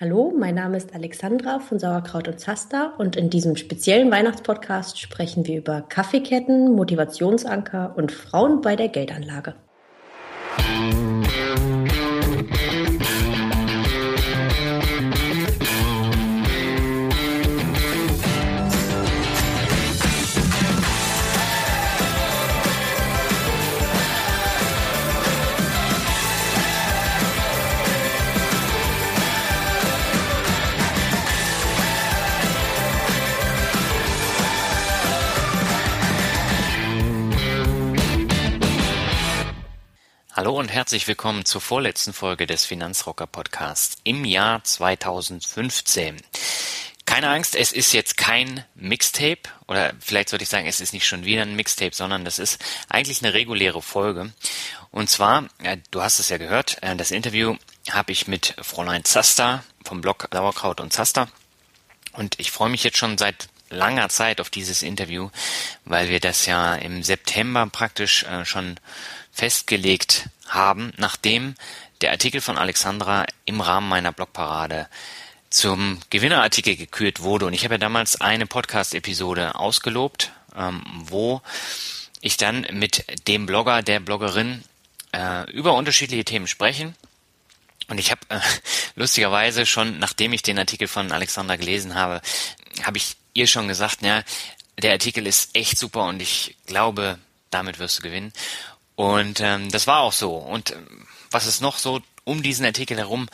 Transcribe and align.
Hallo, 0.00 0.32
mein 0.32 0.54
Name 0.54 0.76
ist 0.76 0.94
Alexandra 0.94 1.58
von 1.58 1.80
Sauerkraut 1.80 2.28
und 2.28 2.38
Zaster 2.38 2.92
und 2.98 3.16
in 3.16 3.30
diesem 3.30 3.56
speziellen 3.56 4.12
Weihnachtspodcast 4.12 4.96
sprechen 5.00 5.44
wir 5.48 5.58
über 5.58 5.80
Kaffeeketten, 5.80 6.76
Motivationsanker 6.76 7.94
und 7.96 8.12
Frauen 8.12 8.60
bei 8.60 8.76
der 8.76 8.90
Geldanlage. 8.90 9.56
Hallo 40.48 40.60
und 40.60 40.72
herzlich 40.72 41.06
willkommen 41.06 41.44
zur 41.44 41.60
vorletzten 41.60 42.14
Folge 42.14 42.46
des 42.46 42.64
Finanzrocker 42.64 43.26
Podcasts 43.26 43.98
im 44.04 44.24
Jahr 44.24 44.64
2015. 44.64 46.22
Keine 47.04 47.28
Angst, 47.28 47.54
es 47.54 47.70
ist 47.70 47.92
jetzt 47.92 48.16
kein 48.16 48.64
Mixtape 48.74 49.42
oder 49.66 49.92
vielleicht 50.00 50.30
sollte 50.30 50.44
ich 50.44 50.48
sagen, 50.48 50.66
es 50.66 50.80
ist 50.80 50.94
nicht 50.94 51.06
schon 51.06 51.26
wieder 51.26 51.42
ein 51.42 51.54
Mixtape, 51.54 51.94
sondern 51.94 52.24
das 52.24 52.38
ist 52.38 52.64
eigentlich 52.88 53.22
eine 53.22 53.34
reguläre 53.34 53.82
Folge. 53.82 54.32
Und 54.90 55.10
zwar, 55.10 55.48
du 55.90 56.00
hast 56.00 56.18
es 56.18 56.30
ja 56.30 56.38
gehört, 56.38 56.78
äh, 56.82 56.96
das 56.96 57.10
Interview 57.10 57.56
habe 57.90 58.12
ich 58.12 58.26
mit 58.26 58.54
Fräulein 58.62 59.04
Zaster 59.04 59.62
vom 59.84 60.00
Blog 60.00 60.28
Sauerkraut 60.32 60.80
und 60.80 60.94
Zaster. 60.94 61.28
Und 62.14 62.40
ich 62.40 62.52
freue 62.52 62.70
mich 62.70 62.84
jetzt 62.84 62.96
schon 62.96 63.18
seit 63.18 63.50
langer 63.68 64.08
Zeit 64.08 64.40
auf 64.40 64.48
dieses 64.48 64.82
Interview, 64.82 65.28
weil 65.84 66.08
wir 66.08 66.20
das 66.20 66.46
ja 66.46 66.74
im 66.74 67.02
September 67.02 67.66
praktisch 67.66 68.22
äh, 68.22 68.46
schon 68.46 68.80
festgelegt 69.38 70.28
haben, 70.48 70.92
nachdem 70.96 71.54
der 72.00 72.10
Artikel 72.10 72.40
von 72.40 72.58
Alexandra 72.58 73.24
im 73.44 73.60
Rahmen 73.60 73.88
meiner 73.88 74.10
Blogparade 74.12 74.88
zum 75.48 76.00
Gewinnerartikel 76.10 76.74
gekürt 76.74 77.22
wurde. 77.22 77.46
Und 77.46 77.52
ich 77.52 77.62
habe 77.62 77.74
ja 77.74 77.78
damals 77.78 78.20
eine 78.20 78.46
Podcast-Episode 78.46 79.54
ausgelobt, 79.54 80.32
ähm, 80.56 80.82
wo 81.04 81.40
ich 82.20 82.36
dann 82.36 82.66
mit 82.72 83.04
dem 83.28 83.46
Blogger, 83.46 83.82
der 83.82 84.00
Bloggerin 84.00 84.64
äh, 85.12 85.48
über 85.52 85.74
unterschiedliche 85.74 86.24
Themen 86.24 86.48
sprechen. 86.48 86.96
Und 87.88 87.98
ich 87.98 88.10
habe 88.10 88.20
äh, 88.30 88.40
lustigerweise 88.96 89.66
schon, 89.66 90.00
nachdem 90.00 90.32
ich 90.32 90.42
den 90.42 90.58
Artikel 90.58 90.88
von 90.88 91.12
Alexandra 91.12 91.54
gelesen 91.54 91.94
habe, 91.94 92.20
habe 92.82 92.98
ich 92.98 93.16
ihr 93.34 93.46
schon 93.46 93.68
gesagt, 93.68 94.02
ja, 94.02 94.24
der 94.82 94.92
Artikel 94.92 95.28
ist 95.28 95.56
echt 95.56 95.78
super 95.78 96.04
und 96.06 96.20
ich 96.20 96.56
glaube, 96.66 97.18
damit 97.50 97.78
wirst 97.78 97.98
du 97.98 98.02
gewinnen. 98.02 98.32
Und 98.98 99.38
ähm, 99.38 99.70
das 99.70 99.86
war 99.86 100.00
auch 100.00 100.12
so. 100.12 100.34
Und 100.34 100.72
ähm, 100.72 101.06
was 101.30 101.46
es 101.46 101.60
noch 101.60 101.78
so 101.78 102.02
um 102.24 102.42
diesen 102.42 102.66
Artikel 102.66 102.96
herum 102.96 103.28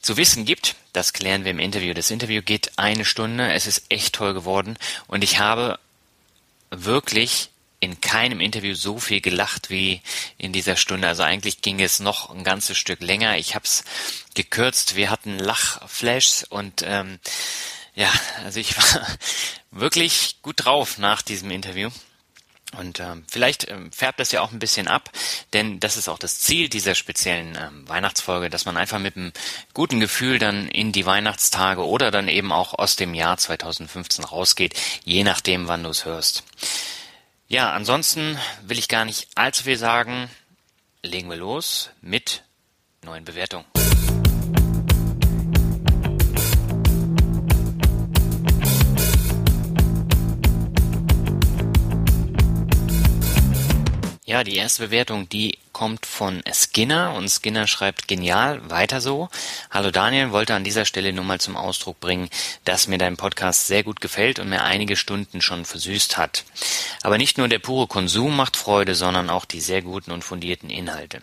zu 0.00 0.16
wissen 0.16 0.46
gibt, 0.46 0.76
das 0.94 1.12
klären 1.12 1.44
wir 1.44 1.50
im 1.50 1.58
Interview. 1.58 1.92
Das 1.92 2.10
Interview 2.10 2.40
geht 2.40 2.78
eine 2.78 3.04
Stunde. 3.04 3.52
Es 3.52 3.66
ist 3.66 3.84
echt 3.90 4.14
toll 4.14 4.32
geworden. 4.32 4.78
Und 5.08 5.22
ich 5.22 5.38
habe 5.38 5.78
wirklich 6.70 7.50
in 7.80 8.00
keinem 8.00 8.40
Interview 8.40 8.74
so 8.74 8.98
viel 8.98 9.20
gelacht 9.20 9.68
wie 9.68 10.00
in 10.38 10.54
dieser 10.54 10.76
Stunde. 10.76 11.06
Also 11.06 11.22
eigentlich 11.22 11.60
ging 11.60 11.80
es 11.80 12.00
noch 12.00 12.30
ein 12.30 12.42
ganzes 12.42 12.78
Stück 12.78 13.02
länger. 13.02 13.36
Ich 13.36 13.54
habe 13.54 13.66
es 13.66 13.84
gekürzt. 14.34 14.96
Wir 14.96 15.10
hatten 15.10 15.38
Lachflashs 15.38 16.44
und 16.44 16.82
ähm, 16.82 17.20
ja, 17.94 18.10
also 18.42 18.58
ich 18.58 18.74
war 18.94 19.06
wirklich 19.70 20.36
gut 20.40 20.64
drauf 20.64 20.96
nach 20.96 21.20
diesem 21.20 21.50
Interview. 21.50 21.90
Und 22.76 23.00
ähm, 23.00 23.24
vielleicht 23.28 23.68
ähm, 23.68 23.90
färbt 23.90 24.20
das 24.20 24.30
ja 24.30 24.42
auch 24.42 24.52
ein 24.52 24.60
bisschen 24.60 24.86
ab, 24.86 25.10
denn 25.52 25.80
das 25.80 25.96
ist 25.96 26.08
auch 26.08 26.18
das 26.18 26.38
Ziel 26.38 26.68
dieser 26.68 26.94
speziellen 26.94 27.58
ähm, 27.60 27.88
Weihnachtsfolge, 27.88 28.48
dass 28.48 28.64
man 28.64 28.76
einfach 28.76 29.00
mit 29.00 29.16
einem 29.16 29.32
guten 29.74 29.98
Gefühl 29.98 30.38
dann 30.38 30.68
in 30.68 30.92
die 30.92 31.04
Weihnachtstage 31.04 31.84
oder 31.84 32.12
dann 32.12 32.28
eben 32.28 32.52
auch 32.52 32.74
aus 32.74 32.94
dem 32.94 33.14
Jahr 33.14 33.36
2015 33.36 34.24
rausgeht, 34.24 34.78
je 35.04 35.24
nachdem, 35.24 35.66
wann 35.66 35.82
du 35.82 35.90
es 35.90 36.04
hörst. 36.04 36.44
Ja, 37.48 37.72
ansonsten 37.72 38.38
will 38.62 38.78
ich 38.78 38.86
gar 38.86 39.04
nicht 39.04 39.26
allzu 39.34 39.64
viel 39.64 39.76
sagen. 39.76 40.30
Legen 41.02 41.28
wir 41.28 41.36
los 41.36 41.90
mit 42.00 42.44
neuen 43.02 43.24
Bewertungen. 43.24 43.64
Ja, 54.30 54.44
die 54.44 54.58
erste 54.58 54.84
Bewertung, 54.84 55.28
die 55.28 55.58
kommt 55.72 56.06
von 56.06 56.42
Skinner 56.52 57.14
und 57.14 57.28
Skinner 57.28 57.66
schreibt 57.66 58.08
genial, 58.08 58.68
weiter 58.68 59.00
so. 59.00 59.28
Hallo 59.70 59.90
Daniel, 59.90 60.32
wollte 60.32 60.54
an 60.54 60.64
dieser 60.64 60.84
Stelle 60.84 61.12
nur 61.12 61.24
mal 61.24 61.40
zum 61.40 61.56
Ausdruck 61.56 62.00
bringen, 62.00 62.28
dass 62.64 62.88
mir 62.88 62.98
dein 62.98 63.16
Podcast 63.16 63.66
sehr 63.66 63.82
gut 63.82 64.00
gefällt 64.00 64.38
und 64.38 64.48
mir 64.48 64.62
einige 64.62 64.96
Stunden 64.96 65.40
schon 65.40 65.64
versüßt 65.64 66.18
hat. 66.18 66.44
Aber 67.02 67.18
nicht 67.18 67.38
nur 67.38 67.48
der 67.48 67.58
pure 67.58 67.86
Konsum 67.86 68.36
macht 68.36 68.56
Freude, 68.56 68.94
sondern 68.94 69.30
auch 69.30 69.44
die 69.44 69.60
sehr 69.60 69.82
guten 69.82 70.10
und 70.10 70.24
fundierten 70.24 70.70
Inhalte. 70.70 71.20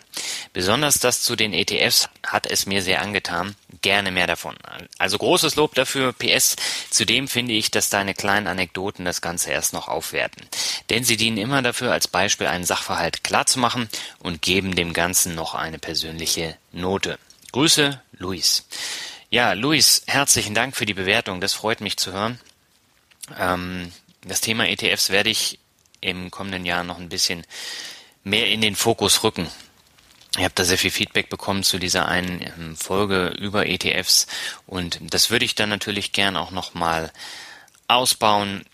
Besonders 0.52 0.98
das 0.98 1.22
zu 1.22 1.36
den 1.36 1.52
ETFs 1.52 2.08
hat 2.26 2.46
es 2.46 2.66
mir 2.66 2.82
sehr 2.82 3.02
angetan. 3.02 3.54
Gerne 3.82 4.10
mehr 4.10 4.26
davon. 4.26 4.56
Also 4.98 5.18
großes 5.18 5.56
Lob 5.56 5.74
dafür. 5.74 6.12
PS. 6.12 6.56
Zudem 6.90 7.28
finde 7.28 7.52
ich, 7.52 7.70
dass 7.70 7.90
deine 7.90 8.14
kleinen 8.14 8.46
Anekdoten 8.46 9.04
das 9.04 9.20
Ganze 9.20 9.50
erst 9.50 9.72
noch 9.72 9.88
aufwerten. 9.88 10.48
Denn 10.90 11.04
sie 11.04 11.16
dienen 11.16 11.38
immer 11.38 11.62
dafür, 11.62 11.92
als 11.92 12.08
Beispiel 12.08 12.46
einen 12.46 12.64
Sachverhalt 12.64 13.22
klarzumachen 13.22 13.88
und 14.18 14.37
geben 14.40 14.74
dem 14.74 14.92
Ganzen 14.92 15.34
noch 15.34 15.54
eine 15.54 15.78
persönliche 15.78 16.56
Note. 16.72 17.18
Grüße, 17.52 18.00
Luis. 18.12 18.66
Ja, 19.30 19.52
Luis, 19.52 20.02
herzlichen 20.06 20.54
Dank 20.54 20.76
für 20.76 20.86
die 20.86 20.94
Bewertung. 20.94 21.40
Das 21.40 21.52
freut 21.52 21.80
mich 21.80 21.96
zu 21.96 22.12
hören. 22.12 22.40
Ähm, 23.38 23.92
das 24.22 24.40
Thema 24.40 24.68
ETFs 24.68 25.10
werde 25.10 25.30
ich 25.30 25.58
im 26.00 26.30
kommenden 26.30 26.64
Jahr 26.64 26.84
noch 26.84 26.98
ein 26.98 27.08
bisschen 27.08 27.44
mehr 28.24 28.48
in 28.48 28.60
den 28.60 28.76
Fokus 28.76 29.22
rücken. 29.24 29.48
Ich 30.36 30.44
habe 30.44 30.54
da 30.54 30.64
sehr 30.64 30.78
viel 30.78 30.90
Feedback 30.90 31.30
bekommen 31.30 31.62
zu 31.62 31.78
dieser 31.78 32.06
einen 32.06 32.40
ähm, 32.42 32.76
Folge 32.76 33.28
über 33.38 33.66
ETFs 33.66 34.26
und 34.66 34.98
das 35.02 35.30
würde 35.30 35.44
ich 35.44 35.54
dann 35.54 35.68
natürlich 35.68 36.12
gern 36.12 36.36
auch 36.36 36.50
nochmal 36.50 37.12
ausbauen. 37.88 38.64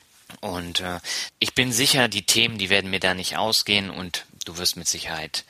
Und 0.41 0.81
äh, 0.81 0.99
ich 1.39 1.55
bin 1.55 1.73
sicher, 1.73 2.09
die 2.09 2.27
Themen, 2.27 2.59
die 2.59 2.71
werden 2.71 2.91
mir 2.91 3.01
da 3.01 3.15
nicht 3.15 3.37
ausgehen 3.37 3.89
und 3.89 4.27
du 4.45 4.59
wirst 4.59 4.77
mit 4.77 4.89
Sicherheit 4.89 5.45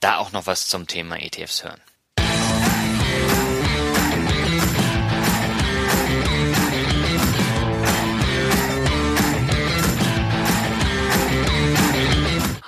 da 0.00 0.18
auch 0.18 0.32
noch 0.32 0.46
was 0.46 0.68
zum 0.68 0.86
Thema 0.86 1.16
ETFs 1.16 1.64
hören. 1.64 1.80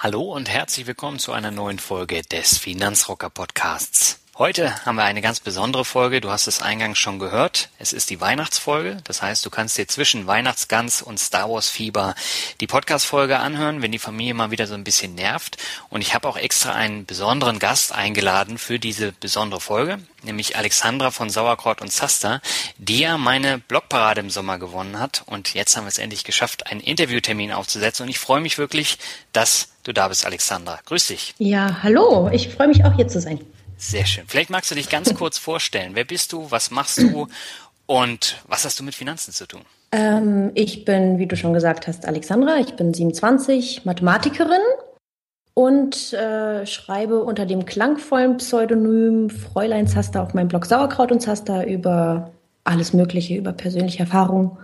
Hallo 0.01 0.23
und 0.23 0.49
herzlich 0.49 0.87
willkommen 0.87 1.19
zu 1.19 1.33
einer 1.33 1.51
neuen 1.51 1.79
Folge 1.79 2.23
des 2.23 2.57
Finanzrocker 2.57 3.31
Podcasts. 3.31 4.21
Heute 4.39 4.87
haben 4.87 4.95
wir 4.95 5.03
eine 5.03 5.21
ganz 5.21 5.41
besondere 5.41 5.85
Folge. 5.85 6.21
Du 6.21 6.31
hast 6.31 6.47
es 6.47 6.63
eingangs 6.63 6.97
schon 6.97 7.19
gehört. 7.19 7.71
Es 7.81 7.93
ist 7.93 8.09
die 8.09 8.21
Weihnachtsfolge. 8.21 8.99
Das 9.03 9.21
heißt, 9.21 9.45
du 9.45 9.51
kannst 9.51 9.77
dir 9.77 9.89
zwischen 9.89 10.29
Weihnachtsgans 10.29 11.03
und 11.03 11.19
Star 11.19 11.51
Wars 11.51 11.69
Fieber 11.69 12.15
die 12.61 12.69
Podcast-Folge 12.69 13.41
anhören, 13.41 13.83
wenn 13.83 13.91
die 13.91 13.99
Familie 13.99 14.35
mal 14.35 14.53
wieder 14.53 14.69
so 14.69 14.75
ein 14.75 14.85
bisschen 14.85 15.17
nervt. 15.17 15.57
Und 15.89 16.03
ich 16.03 16.15
habe 16.15 16.29
auch 16.29 16.37
extra 16.37 16.73
einen 16.73 17.05
besonderen 17.05 17.59
Gast 17.59 17.93
eingeladen 17.93 18.59
für 18.59 18.79
diese 18.79 19.11
besondere 19.11 19.61
Folge, 19.61 19.99
nämlich 20.23 20.57
Alexandra 20.57 21.11
von 21.11 21.31
Sauerkraut 21.31 21.81
und 21.81 21.91
Zaster, 21.91 22.41
die 22.77 23.01
ja 23.01 23.19
meine 23.19 23.59
Blogparade 23.59 24.21
im 24.21 24.31
Sommer 24.31 24.61
gewonnen 24.61 25.01
hat. 25.01 25.25
Und 25.27 25.55
jetzt 25.55 25.77
haben 25.77 25.83
wir 25.83 25.89
es 25.89 25.99
endlich 25.99 26.23
geschafft, 26.23 26.69
einen 26.69 26.81
Interviewtermin 26.81 27.51
aufzusetzen. 27.51 28.05
Und 28.05 28.11
ich 28.11 28.21
freue 28.21 28.41
mich 28.41 28.57
wirklich, 28.57 28.99
dass 29.33 29.71
du 29.83 29.93
da 29.93 30.07
bist, 30.07 30.25
Alexandra. 30.25 30.79
Grüß 30.85 31.09
dich. 31.09 31.35
Ja, 31.39 31.79
hallo. 31.83 32.31
Ich 32.33 32.51
freue 32.51 32.69
mich 32.69 32.85
auch 32.85 32.95
hier 32.95 33.09
zu 33.09 33.21
sein. 33.21 33.41
Sehr 33.79 34.05
schön. 34.07 34.25
Vielleicht 34.27 34.51
magst 34.51 34.71
du 34.71 34.75
dich 34.75 34.91
ganz 34.91 35.15
kurz 35.15 35.39
vorstellen. 35.39 35.93
Wer 35.95 36.05
bist 36.05 36.33
du? 36.33 36.51
Was 36.51 36.71
machst 36.71 36.99
du? 36.99 37.29
Und 37.87 38.37
was 38.47 38.65
hast 38.65 38.79
du 38.79 38.85
mit 38.85 38.95
Finanzen 38.95 39.33
zu 39.33 39.47
tun? 39.47 39.63
Ähm, 39.93 40.51
ich 40.55 40.85
bin, 40.85 41.19
wie 41.19 41.27
du 41.27 41.37
schon 41.37 41.55
gesagt 41.55 41.87
hast, 41.87 42.05
Alexandra. 42.05 42.59
Ich 42.59 42.75
bin 42.75 42.93
27, 42.93 43.87
Mathematikerin 43.87 44.61
und 45.55 46.13
äh, 46.13 46.67
schreibe 46.67 47.23
unter 47.23 47.47
dem 47.47 47.65
klangvollen 47.65 48.37
Pseudonym 48.37 49.31
Fräulein 49.31 49.87
Zaster 49.87 50.23
auf 50.23 50.35
meinem 50.35 50.49
Blog 50.49 50.67
Sauerkraut 50.67 51.13
und 51.13 51.21
Zaster 51.21 51.67
über 51.67 52.33
alles 52.65 52.93
Mögliche, 52.93 53.37
über 53.37 53.53
persönliche 53.53 54.01
Erfahrungen, 54.01 54.59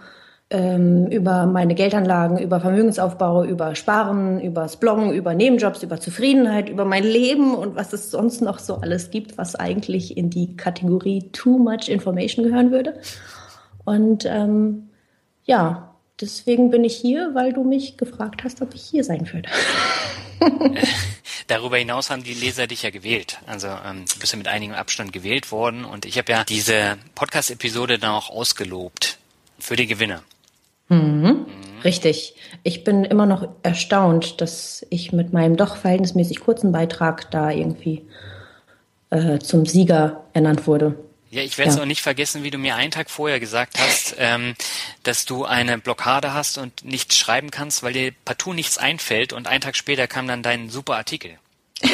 ähm, 0.55 1.09
über 1.09 1.47
meine 1.47 1.75
Geldanlagen, 1.75 2.39
über 2.39 2.61
Vermögensaufbau, 2.61 3.43
über 3.45 3.75
Sparen, 3.75 4.41
übers 4.41 4.77
Bloggen, 4.77 5.13
über 5.13 5.35
Nebenjobs, 5.35 5.83
über 5.83 5.99
Zufriedenheit, 6.01 6.69
über 6.69 6.85
mein 6.85 7.03
Leben 7.03 7.57
und 7.57 7.75
was 7.75 7.93
es 7.93 8.13
sonst 8.13 8.41
noch 8.41 8.61
so 8.61 8.77
alles 8.77 9.11
gibt, 9.11 9.37
was 9.37 9.57
eigentlich 9.57 10.17
in 10.17 10.31
die 10.31 10.57
Kategorie 10.57 11.29
Too 11.33 11.59
Much 11.59 11.89
Information 11.89 12.45
gehören 12.45 12.71
würde. 12.71 13.01
Und 13.85 14.27
ähm, 14.27 14.91
ja, 15.45 15.97
deswegen 16.21 16.71
bin 16.71 16.85
ich 16.85 16.95
hier, 16.95 17.33
weil 17.35 17.53
du 17.53 17.65
mich 17.65 17.97
gefragt 17.97 18.45
hast, 18.45 18.63
ob 18.63 18.77
ich 18.77 18.83
hier 18.83 19.03
sein 19.03 19.29
würde. 19.33 19.49
Darüber 21.49 21.79
hinaus 21.79 22.11
haben 22.11 22.23
die 22.23 22.33
Leser 22.33 22.69
dich 22.69 22.85
ja 22.85 22.91
gewählt. 22.91 23.41
Also 23.49 23.67
ähm, 23.67 24.05
du 24.13 24.21
bist 24.21 24.33
ja 24.33 24.39
mit 24.39 24.47
einigem 24.47 24.77
Abstand 24.77 25.13
gewählt 25.13 25.51
worden 25.51 25.85
und 25.85 26.05
ich 26.05 26.17
habe 26.17 26.31
ja 26.31 26.45
diese 26.45 26.97
Podcast-Episode 27.17 27.99
dann 27.99 28.13
auch 28.13 28.31
ausgelobt 28.31 29.19
für 29.59 29.75
die 29.75 29.89
Gewinner. 29.89 30.23
Mhm. 30.89 30.99
Mhm. 30.99 31.47
Richtig. 31.83 32.35
Ich 32.63 32.85
bin 32.85 33.05
immer 33.05 33.27
noch 33.27 33.49
erstaunt, 33.63 34.41
dass 34.41 34.87
ich 34.91 35.13
mit 35.13 35.33
meinem 35.33 35.57
doch 35.57 35.77
verhältnismäßig 35.77 36.41
kurzen 36.41 36.73
Beitrag 36.73 37.31
da 37.31 37.51
irgendwie 37.51 38.03
äh, 39.11 39.39
zum 39.39 39.67
Sieger 39.67 40.25
ernannt 40.33 40.67
wurde. 40.67 40.97
Ja, 41.31 41.43
ich 41.43 41.59
werde 41.59 41.71
es 41.71 41.77
ja. 41.77 41.83
auch 41.83 41.87
nicht 41.87 42.01
vergessen, 42.01 42.45
wie 42.45 42.51
du 42.51 42.59
mir 42.59 42.77
einen 42.77 42.93
Tag 42.93 43.11
vorher 43.11 43.41
gesagt 43.41 43.79
hast, 43.81 44.15
ähm, 44.19 44.55
dass 45.03 45.25
du 45.25 45.45
eine 45.45 45.79
Blockade 45.79 46.33
hast 46.33 46.59
und 46.59 46.85
nichts 46.85 47.19
schreiben 47.19 47.51
kannst, 47.51 47.83
weil 47.83 47.93
dir 47.93 48.13
partout 48.25 48.53
nichts 48.53 48.79
einfällt 48.79 49.33
und 49.33 49.49
einen 49.49 49.61
Tag 49.61 49.77
später 49.77 50.07
kam 50.07 50.29
dann 50.29 50.43
dein 50.43 50.71
super 50.71 50.97
Artikel. 50.97 51.39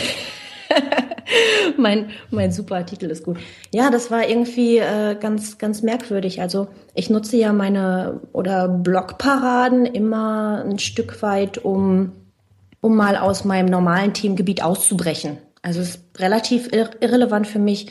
mein, 1.77 2.11
mein 2.31 2.53
super 2.53 2.77
Artikel 2.77 3.11
ist 3.11 3.25
gut. 3.25 3.39
Ja, 3.73 3.91
das 3.91 4.11
war 4.11 4.29
irgendwie 4.29 4.79
äh, 4.79 5.17
ganz, 5.19 5.59
ganz 5.59 5.83
merkwürdig. 5.83 6.41
Also 6.41 6.69
ich 6.95 7.11
nutze 7.11 7.37
ja 7.37 7.53
meine 7.53 8.21
oder 8.33 8.69
Blogparaden 8.69 9.87
immer 9.87 10.65
ein 10.65 10.79
Stück 10.79 11.23
weit, 11.23 11.59
um, 11.59 12.13
um 12.81 12.97
mal 12.97 13.17
aus 13.17 13.45
meinem 13.45 13.67
normalen 13.67 14.15
Themengebiet 14.15 14.63
auszubrechen. 14.63 15.39
Also 15.63 15.81
es 15.81 15.97
ist 15.97 16.05
relativ 16.19 16.73
irre 16.73 16.91
irrelevant 17.01 17.47
für 17.47 17.59
mich, 17.59 17.89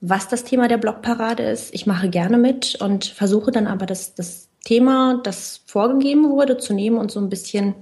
was 0.00 0.28
das 0.28 0.44
Thema 0.44 0.68
der 0.68 0.78
Blogparade 0.78 1.42
ist. 1.42 1.74
Ich 1.74 1.86
mache 1.86 2.08
gerne 2.08 2.38
mit 2.38 2.80
und 2.80 3.04
versuche 3.04 3.50
dann 3.50 3.66
aber 3.66 3.84
das, 3.86 4.14
das 4.14 4.48
Thema, 4.64 5.20
das 5.22 5.62
vorgegeben 5.66 6.30
wurde, 6.30 6.56
zu 6.56 6.72
nehmen 6.72 6.98
und 6.98 7.10
so 7.10 7.20
ein 7.20 7.28
bisschen, 7.28 7.74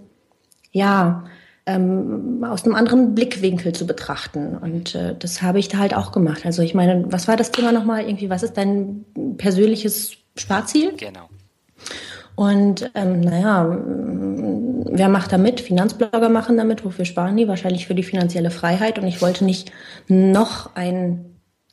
ja, 0.72 1.24
ähm, 1.68 2.42
aus 2.48 2.64
einem 2.64 2.74
anderen 2.74 3.14
Blickwinkel 3.14 3.74
zu 3.74 3.86
betrachten. 3.86 4.56
Und 4.56 4.94
äh, 4.94 5.14
das 5.18 5.42
habe 5.42 5.58
ich 5.58 5.68
da 5.68 5.78
halt 5.78 5.94
auch 5.94 6.12
gemacht. 6.12 6.46
Also 6.46 6.62
ich 6.62 6.74
meine, 6.74 7.04
was 7.12 7.28
war 7.28 7.36
das 7.36 7.50
Thema 7.50 7.72
nochmal? 7.72 8.04
Irgendwie, 8.04 8.30
was 8.30 8.42
ist 8.42 8.56
dein 8.56 9.04
persönliches 9.36 10.12
Sparziel? 10.36 10.94
Genau. 10.96 11.28
Und 12.36 12.90
ähm, 12.94 13.20
naja, 13.20 13.68
wer 14.90 15.08
macht 15.08 15.32
da 15.32 15.38
mit? 15.38 15.60
Finanzblogger 15.60 16.30
machen 16.30 16.56
damit. 16.56 16.84
Wofür 16.84 17.04
sparen 17.04 17.36
die? 17.36 17.48
Wahrscheinlich 17.48 17.86
für 17.86 17.94
die 17.94 18.02
finanzielle 18.02 18.50
Freiheit. 18.50 18.98
Und 18.98 19.06
ich 19.06 19.20
wollte 19.20 19.44
nicht 19.44 19.70
noch 20.08 20.74
ein 20.74 21.24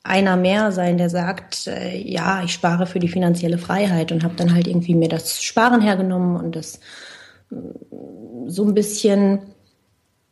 einer 0.03 0.35
mehr 0.37 0.71
sein, 0.71 0.99
der 0.99 1.09
sagt, 1.09 1.65
äh, 1.65 1.97
ja, 1.97 2.43
ich 2.43 2.53
spare 2.53 2.85
für 2.85 2.99
die 2.99 3.07
finanzielle 3.07 3.57
Freiheit 3.57 4.11
und 4.11 4.23
habe 4.23 4.35
dann 4.35 4.53
halt 4.53 4.67
irgendwie 4.67 4.93
mir 4.93 5.09
das 5.09 5.41
Sparen 5.41 5.81
hergenommen 5.81 6.35
und 6.35 6.55
das 6.55 6.79
äh, 7.51 7.55
so 8.45 8.65
ein 8.65 8.75
bisschen 8.75 9.39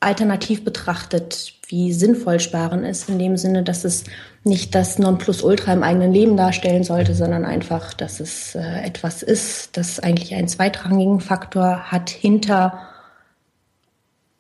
alternativ 0.04 0.64
betrachtet, 0.64 1.54
wie 1.68 1.94
sinnvoll 1.94 2.40
Sparen 2.40 2.84
ist, 2.84 3.10
in 3.10 3.20
dem 3.20 3.38
Sinne, 3.38 3.64
dass 3.64 3.84
es 3.84 4.04
nicht 4.44 4.76
das 4.76 5.00
Nonplusultra 5.00 5.74
im 5.74 5.84
eigenen 5.84 6.14
Leben 6.14 6.38
darstellen 6.38 6.84
sollte, 6.84 7.16
sondern 7.16 7.46
einfach, 7.46 7.94
dass 7.94 8.20
es 8.20 8.56
äh, 8.56 8.82
etwas 8.84 9.24
ist, 9.24 9.78
das 9.78 10.00
eigentlich 10.00 10.36
einen 10.36 10.48
zweitrangigen 10.48 11.20
Faktor 11.20 11.92
hat 11.92 12.10
hinter 12.10 12.80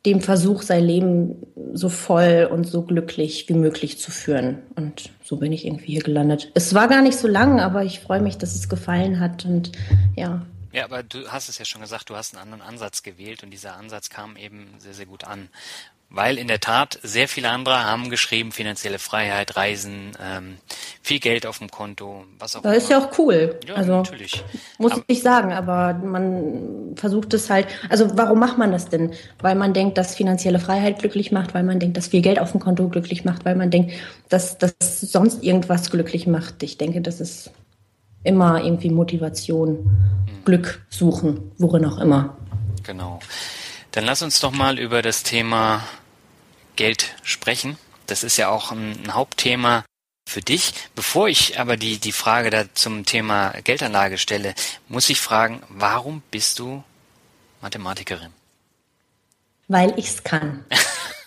dem 0.05 0.19
Versuch, 0.19 0.63
sein 0.63 0.83
Leben 0.83 1.47
so 1.73 1.87
voll 1.87 2.49
und 2.51 2.67
so 2.67 2.81
glücklich 2.81 3.47
wie 3.47 3.53
möglich 3.53 3.99
zu 3.99 4.11
führen. 4.11 4.57
Und 4.75 5.11
so 5.23 5.37
bin 5.37 5.53
ich 5.53 5.65
irgendwie 5.65 5.93
hier 5.93 6.03
gelandet. 6.03 6.51
Es 6.55 6.73
war 6.73 6.89
gar 6.89 7.01
nicht 7.01 7.17
so 7.17 7.27
lang, 7.27 7.61
aber 7.61 7.83
ich 7.83 8.01
freue 8.01 8.21
mich, 8.21 8.37
dass 8.37 8.53
es 8.55 8.67
gefallen 8.67 9.19
hat 9.19 9.45
und 9.45 9.71
ja. 10.15 10.45
Ja, 10.73 10.85
aber 10.85 11.03
du 11.03 11.31
hast 11.31 11.47
es 11.47 11.57
ja 11.57 11.65
schon 11.65 11.81
gesagt, 11.81 12.09
du 12.09 12.15
hast 12.15 12.33
einen 12.33 12.41
anderen 12.41 12.61
Ansatz 12.61 13.03
gewählt 13.03 13.43
und 13.43 13.51
dieser 13.51 13.75
Ansatz 13.75 14.09
kam 14.09 14.35
eben 14.35 14.73
sehr, 14.79 14.93
sehr 14.93 15.05
gut 15.05 15.23
an 15.23 15.49
weil 16.13 16.37
in 16.37 16.47
der 16.47 16.59
Tat 16.59 16.99
sehr 17.01 17.27
viele 17.27 17.49
andere 17.49 17.83
haben 17.83 18.11
geschrieben, 18.11 18.51
finanzielle 18.51 18.99
Freiheit, 18.99 19.57
Reisen, 19.57 20.11
ähm, 20.23 20.57
viel 21.01 21.19
Geld 21.19 21.47
auf 21.47 21.57
dem 21.57 21.71
Konto, 21.71 22.25
was 22.37 22.55
auch 22.55 22.61
das 22.61 22.65
immer. 22.65 22.73
Das 22.75 22.83
ist 22.83 22.89
ja 22.91 22.99
auch 22.99 23.17
cool. 23.17 23.59
Ja, 23.67 23.73
also, 23.73 23.97
natürlich. 23.97 24.43
Muss 24.77 24.91
aber, 24.91 25.03
ich 25.07 25.23
sagen, 25.23 25.51
aber 25.51 25.95
man 25.95 26.93
versucht 26.95 27.33
es 27.33 27.49
halt, 27.49 27.67
also 27.89 28.15
warum 28.15 28.39
macht 28.39 28.59
man 28.59 28.71
das 28.71 28.89
denn? 28.89 29.11
Weil 29.39 29.55
man 29.55 29.73
denkt, 29.73 29.97
dass 29.97 30.15
finanzielle 30.15 30.59
Freiheit 30.59 30.99
glücklich 30.99 31.31
macht, 31.31 31.55
weil 31.55 31.63
man 31.63 31.79
denkt, 31.79 31.97
dass 31.97 32.07
viel 32.07 32.21
Geld 32.21 32.37
auf 32.37 32.51
dem 32.51 32.59
Konto 32.59 32.87
glücklich 32.89 33.25
macht, 33.25 33.43
weil 33.43 33.55
man 33.55 33.71
denkt, 33.71 33.93
dass 34.29 34.59
das 34.59 34.75
sonst 35.01 35.43
irgendwas 35.43 35.89
glücklich 35.89 36.27
macht. 36.27 36.61
Ich 36.61 36.77
denke, 36.77 37.01
das 37.01 37.21
ist 37.21 37.49
immer 38.23 38.63
irgendwie 38.63 38.89
Motivation, 38.89 39.83
mhm. 39.83 40.45
Glück 40.45 40.85
suchen, 40.89 41.51
worin 41.57 41.85
auch 41.85 41.97
immer. 41.97 42.37
Genau. 42.83 43.19
Dann 43.91 44.05
lass 44.05 44.21
uns 44.21 44.39
doch 44.39 44.51
mal 44.51 44.79
über 44.79 45.01
das 45.01 45.23
Thema 45.23 45.83
Geld 46.75 47.15
sprechen. 47.23 47.77
Das 48.07 48.23
ist 48.23 48.37
ja 48.37 48.49
auch 48.49 48.71
ein, 48.71 48.97
ein 49.03 49.13
Hauptthema 49.13 49.85
für 50.27 50.41
dich. 50.41 50.73
Bevor 50.95 51.27
ich 51.27 51.59
aber 51.59 51.77
die, 51.77 51.97
die 51.99 52.11
Frage 52.11 52.49
da 52.49 52.65
zum 52.73 53.05
Thema 53.05 53.49
Geldanlage 53.63 54.17
stelle, 54.17 54.55
muss 54.87 55.09
ich 55.09 55.21
fragen, 55.21 55.61
warum 55.69 56.21
bist 56.31 56.59
du 56.59 56.83
Mathematikerin? 57.61 58.33
Weil 59.67 59.93
ich 59.97 60.07
es 60.07 60.23
kann. 60.23 60.65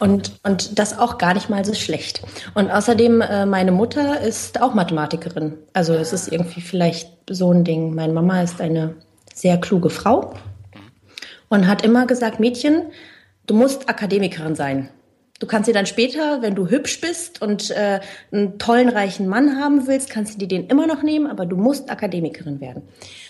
und, 0.00 0.32
und 0.42 0.78
das 0.78 0.98
auch 0.98 1.18
gar 1.18 1.34
nicht 1.34 1.48
mal 1.48 1.64
so 1.64 1.74
schlecht. 1.74 2.22
Und 2.54 2.70
außerdem, 2.70 3.20
äh, 3.20 3.46
meine 3.46 3.72
Mutter 3.72 4.20
ist 4.20 4.60
auch 4.60 4.74
Mathematikerin. 4.74 5.54
Also 5.72 5.94
es 5.94 6.12
ist 6.12 6.28
irgendwie 6.28 6.60
vielleicht 6.60 7.10
so 7.30 7.52
ein 7.52 7.64
Ding. 7.64 7.94
Meine 7.94 8.12
Mama 8.12 8.42
ist 8.42 8.60
eine 8.60 8.94
sehr 9.34 9.58
kluge 9.58 9.90
Frau 9.90 10.34
und 11.48 11.66
hat 11.66 11.82
immer 11.82 12.06
gesagt, 12.06 12.40
Mädchen, 12.40 12.90
du 13.46 13.54
musst 13.54 13.88
Akademikerin 13.88 14.54
sein. 14.54 14.88
Du 15.38 15.46
kannst 15.46 15.68
dir 15.68 15.74
dann 15.74 15.86
später, 15.86 16.40
wenn 16.40 16.54
du 16.54 16.68
hübsch 16.68 17.00
bist 17.00 17.42
und 17.42 17.70
äh, 17.70 18.00
einen 18.32 18.58
tollen, 18.58 18.88
reichen 18.88 19.28
Mann 19.28 19.60
haben 19.60 19.86
willst, 19.86 20.08
kannst 20.08 20.34
du 20.34 20.38
dir 20.38 20.48
den 20.48 20.68
immer 20.68 20.86
noch 20.86 21.02
nehmen, 21.02 21.26
aber 21.26 21.44
du 21.44 21.56
musst 21.56 21.90
Akademikerin 21.90 22.60
werden. 22.60 22.82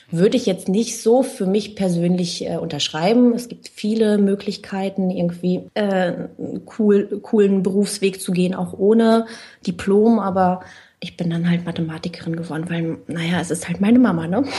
Würde 0.08 0.36
ich 0.36 0.46
jetzt 0.46 0.68
nicht 0.68 1.02
so 1.02 1.24
für 1.24 1.46
mich 1.46 1.74
persönlich 1.74 2.44
äh, 2.44 2.58
unterschreiben. 2.58 3.34
Es 3.34 3.48
gibt 3.48 3.68
viele 3.68 4.18
Möglichkeiten, 4.18 5.10
irgendwie 5.10 5.68
äh, 5.74 6.28
cool, 6.78 7.20
coolen 7.22 7.64
Berufsweg 7.64 8.20
zu 8.20 8.30
gehen, 8.30 8.54
auch 8.54 8.72
ohne 8.72 9.26
Diplom, 9.66 10.20
aber 10.20 10.60
ich 11.00 11.16
bin 11.16 11.28
dann 11.28 11.50
halt 11.50 11.64
Mathematikerin 11.64 12.36
geworden, 12.36 12.70
weil, 12.70 12.98
naja, 13.08 13.40
es 13.40 13.50
ist 13.50 13.66
halt 13.66 13.80
meine 13.80 13.98
Mama, 13.98 14.28
ne? 14.28 14.44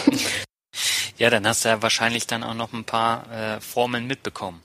Ja, 1.17 1.31
dann 1.31 1.47
hast 1.47 1.65
du 1.65 1.69
ja 1.69 1.81
wahrscheinlich 1.81 2.27
dann 2.27 2.43
auch 2.43 2.53
noch 2.53 2.73
ein 2.73 2.83
paar 2.83 3.25
äh, 3.31 3.59
Formeln 3.59 4.05
mitbekommen. 4.05 4.61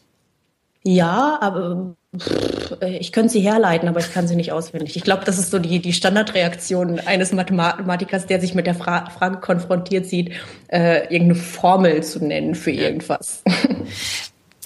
Ja, 0.84 1.38
aber 1.40 1.94
pff, 2.16 2.76
ich 2.80 3.12
könnte 3.12 3.32
sie 3.32 3.40
herleiten, 3.40 3.88
aber 3.88 4.00
ich 4.00 4.12
kann 4.12 4.26
sie 4.26 4.36
nicht 4.36 4.52
auswendig. 4.52 4.96
Ich 4.96 5.04
glaube, 5.04 5.24
das 5.24 5.38
ist 5.38 5.50
so 5.50 5.58
die, 5.58 5.80
die 5.80 5.92
Standardreaktion 5.92 6.98
eines 7.00 7.32
Mathematikers, 7.32 8.26
der 8.26 8.40
sich 8.40 8.54
mit 8.54 8.66
der 8.66 8.74
Fra 8.74 9.08
Frage 9.10 9.38
konfrontiert 9.38 10.06
sieht, 10.06 10.32
äh, 10.68 11.02
irgendeine 11.04 11.36
Formel 11.36 12.02
zu 12.02 12.24
nennen 12.24 12.54
für 12.54 12.72
irgendwas. 12.72 13.42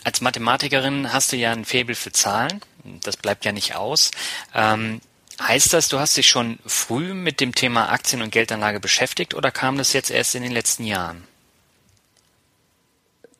Als 0.05 0.21
Mathematikerin 0.21 1.13
hast 1.13 1.33
du 1.33 1.37
ja 1.37 1.53
ein 1.53 1.65
Faible 1.65 1.97
für 1.97 2.13
Zahlen. 2.13 2.61
Das 3.03 3.17
bleibt 3.17 3.45
ja 3.45 3.53
nicht 3.53 3.75
aus. 3.75 4.13
Ähm, 4.55 5.01
heißt 5.43 5.73
das, 5.73 5.89
du 5.89 5.99
hast 5.99 6.17
dich 6.17 6.29
schon 6.29 6.59
früh 6.65 7.13
mit 7.13 7.41
dem 7.41 7.55
Thema 7.55 7.91
Aktien 7.91 8.23
und 8.23 8.31
Geldanlage 8.31 8.81
beschäftigt 8.81 9.35
oder 9.35 9.51
kam 9.51 9.77
das 9.77 9.93
jetzt 9.93 10.11
erst 10.11 10.35
in 10.35 10.43
den 10.43 10.53
letzten 10.53 10.85
Jahren? 10.85 11.25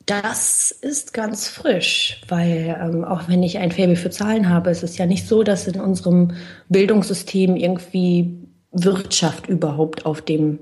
Das 0.07 0.71
ist 0.71 1.13
ganz 1.13 1.49
frisch, 1.49 2.21
weil 2.29 2.79
ähm, 2.81 3.03
auch 3.03 3.27
wenn 3.27 3.43
ich 3.43 3.57
ein 3.57 3.73
Faible 3.73 3.97
für 3.97 4.09
Zahlen 4.09 4.47
habe, 4.47 4.69
ist 4.69 4.81
es 4.81 4.97
ja 4.97 5.05
nicht 5.05 5.27
so, 5.27 5.43
dass 5.43 5.67
in 5.67 5.81
unserem 5.81 6.31
Bildungssystem 6.69 7.57
irgendwie 7.57 8.37
Wirtschaft 8.71 9.47
überhaupt 9.47 10.05
auf 10.05 10.21
dem 10.21 10.59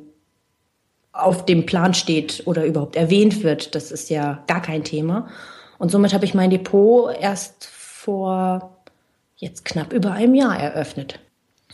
auf 1.12 1.46
dem 1.46 1.66
Plan 1.68 1.94
steht 1.94 2.42
oder 2.46 2.66
überhaupt 2.66 2.96
erwähnt 2.96 3.44
wird. 3.44 3.76
Das 3.76 3.92
ist 3.92 4.10
ja 4.10 4.44
gar 4.48 4.64
kein 4.64 4.84
Thema. 4.84 5.30
Und 5.78 5.92
somit 5.92 6.14
habe 6.14 6.26
ich 6.26 6.34
mein 6.34 6.50
Depot 6.50 7.16
erst 7.16 7.66
vor 7.66 8.80
jetzt 9.38 9.64
knapp 9.64 9.94
über 9.94 10.12
einem 10.12 10.34
Jahr 10.34 10.60
eröffnet. 10.60 11.20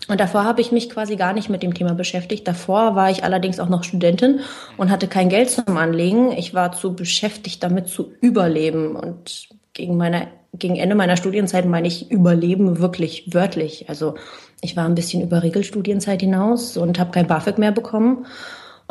Und 0.07 0.19
davor 0.19 0.43
habe 0.43 0.61
ich 0.61 0.71
mich 0.71 0.89
quasi 0.89 1.15
gar 1.15 1.33
nicht 1.33 1.49
mit 1.49 1.63
dem 1.63 1.73
Thema 1.73 1.93
beschäftigt. 1.93 2.47
Davor 2.47 2.95
war 2.95 3.09
ich 3.11 3.23
allerdings 3.23 3.59
auch 3.59 3.69
noch 3.69 3.83
Studentin 3.83 4.39
und 4.77 4.89
hatte 4.89 5.07
kein 5.07 5.29
Geld 5.29 5.49
zum 5.49 5.77
Anlegen. 5.77 6.31
Ich 6.31 6.53
war 6.53 6.71
zu 6.71 6.95
beschäftigt, 6.95 7.63
damit 7.63 7.87
zu 7.87 8.11
überleben. 8.19 8.95
Und 8.95 9.49
gegen, 9.73 9.97
meine, 9.97 10.27
gegen 10.53 10.75
Ende 10.75 10.95
meiner 10.95 11.17
Studienzeit 11.17 11.65
meine 11.65 11.87
ich 11.87 12.11
Überleben 12.11 12.79
wirklich 12.79 13.33
wörtlich. 13.33 13.89
Also 13.89 14.15
ich 14.61 14.75
war 14.75 14.85
ein 14.85 14.95
bisschen 14.95 15.21
über 15.21 15.43
Regelstudienzeit 15.43 16.21
hinaus 16.21 16.77
und 16.77 16.99
habe 16.99 17.11
kein 17.11 17.27
BAföG 17.27 17.57
mehr 17.57 17.71
bekommen 17.71 18.25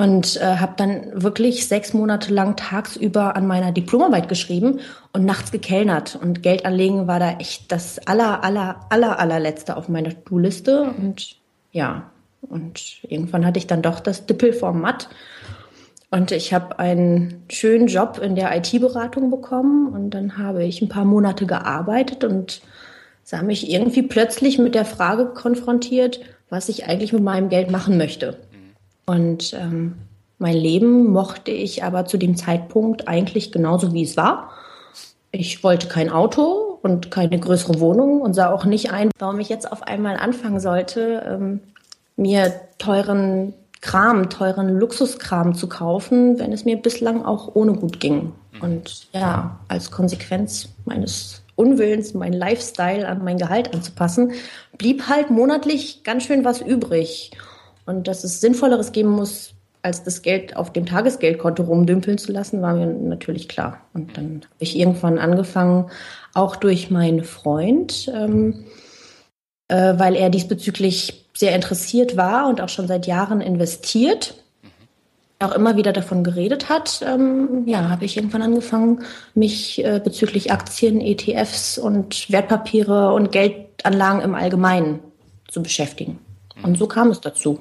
und 0.00 0.38
äh, 0.38 0.57
habe 0.57 0.73
dann 0.78 1.23
wirklich 1.23 1.69
sechs 1.69 1.92
Monate 1.92 2.33
lang 2.33 2.57
tagsüber 2.57 3.37
an 3.37 3.47
meiner 3.47 3.71
Diplomarbeit 3.71 4.30
geschrieben 4.30 4.80
und 5.12 5.26
nachts 5.26 5.52
gekellnert. 5.52 6.19
Und 6.23 6.42
Geld 6.42 6.64
anlegen 6.64 7.07
war 7.07 7.21
da 7.21 7.33
echt 7.33 7.71
das 7.71 7.99
aller, 8.07 8.42
aller, 8.42 8.80
aller, 8.88 9.19
allerletzte 9.19 9.76
auf 9.76 9.90
meiner 9.90 10.25
To-Liste. 10.25 10.85
Und 10.85 11.37
ja, 11.71 12.11
und 12.40 12.80
irgendwann 13.11 13.45
hatte 13.45 13.59
ich 13.59 13.66
dann 13.66 13.83
doch 13.83 14.00
das 14.00 14.25
Dippel 14.25 14.54
vom 14.54 14.80
Matt. 14.80 15.11
Und 16.11 16.33
ich 16.33 16.54
habe 16.54 16.78
einen 16.78 17.45
schönen 17.50 17.87
Job 17.87 18.19
in 18.23 18.37
der 18.37 18.57
IT-Beratung 18.57 19.30
bekommen. 19.30 19.92
Und 19.92 20.12
dann 20.12 20.38
habe 20.38 20.64
ich 20.64 20.80
ein 20.80 20.88
paar 20.88 21.04
Monate 21.04 21.45
gearbeitet 21.45 22.25
und 22.25 22.62
sah 23.23 23.42
mich 23.42 23.71
irgendwie 23.71 24.02
plötzlich 24.04 24.59
mit 24.59 24.75
der 24.75 24.87
Frage 24.87 25.26
konfrontiert, 25.26 26.21
was 26.49 26.71
ich 26.71 26.87
eigentlich 26.87 27.12
mit 27.12 27.23
meinem 27.23 27.50
Geld 27.50 27.71
machen 27.71 27.99
möchte. 27.99 28.38
Und 29.07 29.54
ähm, 29.54 29.95
mein 30.38 30.57
Leben 30.57 31.11
mochte 31.12 31.50
ich 31.50 31.85
aber 31.85 32.07
zu 32.07 32.16
dem 32.16 32.37
Zeitpunkt 32.37 33.09
eigentlich 33.09 33.52
genauso, 33.52 33.92
wie 33.92 34.02
es 34.02 34.16
war. 34.16 34.50
Ich 35.33 35.62
wollte 35.62 35.87
kein 35.87 36.11
Auto 36.11 36.78
und 36.83 37.11
keine 37.11 37.38
größere 37.38 37.78
Wohnung 37.78 38.23
und 38.23 38.35
sah 38.35 38.50
auch 38.50 38.64
nicht 38.64 38.90
ein, 38.90 39.11
warum 39.19 39.38
ich 39.40 39.49
jetzt 39.49 39.71
auf 39.71 39.83
einmal 39.83 40.16
anfangen 40.16 40.61
sollte, 40.61 41.23
ähm, 41.26 41.61
mir 42.16 42.52
teuren 42.78 43.54
Kram, 43.80 44.28
teuren 44.28 44.78
Luxuskram 44.78 45.54
zu 45.54 45.69
kaufen, 45.69 46.38
wenn 46.38 46.52
es 46.52 46.64
mir 46.64 46.76
bislang 46.76 47.25
auch 47.25 47.54
ohne 47.54 47.73
gut 47.75 48.00
ging. 48.00 48.33
Und 48.61 49.09
ja, 49.12 49.59
als 49.69 49.90
Konsequenz 49.90 50.69
meines 50.85 51.42
Unwillens, 51.54 52.14
meinen 52.14 52.35
Lifestyle 52.35 53.07
an 53.07 53.25
mein 53.25 53.38
Gehalt 53.38 53.75
anzupassen, 53.75 54.33
blieb 54.76 55.09
halt 55.09 55.30
monatlich 55.30 56.02
ganz 56.02 56.25
schön 56.25 56.45
was 56.45 56.61
übrig 56.61 57.33
und 57.87 58.09
dass 58.09 58.25
es 58.25 58.41
Sinnvolleres 58.41 58.93
geben 58.93 59.11
muss, 59.11 59.55
als 59.83 60.03
das 60.03 60.23
Geld 60.23 60.57
auf 60.57 60.73
dem 60.73 60.87
Tagesgeldkonto 60.87 61.63
rumdümpeln 61.63 62.19
zu 62.19 62.33
lassen, 62.33 62.61
war 62.63 62.75
mir 62.75 62.87
natürlich 62.87 63.49
klar. 63.49 63.81
Und 63.95 64.17
dann 64.17 64.43
habe 64.43 64.55
ich 64.59 64.79
irgendwann 64.79 65.19
angefangen, 65.19 65.91
auch 66.35 66.57
durch 66.57 66.91
meinen 66.91 67.25
Freund, 67.25 68.11
ähm, 68.15 68.67
äh, 69.69 69.95
weil 69.97 70.17
er 70.17 70.31
diesbezüglich 70.31 71.27
sehr 71.33 71.55
interessiert 71.55 72.17
war 72.17 72.49
und 72.49 72.61
auch 72.61 72.69
schon 72.69 72.87
seit 72.87 73.07
Jahren 73.07 73.41
investiert, 73.41 74.35
auch 75.39 75.53
immer 75.53 75.77
wieder 75.77 75.93
davon 75.93 76.23
geredet 76.23 76.69
hat, 76.69 77.03
ähm, 77.07 77.65
ja, 77.67 77.89
habe 77.89 78.05
ich 78.05 78.17
irgendwann 78.17 78.43
angefangen, 78.43 79.05
mich 79.35 79.83
äh, 79.83 79.99
bezüglich 80.03 80.53
Aktien, 80.53 81.01
ETFs 81.01 81.79
und 81.79 82.31
Wertpapiere 82.31 83.15
und 83.15 83.33
Geldanlagen 83.33 84.21
im 84.21 84.35
Allgemeinen 84.35 85.01
zu 85.49 85.63
beschäftigen. 85.63 86.19
Und 86.63 86.77
so 86.77 86.87
kam 86.87 87.11
es 87.11 87.23
dazu. 87.23 87.61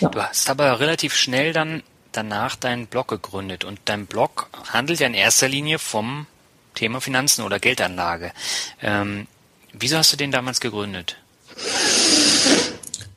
Ja. 0.00 0.08
Du 0.08 0.22
hast 0.22 0.48
aber 0.50 0.80
relativ 0.80 1.14
schnell 1.14 1.52
dann 1.52 1.82
danach 2.12 2.56
deinen 2.56 2.86
Blog 2.86 3.08
gegründet 3.08 3.64
und 3.64 3.80
dein 3.86 4.06
Blog 4.06 4.48
handelt 4.72 5.00
ja 5.00 5.06
in 5.06 5.14
erster 5.14 5.48
Linie 5.48 5.78
vom 5.78 6.26
Thema 6.74 7.00
Finanzen 7.00 7.42
oder 7.44 7.58
Geldanlage. 7.58 8.32
Ähm, 8.82 9.26
wieso 9.72 9.96
hast 9.96 10.12
du 10.12 10.16
den 10.16 10.30
damals 10.30 10.60
gegründet? 10.60 11.16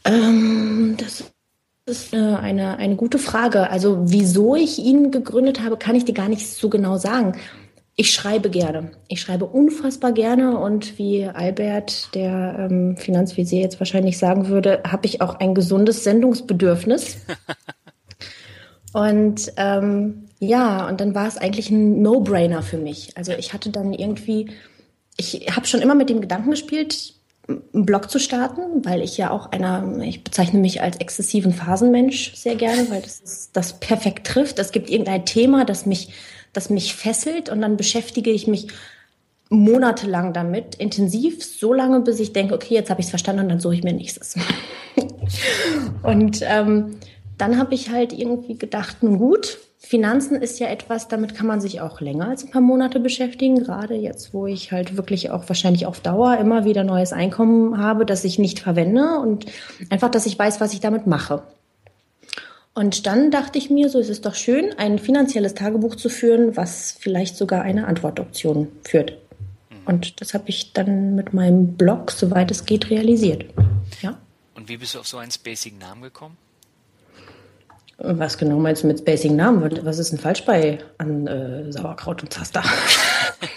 Ähm, 0.06 0.96
das 0.98 1.24
ist 1.86 2.14
äh, 2.14 2.18
eine, 2.18 2.78
eine 2.78 2.96
gute 2.96 3.20
Frage. 3.20 3.70
Also 3.70 4.00
wieso 4.06 4.56
ich 4.56 4.78
ihn 4.80 5.12
gegründet 5.12 5.62
habe, 5.62 5.78
kann 5.78 5.96
ich 5.96 6.06
dir 6.06 6.14
gar 6.14 6.30
nicht 6.30 6.48
so 6.48 6.70
genau 6.70 6.98
sagen. 6.98 7.40
Ich 8.00 8.12
schreibe 8.14 8.52
gerne. 8.52 8.92
Ich 9.08 9.22
schreibe 9.22 9.46
unfassbar 9.46 10.12
gerne 10.12 10.60
und 10.60 11.00
wie 11.00 11.26
Albert, 11.26 12.14
der 12.14 12.70
ähm, 12.70 12.96
Finanzvisier 12.96 13.62
jetzt 13.62 13.80
wahrscheinlich 13.80 14.20
sagen 14.20 14.50
würde, 14.50 14.84
habe 14.88 15.08
ich 15.08 15.20
auch 15.20 15.40
ein 15.40 15.56
gesundes 15.56 16.04
Sendungsbedürfnis. 16.04 17.18
und 18.94 19.52
ähm, 19.58 20.26
ja, 20.38 20.88
und 20.88 21.02
dann 21.02 21.16
war 21.16 21.28
es 21.28 21.38
eigentlich 21.38 21.72
ein 21.72 22.04
No-Brainer 22.04 22.62
für 22.62 22.78
mich. 22.78 23.18
Also 23.18 23.32
ich 23.32 23.52
hatte 23.52 23.72
dann 23.72 23.94
irgendwie, 23.94 24.52
ich 25.18 25.48
habe 25.50 25.66
schon 25.66 25.82
immer 25.82 25.96
mit 25.96 26.12
dem 26.12 26.22
Gedanken 26.22 26.52
gespielt, 26.52 27.16
einen 27.48 27.86
Blog 27.88 28.12
zu 28.12 28.20
starten, 28.20 28.86
weil 28.86 29.02
ich 29.02 29.18
ja 29.18 29.32
auch 29.32 29.52
einer, 29.52 30.04
ich 30.04 30.24
bezeichne 30.24 30.60
mich 30.60 30.84
als 30.84 30.98
exzessiven 30.98 31.52
Phasenmensch 31.52 32.36
sehr 32.36 32.56
gerne, 32.56 32.92
weil 32.92 33.02
das 33.02 33.50
das 33.52 33.80
perfekt 33.80 34.28
trifft. 34.28 34.60
Es 34.60 34.72
gibt 34.72 34.92
irgendein 34.92 35.26
Thema, 35.26 35.66
das 35.66 35.88
mich 35.88 36.10
das 36.54 36.70
mich 36.70 36.96
fesselt 36.96 37.50
und 37.50 37.62
dann 37.62 37.78
beschäftige 37.78 38.32
ich 38.32 38.48
mich 38.48 38.68
monatelang 39.50 40.34
damit, 40.34 40.76
intensiv, 40.76 41.44
so 41.44 41.74
lange, 41.74 42.02
bis 42.02 42.20
ich 42.20 42.34
denke, 42.34 42.54
okay, 42.54 42.74
jetzt 42.74 42.90
habe 42.90 43.00
ich 43.00 43.06
es 43.08 43.12
verstanden 43.12 43.44
und 43.44 43.50
dann 43.50 43.60
suche 43.60 43.76
ich 43.76 43.84
mir 43.84 43.94
nächstes. 43.94 44.36
und 46.04 46.42
ähm, 46.44 46.98
dann 47.38 47.58
habe 47.58 47.74
ich 47.74 47.92
halt 47.92 48.14
irgendwie 48.14 48.58
gedacht, 48.58 49.04
nun 49.04 49.20
gut, 49.20 49.60
Finanzen 49.78 50.42
ist 50.42 50.60
ja 50.60 50.68
etwas, 50.68 51.08
damit 51.08 51.36
kann 51.36 51.48
man 51.48 51.62
sich 51.62 51.82
auch 51.82 52.02
länger 52.02 52.28
als 52.28 52.44
ein 52.44 52.52
paar 52.52 52.62
Monate 52.62 53.00
beschäftigen, 53.00 53.60
gerade 53.64 53.94
jetzt, 53.94 54.34
wo 54.34 54.48
ich 54.48 54.72
halt 54.72 54.98
wirklich 54.98 55.30
auch 55.30 55.48
wahrscheinlich 55.48 55.86
auf 55.86 56.00
Dauer 56.00 56.38
immer 56.38 56.66
wieder 56.66 56.84
neues 56.84 57.14
Einkommen 57.14 57.78
habe, 57.78 58.06
das 58.06 58.26
ich 58.26 58.40
nicht 58.40 58.60
verwende 58.60 59.20
und 59.20 59.46
einfach, 59.90 60.10
dass 60.10 60.26
ich 60.26 60.38
weiß, 60.38 60.60
was 60.60 60.74
ich 60.74 60.82
damit 60.82 61.08
mache. 61.08 61.44
Und 62.78 63.08
dann 63.08 63.32
dachte 63.32 63.58
ich 63.58 63.72
mir, 63.72 63.90
so 63.90 63.98
ist 63.98 64.10
es 64.10 64.22
doch 64.22 64.36
schön, 64.36 64.72
ein 64.78 65.00
finanzielles 65.00 65.56
Tagebuch 65.56 65.96
zu 65.96 66.10
führen, 66.10 66.56
was 66.56 66.96
vielleicht 67.00 67.36
sogar 67.36 67.64
eine 67.64 67.88
Antwortoption 67.88 68.68
führt. 68.84 69.18
Mhm. 69.72 69.78
Und 69.88 70.22
das 70.22 70.36
habe 70.36 70.48
ich 70.50 70.74
dann 70.74 71.16
mit 71.16 71.34
meinem 71.34 71.76
Blog, 71.76 72.12
soweit 72.12 72.52
es 72.52 72.68
geht, 72.68 72.92
realisiert. 72.92 73.46
Ja. 74.04 74.20
Und 74.54 74.70
wie 74.70 74.78
bist 74.78 74.94
du 74.94 75.00
auf 75.00 75.08
so 75.08 75.18
einen 75.18 75.32
spacigen 75.32 75.80
Namen 75.80 76.04
gekommen? 76.04 76.38
Was 77.98 78.38
genau 78.38 78.60
meinst 78.60 78.84
du 78.84 78.88
mit 78.88 79.00
spacigen 79.00 79.38
Namen? 79.38 79.84
Was 79.84 79.98
ist 79.98 80.12
denn 80.12 80.20
falsch 80.20 80.46
bei 80.46 80.78
an 81.00 81.26
äh, 81.26 81.72
Sauerkraut 81.72 82.22
und 82.22 82.32
Zaster? 82.32 82.62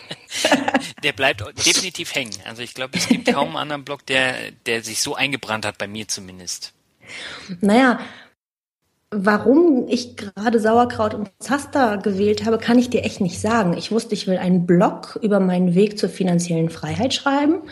der 1.03 1.12
bleibt 1.12 1.45
definitiv 1.67 2.15
hängen. 2.15 2.33
Also 2.47 2.62
ich 2.62 2.73
glaube, 2.73 2.97
es 2.97 3.07
gibt 3.07 3.31
kaum 3.31 3.49
einen 3.49 3.57
anderen 3.59 3.85
Blog, 3.85 4.07
der, 4.07 4.35
der 4.65 4.83
sich 4.83 5.03
so 5.03 5.15
eingebrannt 5.15 5.67
hat, 5.67 5.77
bei 5.77 5.89
mir 5.89 6.09
zumindest. 6.09 6.73
Naja, 7.61 8.00
Warum 9.12 9.88
ich 9.88 10.17
gerade 10.17 10.61
Sauerkraut 10.61 11.14
und 11.14 11.31
Zaster 11.40 11.99
gewählt 11.99 12.47
habe, 12.47 12.59
kann 12.59 12.79
ich 12.79 12.90
dir 12.90 13.05
echt 13.05 13.21
nicht 13.21 13.40
sagen. 13.40 13.76
Ich 13.76 13.90
wusste, 13.90 14.14
ich 14.14 14.29
will 14.29 14.38
einen 14.38 14.67
Blog 14.67 15.19
über 15.21 15.40
meinen 15.40 15.75
Weg 15.75 15.99
zur 15.99 16.09
finanziellen 16.09 16.71
Freiheit 16.71 17.12
schreiben, 17.12 17.62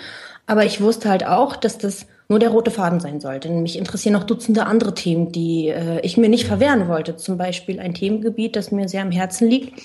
aber 0.47 0.65
ich 0.65 0.81
wusste 0.81 1.09
halt 1.09 1.25
auch, 1.25 1.55
dass 1.55 1.79
das 1.79 2.07
nur 2.29 2.41
der 2.41 2.51
rote 2.51 2.73
Faden 2.73 2.99
sein 2.99 3.21
sollte. 3.21 3.49
Mich 3.51 3.79
interessieren 3.79 4.15
noch 4.15 4.25
Dutzende 4.25 4.67
andere 4.67 4.95
Themen, 4.95 5.31
die 5.31 5.69
äh, 5.69 6.01
ich 6.01 6.17
mir 6.17 6.29
nicht 6.29 6.47
verwehren 6.47 6.89
wollte. 6.89 7.17
Zum 7.17 7.39
Beispiel 7.39 7.79
ein 7.79 7.95
Themengebiet, 7.95 8.57
das 8.57 8.73
mir 8.73 8.89
sehr 8.89 9.03
am 9.03 9.13
Herzen 9.13 9.49
liegt 9.49 9.81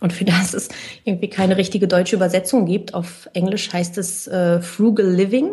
und 0.00 0.12
für 0.12 0.24
das 0.24 0.52
es 0.52 0.68
irgendwie 1.04 1.30
keine 1.30 1.56
richtige 1.56 1.88
deutsche 1.88 2.16
Übersetzung 2.16 2.66
gibt. 2.66 2.94
Auf 2.94 3.28
Englisch 3.32 3.72
heißt 3.72 3.98
es 3.98 4.26
äh, 4.26 4.60
Frugal 4.60 5.08
Living. 5.08 5.52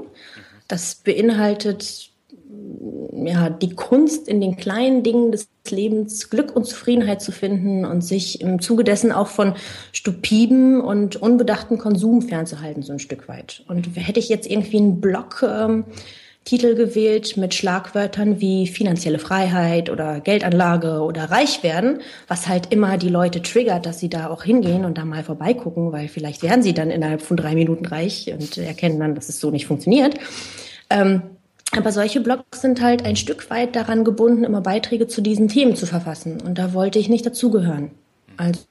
Das 0.68 0.96
beinhaltet 0.96 2.13
ja, 3.26 3.50
die 3.50 3.76
Kunst 3.76 4.28
in 4.28 4.42
den 4.42 4.58
kleinen 4.58 5.04
Dingen 5.04 5.32
des 5.32 5.48
Lebens 5.70 6.30
Glück 6.30 6.56
und 6.56 6.66
Zufriedenheit 6.66 7.22
zu 7.22 7.32
finden 7.32 7.86
und 7.86 8.04
sich 8.04 8.42
im 8.42 8.62
Zuge 8.62 8.84
dessen 8.84 9.12
auch 9.12 9.28
von 9.28 9.56
stupiden 9.92 10.82
und 10.82 11.16
unbedachten 11.16 11.78
Konsum 11.78 12.22
fernzuhalten, 12.22 12.84
so 12.84 12.94
ein 12.94 13.00
Stück 13.00 13.28
weit. 13.28 13.64
Und 13.68 13.88
hätte 13.96 14.20
ich 14.20 14.30
jetzt 14.30 14.50
irgendwie 14.50 14.78
einen 14.78 15.02
Blog, 15.02 15.44
ähm, 15.48 15.86
Titel 16.46 16.76
gewählt 16.76 17.38
mit 17.38 17.54
Schlagwörtern 17.54 18.42
wie 18.42 18.68
finanzielle 18.68 19.20
Freiheit 19.20 19.90
oder 19.90 20.20
Geldanlage 20.20 21.00
oder 21.02 21.32
reich 21.32 21.64
werden, 21.64 22.02
was 22.28 22.50
halt 22.50 22.74
immer 22.74 22.98
die 22.98 23.08
Leute 23.08 23.42
triggert, 23.42 23.86
dass 23.86 24.00
sie 24.00 24.10
da 24.10 24.30
auch 24.30 24.44
hingehen 24.44 24.84
und 24.84 24.98
da 24.98 25.06
mal 25.06 25.24
vorbeigucken, 25.24 25.94
weil 25.94 26.10
vielleicht 26.10 26.44
werden 26.44 26.62
sie 26.62 26.74
dann 26.74 26.92
innerhalb 26.92 27.22
von 27.22 27.38
drei 27.38 27.56
Minuten 27.56 27.86
reich 27.86 28.30
und 28.34 28.58
erkennen 28.58 29.00
dann, 29.00 29.16
dass 29.16 29.30
es 29.30 29.40
so 29.40 29.52
nicht 29.52 29.68
funktioniert. 29.68 30.16
Ähm, 30.90 31.22
aber 31.78 31.92
solche 31.92 32.22
Blogs 32.22 32.62
sind 32.62 32.82
halt 32.82 33.06
ein 33.06 33.16
Stück 33.16 33.50
weit 33.50 33.76
daran 33.76 34.04
gebunden, 34.04 34.44
immer 34.44 34.62
Beiträge 34.62 35.08
zu 35.08 35.22
diesen 35.22 35.48
Themen 35.48 35.76
zu 35.76 35.86
verfassen. 35.86 36.42
Und 36.42 36.58
da 36.58 36.74
wollte 36.74 37.00
ich 37.00 37.10
nicht 37.10 37.26
dazugehören. 37.26 37.92
Also 38.38 38.62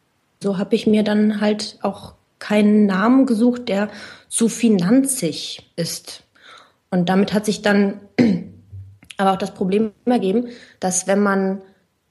so 0.42 0.58
habe 0.58 0.74
ich 0.74 0.86
mir 0.86 1.02
dann 1.02 1.40
halt 1.40 1.78
auch 1.82 2.14
keinen 2.38 2.86
Namen 2.86 3.26
gesucht, 3.26 3.68
der 3.68 3.88
zu 4.28 4.48
finanzig 4.48 5.70
ist. 5.76 6.24
Und 6.90 7.08
damit 7.08 7.32
hat 7.32 7.46
sich 7.46 7.62
dann 7.62 8.00
aber 9.16 9.32
auch 9.32 9.38
das 9.38 9.54
Problem 9.54 9.92
ergeben, 10.04 10.48
dass 10.80 11.06
wenn 11.06 11.20
man 11.20 11.62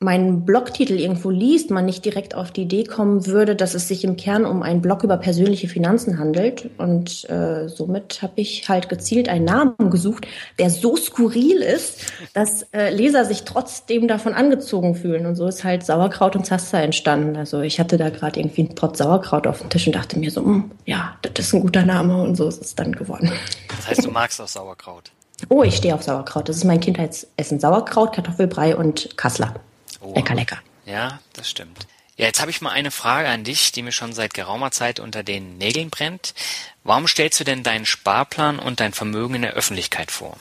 meinen 0.02 0.46
Blogtitel 0.46 0.94
irgendwo 0.94 1.30
liest, 1.30 1.70
man 1.70 1.86
nicht 1.86 2.04
direkt 2.04 2.34
auf 2.34 2.52
die 2.52 2.64
Idee 2.64 2.84
kommen 2.84 3.28
würde, 3.28 3.56
dass 3.56 3.76
es 3.76 3.88
sich 3.88 4.04
im 4.04 4.18
Kern 4.18 4.46
um 4.46 4.64
einen 4.64 4.82
Blog 4.82 5.04
über 5.04 5.16
persönliche 5.18 5.68
Finanzen 5.68 6.18
handelt. 6.18 6.70
Und 6.80 7.30
äh, 7.30 7.70
somit 7.70 8.22
habe 8.24 8.34
ich 8.36 8.68
halt 8.68 8.90
gezielt 8.90 9.30
einen 9.30 9.46
Namen 9.46 9.92
gesucht, 9.92 10.28
der 10.58 10.72
so 10.72 10.96
skurril 10.96 11.58
ist, 11.58 12.12
dass 12.34 12.64
äh, 12.74 12.90
Leser 12.90 13.26
sich 13.26 13.44
trotzdem 13.44 14.08
davon 14.08 14.34
angezogen 14.34 14.96
fühlen. 14.96 15.28
Und 15.28 15.36
so 15.36 15.48
ist 15.48 15.64
halt 15.64 15.86
Sauerkraut 15.86 16.36
und 16.36 16.48
Zaster 16.48 16.80
entstanden. 16.80 17.36
Also 17.36 17.62
ich 17.62 17.80
hatte 17.80 17.98
da 17.98 18.10
gerade 18.10 18.40
irgendwie 18.40 18.62
einen 18.62 18.76
Pot 18.76 18.98
Sauerkraut 18.98 19.46
auf 19.46 19.60
dem 19.60 19.70
Tisch 19.70 19.86
und 19.86 19.96
dachte 19.96 20.18
mir 20.18 20.32
so, 20.32 20.44
hm, 20.44 20.72
ja, 20.86 21.16
das 21.22 21.46
ist 21.46 21.54
ein 21.54 21.62
guter 21.62 21.86
Name 21.86 22.24
und 22.24 22.36
so 22.36 22.48
ist 22.48 22.62
es 22.62 22.74
dann 22.74 22.94
geworden. 22.94 23.32
Das 23.78 23.88
heißt, 23.88 24.06
du 24.06 24.12
magst 24.12 24.42
auch 24.42 24.48
Sauerkraut? 24.48 25.12
Oh, 25.50 25.62
ich 25.62 25.76
stehe 25.76 25.94
auf 25.94 26.02
Sauerkraut. 26.02 26.50
Das 26.50 26.58
ist 26.58 26.64
mein 26.64 26.80
Kindheitsessen. 26.80 27.60
Sauerkraut, 27.60 28.14
Kartoffelbrei 28.14 28.76
und 28.76 29.16
Kassler. 29.16 29.54
Oh. 30.02 30.14
Lecker, 30.16 30.36
lecker. 30.36 30.58
Ja, 30.86 31.20
das 31.34 31.50
stimmt. 31.50 31.88
Ja, 32.18 32.26
jetzt 32.26 32.42
habe 32.42 32.52
ich 32.52 32.62
mal 32.62 32.72
eine 32.72 32.92
Frage 32.92 33.30
an 33.30 33.44
dich, 33.44 33.72
die 33.72 33.82
mir 33.82 33.92
schon 33.92 34.14
seit 34.14 34.34
geraumer 34.34 34.72
Zeit 34.72 35.00
unter 35.00 35.24
den 35.24 35.58
Nägeln 35.58 35.90
brennt. 35.90 36.34
Warum 36.84 37.08
stellst 37.08 37.40
du 37.40 37.44
denn 37.44 37.64
deinen 37.64 37.86
Sparplan 37.86 38.60
und 38.60 38.80
dein 38.80 38.94
Vermögen 38.94 39.36
in 39.36 39.42
der 39.44 39.54
Öffentlichkeit 39.54 40.12
vor? 40.12 40.38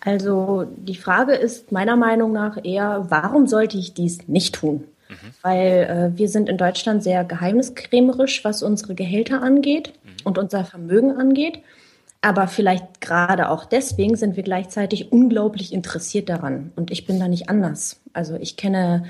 Also 0.00 0.66
die 0.76 0.96
Frage 0.96 1.34
ist 1.34 1.72
meiner 1.72 1.96
Meinung 1.96 2.32
nach 2.32 2.58
eher, 2.62 3.06
warum 3.10 3.46
sollte 3.46 3.76
ich 3.76 3.92
dies 3.92 4.26
nicht 4.28 4.54
tun? 4.54 4.84
Mhm. 5.08 5.34
Weil 5.42 6.12
äh, 6.14 6.18
wir 6.18 6.28
sind 6.28 6.48
in 6.48 6.56
Deutschland 6.56 7.02
sehr 7.02 7.24
geheimniskrämerisch, 7.24 8.44
was 8.44 8.62
unsere 8.62 8.94
Gehälter 8.94 9.42
angeht 9.42 9.92
mhm. 10.04 10.10
und 10.24 10.38
unser 10.38 10.64
Vermögen 10.64 11.16
angeht. 11.18 11.60
Aber 12.22 12.48
vielleicht 12.48 13.00
gerade 13.00 13.48
auch 13.48 13.64
deswegen 13.64 14.16
sind 14.16 14.36
wir 14.36 14.42
gleichzeitig 14.42 15.10
unglaublich 15.10 15.72
interessiert 15.72 16.28
daran. 16.28 16.72
Und 16.76 16.90
ich 16.90 17.06
bin 17.06 17.18
da 17.18 17.28
nicht 17.28 17.48
anders. 17.48 18.00
Also 18.12 18.34
ich 18.34 18.56
kenne 18.56 19.04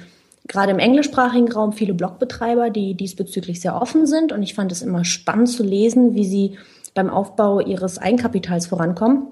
gerade 0.47 0.71
im 0.71 0.79
englischsprachigen 0.79 1.50
Raum 1.50 1.73
viele 1.73 1.95
Blogbetreiber, 1.95 2.71
die 2.71 2.95
diesbezüglich 2.95 3.61
sehr 3.61 3.81
offen 3.81 4.07
sind. 4.07 4.33
Und 4.33 4.43
ich 4.43 4.55
fand 4.55 4.71
es 4.71 4.83
immer 4.83 5.05
spannend 5.05 5.49
zu 5.49 5.64
lesen, 5.64 6.14
wie 6.14 6.25
sie 6.25 6.59
beim 6.95 7.11
Aufbau 7.11 7.61
ihres 7.61 7.99
Eigenkapitals 7.99 8.67
vorankommen. 8.69 9.26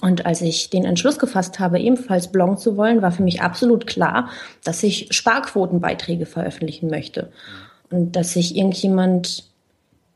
Und 0.00 0.24
als 0.24 0.40
ich 0.40 0.70
den 0.70 0.84
Entschluss 0.84 1.18
gefasst 1.18 1.60
habe, 1.60 1.78
ebenfalls 1.78 2.32
bloggen 2.32 2.56
zu 2.56 2.76
wollen, 2.76 3.02
war 3.02 3.12
für 3.12 3.22
mich 3.22 3.42
absolut 3.42 3.86
klar, 3.86 4.30
dass 4.64 4.82
ich 4.82 5.08
Sparquotenbeiträge 5.10 6.26
veröffentlichen 6.26 6.88
möchte. 6.88 7.30
Und 7.90 8.16
dass 8.16 8.32
sich 8.32 8.56
irgendjemand 8.56 9.44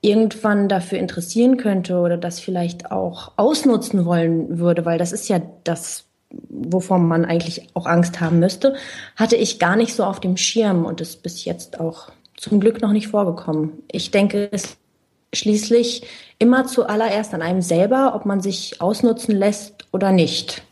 irgendwann 0.00 0.68
dafür 0.68 0.98
interessieren 0.98 1.56
könnte 1.56 1.98
oder 1.98 2.16
das 2.16 2.40
vielleicht 2.40 2.90
auch 2.90 3.32
ausnutzen 3.36 4.04
wollen 4.04 4.58
würde, 4.58 4.84
weil 4.84 4.98
das 4.98 5.12
ist 5.12 5.28
ja 5.28 5.40
das, 5.64 6.04
wovon 6.30 7.06
man 7.06 7.24
eigentlich 7.24 7.68
auch 7.74 7.86
Angst 7.86 8.20
haben 8.20 8.38
müsste, 8.38 8.74
hatte 9.16 9.36
ich 9.36 9.58
gar 9.58 9.76
nicht 9.76 9.94
so 9.94 10.04
auf 10.04 10.20
dem 10.20 10.36
Schirm 10.36 10.84
und 10.84 11.00
ist 11.00 11.22
bis 11.22 11.44
jetzt 11.44 11.80
auch 11.80 12.10
zum 12.36 12.60
Glück 12.60 12.80
noch 12.80 12.92
nicht 12.92 13.08
vorgekommen. 13.08 13.72
Ich 13.90 14.10
denke, 14.10 14.48
es 14.52 14.76
schließlich 15.32 16.04
immer 16.38 16.66
zuallererst 16.66 17.34
an 17.34 17.42
einem 17.42 17.62
selber, 17.62 18.14
ob 18.14 18.24
man 18.24 18.40
sich 18.40 18.80
ausnutzen 18.80 19.34
lässt 19.34 19.88
oder 19.92 20.12
nicht. 20.12 20.62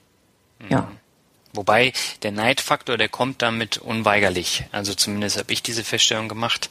Ja. 0.71 0.89
Wobei 1.57 1.93
der 2.23 2.33
Neidfaktor, 2.33 2.97
der 2.97 3.09
kommt 3.09 3.43
damit 3.43 3.79
unweigerlich. 3.79 4.65
Also 4.73 4.95
zumindest 4.95 5.39
habe 5.39 5.53
ich 5.53 5.63
diese 5.63 5.85
Feststellung 5.85 6.29
gemacht, 6.29 6.71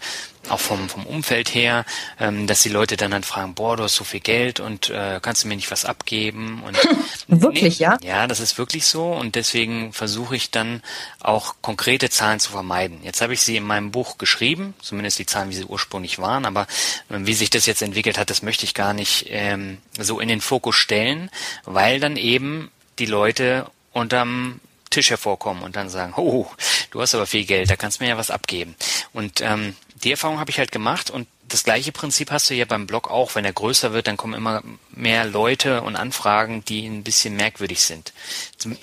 auch 0.50 0.60
vom, 0.60 0.90
vom 0.90 1.06
Umfeld 1.06 1.54
her, 1.54 1.86
ähm, 2.20 2.48
dass 2.48 2.62
die 2.62 2.70
Leute 2.70 2.98
dann 2.98 3.14
halt 3.14 3.26
fragen, 3.26 3.56
boah, 3.56 3.78
du 3.78 3.84
hast 3.84 3.96
so 3.96 4.04
viel 4.04 4.20
Geld 4.20 4.60
und 4.60 4.90
äh, 4.90 5.20
kannst 5.22 5.44
du 5.44 5.48
mir 5.48 5.56
nicht 5.56 5.72
was 5.72 5.86
abgeben? 5.86 6.64
Und 6.64 6.78
wirklich, 7.28 7.80
nee, 7.80 7.84
ja? 7.84 7.98
Ja, 8.04 8.28
das 8.28 8.40
ist 8.40 8.58
wirklich 8.58 8.86
so 8.86 9.12
und 9.12 9.36
deswegen 9.36 9.94
versuche 9.94 10.36
ich 10.36 10.52
dann 10.52 10.82
auch 11.20 11.56
konkrete 11.62 12.10
Zahlen 12.10 12.40
zu 12.40 12.52
vermeiden. 12.52 13.00
Jetzt 13.04 13.22
habe 13.22 13.34
ich 13.34 13.42
sie 13.42 13.58
in 13.58 13.64
meinem 13.64 13.92
Buch 13.92 14.18
geschrieben, 14.18 14.74
zumindest 14.82 15.20
die 15.20 15.26
Zahlen, 15.26 15.50
wie 15.50 15.56
sie 15.56 15.66
ursprünglich 15.66 16.20
waren, 16.20 16.46
aber 16.46 16.68
äh, 17.10 17.20
wie 17.20 17.34
sich 17.34 17.50
das 17.50 17.66
jetzt 17.66 17.82
entwickelt 17.82 18.18
hat, 18.18 18.30
das 18.30 18.42
möchte 18.42 18.66
ich 18.66 18.74
gar 18.74 18.94
nicht 18.94 19.26
ähm, 19.30 19.80
so 20.00 20.20
in 20.20 20.28
den 20.28 20.42
Fokus 20.42 20.76
stellen, 20.76 21.30
weil 21.64 22.00
dann 22.00 22.18
eben 22.18 22.72
die 23.00 23.06
Leute 23.06 23.70
unterm 23.92 24.60
Tisch 24.96 25.10
hervorkommen 25.10 25.62
und 25.62 25.76
dann 25.76 25.90
sagen, 25.90 26.14
oh, 26.16 26.48
du 26.92 27.02
hast 27.02 27.14
aber 27.14 27.26
viel 27.26 27.46
Geld, 27.46 27.70
da 27.70 27.76
kannst 27.76 28.00
du 28.00 28.04
mir 28.04 28.12
ja 28.12 28.18
was 28.18 28.32
abgeben. 28.32 28.76
Und 29.12 29.42
ähm, 29.42 29.76
die 30.04 30.12
Erfahrung 30.12 30.40
habe 30.40 30.52
ich 30.52 30.58
halt 30.58 30.72
gemacht 30.72 31.10
und 31.10 31.28
das 31.50 31.66
gleiche 31.66 31.92
Prinzip 31.92 32.32
hast 32.32 32.50
du 32.50 32.54
ja 32.54 32.66
beim 32.66 32.88
Blog 32.88 33.12
auch. 33.12 33.36
Wenn 33.36 33.46
er 33.46 33.54
größer 33.54 33.94
wird, 33.94 34.08
dann 34.08 34.18
kommen 34.18 34.34
immer 34.34 34.64
mehr 34.92 35.26
Leute 35.26 35.82
und 35.82 35.96
Anfragen, 35.96 36.64
die 36.66 36.88
ein 36.88 37.04
bisschen 37.04 37.36
merkwürdig 37.36 37.82
sind. 37.82 38.14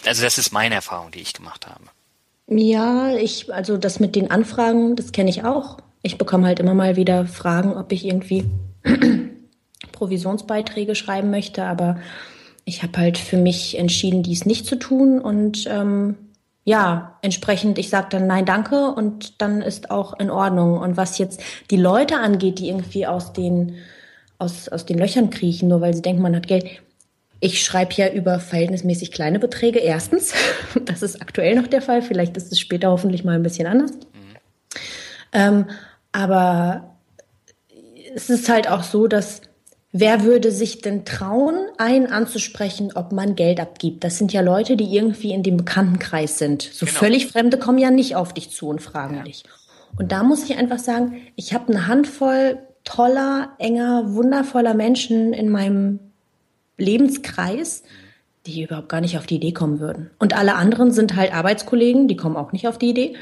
Also 0.07 0.23
das 0.23 0.39
ist 0.39 0.53
meine 0.53 0.75
Erfahrung, 0.75 1.11
die 1.11 1.21
ich 1.21 1.33
gemacht 1.33 1.67
habe. 1.67 1.85
Ja, 2.47 3.17
ich, 3.17 3.53
also 3.53 3.79
das 3.79 3.99
mit 3.99 4.15
den 4.15 4.31
Anfragen, 4.31 4.97
das 4.97 5.13
kenne 5.13 5.31
ich 5.31 5.45
auch. 5.45 5.79
Ich 6.03 6.19
bekomme 6.19 6.47
halt 6.47 6.61
immer 6.61 6.75
mal 6.75 6.97
wieder 6.97 7.27
Fragen, 7.27 7.75
ob 7.75 7.91
ich 7.91 8.05
irgendwie 8.05 8.45
Provisionsbeiträge 9.93 10.95
schreiben 10.95 11.31
möchte, 11.31 11.65
aber 11.65 12.01
ich 12.65 12.83
habe 12.83 12.99
halt 12.99 13.19
für 13.19 13.37
mich 13.37 13.79
entschieden, 13.79 14.23
dies 14.23 14.47
nicht 14.47 14.67
zu 14.67 14.77
tun 14.77 15.21
und 15.21 15.67
ähm, 15.69 16.17
ja, 16.65 17.19
entsprechend, 17.23 17.79
ich 17.79 17.89
sage 17.89 18.09
dann 18.11 18.27
nein, 18.27 18.45
danke 18.45 18.93
und 18.93 19.41
dann 19.43 19.63
ist 19.63 19.91
auch 19.91 20.19
in 20.21 20.31
Ordnung. 20.31 20.79
Und 20.79 20.97
was 20.97 21.19
jetzt 21.19 21.43
die 21.71 21.77
Leute 21.77 22.19
angeht, 22.19 22.61
die 22.61 22.69
irgendwie 22.69 23.07
aus 23.07 23.33
den, 23.33 23.79
aus, 24.39 24.69
aus 24.69 24.87
den 24.87 24.99
Löchern 24.99 25.31
kriechen, 25.31 25.69
nur 25.69 25.81
weil 25.81 25.95
sie 25.95 26.03
denken, 26.03 26.23
man 26.23 26.37
hat 26.37 26.47
Geld. 26.47 26.67
Ich 27.41 27.65
schreibe 27.65 27.95
ja 27.95 28.09
über 28.09 28.39
verhältnismäßig 28.39 29.11
kleine 29.11 29.41
Beträge. 29.41 29.81
Erstens, 29.81 30.35
das 30.85 31.03
ist 31.03 31.21
aktuell 31.21 31.57
noch 31.57 31.67
der 31.67 31.83
Fall. 31.83 32.01
Vielleicht 32.01 32.37
ist 32.37 32.53
es 32.53 32.61
später 32.61 32.91
hoffentlich 32.91 33.25
mal 33.25 33.35
ein 33.35 33.43
bisschen 33.43 33.67
anders. 33.67 33.91
Mhm. 33.91 34.37
Ähm, 35.33 35.67
aber 36.13 36.97
es 38.15 38.31
ist 38.31 38.49
halt 38.49 38.71
auch 38.71 38.85
so, 38.85 39.09
dass 39.09 39.41
Wer 39.95 40.25
würde 40.25 40.51
sich 40.51 40.81
denn 40.81 41.05
trauen, 41.05 41.55
einen 41.77 42.07
anzusprechen, 42.07 42.93
ob 42.95 43.13
man 43.13 43.37
Geld 43.37 43.61
abgibt? 43.61 44.03
Das 44.05 44.17
sind 44.17 44.33
ja 44.33 44.41
Leute, 44.41 44.75
die 44.75 44.95
irgendwie 44.97 45.33
in 45.33 45.43
dem 45.43 45.59
Bekanntenkreis 45.59 46.39
sind. 46.39 46.63
So 46.63 46.87
genau. 46.87 46.99
völlig 46.99 47.27
Fremde 47.27 47.59
kommen 47.59 47.79
ja 47.79 47.91
nicht 47.91 48.17
auf 48.17 48.33
dich 48.33 48.51
zu 48.51 48.69
und 48.69 48.81
fragen 48.81 49.17
ja. 49.17 49.23
dich. 49.23 49.45
Und 49.99 50.11
da 50.11 50.23
muss 50.23 50.45
ich 50.45 50.57
einfach 50.57 50.79
sagen, 50.79 51.17
ich 51.37 51.53
habe 51.53 51.69
eine 51.69 51.87
Handvoll 51.89 52.59
toller, 52.85 53.51
enger, 53.59 54.15
wundervoller 54.15 54.73
Menschen 54.73 55.35
in 55.35 55.51
meinem 55.51 56.01
Lebenskreis, 56.79 57.83
die 58.47 58.63
überhaupt 58.63 58.89
gar 58.89 59.03
nicht 59.03 59.19
auf 59.19 59.27
die 59.27 59.37
Idee 59.37 59.53
kommen 59.53 59.79
würden. 59.79 60.11
Und 60.19 60.35
alle 60.35 60.55
anderen 60.55 60.91
sind 60.91 61.17
halt 61.17 61.35
Arbeitskollegen, 61.35 62.09
die 62.09 62.17
kommen 62.17 62.37
auch 62.37 62.53
nicht 62.53 62.67
auf 62.67 62.79
die 62.79 62.89
Idee. 62.89 63.15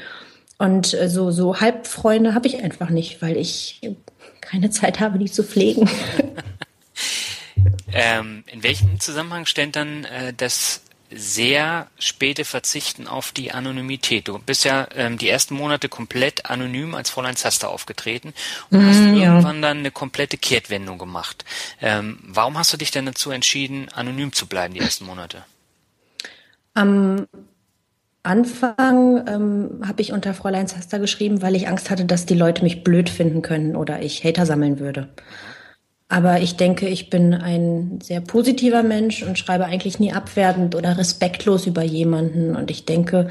Und 0.57 0.93
äh, 0.93 1.09
so, 1.09 1.31
so 1.31 1.59
Halbfreunde 1.59 2.33
habe 2.33 2.47
ich 2.47 2.63
einfach 2.63 2.89
nicht, 2.89 3.21
weil 3.21 3.35
ich 3.35 3.81
keine 4.39 4.69
Zeit 4.69 4.99
habe, 4.99 5.19
die 5.19 5.29
zu 5.29 5.43
pflegen. 5.43 5.89
Ähm, 7.93 8.43
in 8.47 8.63
welchem 8.63 8.99
Zusammenhang 8.99 9.45
stellt 9.45 9.75
dann 9.75 10.05
äh, 10.05 10.33
das 10.33 10.81
sehr 11.13 11.87
späte 11.99 12.45
Verzichten 12.45 13.07
auf 13.07 13.31
die 13.31 13.51
Anonymität. 13.51 14.27
Du 14.27 14.39
bist 14.39 14.63
ja 14.63 14.87
ähm, 14.95 15.17
die 15.17 15.29
ersten 15.29 15.55
Monate 15.55 15.89
komplett 15.89 16.45
anonym 16.45 16.95
als 16.95 17.09
Fräulein 17.09 17.35
Zaster 17.35 17.69
aufgetreten 17.69 18.33
und 18.69 18.79
mm, 18.79 18.87
hast 18.87 18.99
ja. 18.99 19.13
irgendwann 19.13 19.61
dann 19.61 19.79
eine 19.79 19.91
komplette 19.91 20.37
Kehrtwendung 20.37 20.97
gemacht. 20.97 21.43
Ähm, 21.81 22.19
warum 22.23 22.57
hast 22.57 22.71
du 22.71 22.77
dich 22.77 22.91
denn 22.91 23.05
dazu 23.05 23.31
entschieden, 23.31 23.89
anonym 23.93 24.31
zu 24.31 24.47
bleiben 24.47 24.73
die 24.73 24.79
ersten 24.79 25.05
Monate? 25.05 25.43
Am 26.73 27.27
Anfang 28.23 29.27
ähm, 29.27 29.81
habe 29.85 30.01
ich 30.01 30.13
unter 30.13 30.33
Fräulein 30.33 30.67
Zaster 30.67 30.99
geschrieben, 30.99 31.41
weil 31.41 31.55
ich 31.55 31.67
Angst 31.67 31.89
hatte, 31.89 32.05
dass 32.05 32.25
die 32.25 32.35
Leute 32.35 32.63
mich 32.63 32.83
blöd 32.83 33.09
finden 33.09 33.41
können 33.41 33.75
oder 33.75 34.01
ich 34.01 34.23
Hater 34.23 34.45
sammeln 34.45 34.79
würde. 34.79 35.09
Aber 36.11 36.41
ich 36.41 36.57
denke, 36.57 36.89
ich 36.89 37.09
bin 37.09 37.33
ein 37.33 38.01
sehr 38.03 38.19
positiver 38.19 38.83
Mensch 38.83 39.23
und 39.23 39.39
schreibe 39.39 39.63
eigentlich 39.63 39.97
nie 39.97 40.11
abwertend 40.11 40.75
oder 40.75 40.97
respektlos 40.97 41.65
über 41.67 41.83
jemanden. 41.83 42.53
Und 42.53 42.69
ich 42.69 42.83
denke, 42.83 43.29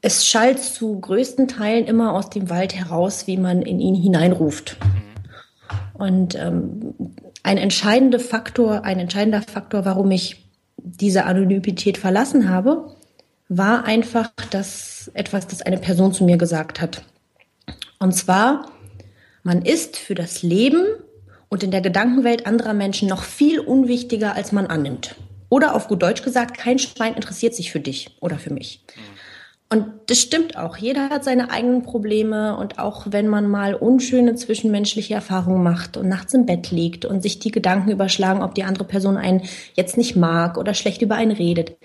es 0.00 0.26
schallt 0.26 0.60
zu 0.60 0.98
größten 0.98 1.46
Teilen 1.46 1.84
immer 1.84 2.14
aus 2.14 2.30
dem 2.30 2.48
Wald 2.48 2.74
heraus, 2.74 3.26
wie 3.26 3.36
man 3.36 3.60
in 3.60 3.80
ihn 3.80 3.94
hineinruft. 3.94 4.78
Und 5.92 6.36
ähm, 6.36 6.94
ein 7.42 7.58
entscheidender 7.58 8.18
Faktor, 8.18 8.84
ein 8.84 8.98
entscheidender 8.98 9.42
Faktor, 9.42 9.84
warum 9.84 10.10
ich 10.10 10.46
diese 10.78 11.24
Anonymität 11.24 11.98
verlassen 11.98 12.48
habe, 12.48 12.96
war 13.50 13.84
einfach 13.84 14.30
das 14.50 15.10
etwas, 15.12 15.48
das 15.48 15.60
eine 15.60 15.76
Person 15.76 16.14
zu 16.14 16.24
mir 16.24 16.38
gesagt 16.38 16.80
hat. 16.80 17.02
Und 17.98 18.14
zwar, 18.14 18.70
man 19.42 19.60
ist 19.60 19.98
für 19.98 20.14
das 20.14 20.42
Leben 20.42 20.86
und 21.50 21.62
in 21.62 21.70
der 21.70 21.82
Gedankenwelt 21.82 22.46
anderer 22.46 22.72
Menschen 22.72 23.08
noch 23.08 23.22
viel 23.22 23.60
unwichtiger, 23.60 24.34
als 24.34 24.52
man 24.52 24.66
annimmt. 24.66 25.16
Oder 25.50 25.74
auf 25.74 25.88
gut 25.88 26.02
Deutsch 26.02 26.22
gesagt, 26.22 26.56
kein 26.56 26.78
Schwein 26.78 27.14
interessiert 27.14 27.54
sich 27.54 27.70
für 27.72 27.80
dich 27.80 28.16
oder 28.20 28.38
für 28.38 28.52
mich. 28.52 28.82
Und 29.72 29.86
das 30.06 30.20
stimmt 30.20 30.56
auch. 30.56 30.76
Jeder 30.76 31.10
hat 31.10 31.22
seine 31.22 31.50
eigenen 31.50 31.82
Probleme 31.82 32.56
und 32.56 32.78
auch 32.78 33.06
wenn 33.10 33.28
man 33.28 33.48
mal 33.48 33.74
unschöne 33.74 34.34
zwischenmenschliche 34.34 35.14
Erfahrungen 35.14 35.62
macht 35.62 35.96
und 35.96 36.08
nachts 36.08 36.34
im 36.34 36.46
Bett 36.46 36.70
liegt 36.70 37.04
und 37.04 37.22
sich 37.22 37.38
die 37.38 37.52
Gedanken 37.52 37.90
überschlagen, 37.90 38.42
ob 38.42 38.54
die 38.54 38.64
andere 38.64 38.84
Person 38.84 39.16
einen 39.16 39.42
jetzt 39.74 39.96
nicht 39.96 40.16
mag 40.16 40.56
oder 40.56 40.74
schlecht 40.74 41.02
über 41.02 41.14
einen 41.14 41.30
redet, 41.30 41.76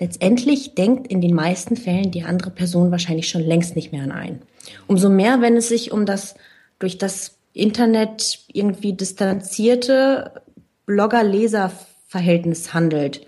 letztendlich 0.00 0.74
denkt 0.74 1.06
in 1.08 1.20
den 1.20 1.34
meisten 1.34 1.76
Fällen 1.76 2.10
die 2.10 2.24
andere 2.24 2.50
Person 2.50 2.90
wahrscheinlich 2.90 3.28
schon 3.28 3.42
längst 3.42 3.76
nicht 3.76 3.92
mehr 3.92 4.02
an 4.02 4.12
einen. 4.12 4.42
Umso 4.88 5.08
mehr, 5.08 5.40
wenn 5.40 5.56
es 5.56 5.68
sich 5.68 5.92
um 5.92 6.06
das 6.06 6.34
durch 6.80 6.98
das 6.98 7.37
Internet 7.58 8.40
irgendwie 8.52 8.92
distanzierte 8.92 10.42
Blogger-Leser-Verhältnis 10.86 12.72
handelt. 12.72 13.26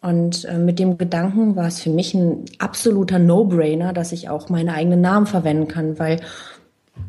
Und 0.00 0.44
äh, 0.44 0.58
mit 0.58 0.78
dem 0.78 0.98
Gedanken 0.98 1.54
war 1.54 1.68
es 1.68 1.80
für 1.80 1.90
mich 1.90 2.12
ein 2.12 2.44
absoluter 2.58 3.18
No-Brainer, 3.18 3.92
dass 3.92 4.12
ich 4.12 4.28
auch 4.28 4.48
meine 4.48 4.74
eigenen 4.74 5.00
Namen 5.00 5.26
verwenden 5.26 5.68
kann, 5.68 5.98
weil 5.98 6.20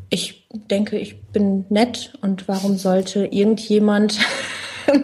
ich 0.09 0.47
denke, 0.51 0.97
ich 0.99 1.23
bin 1.23 1.65
nett 1.69 2.13
und 2.21 2.47
warum 2.47 2.77
sollte 2.77 3.25
irgendjemand, 3.25 4.19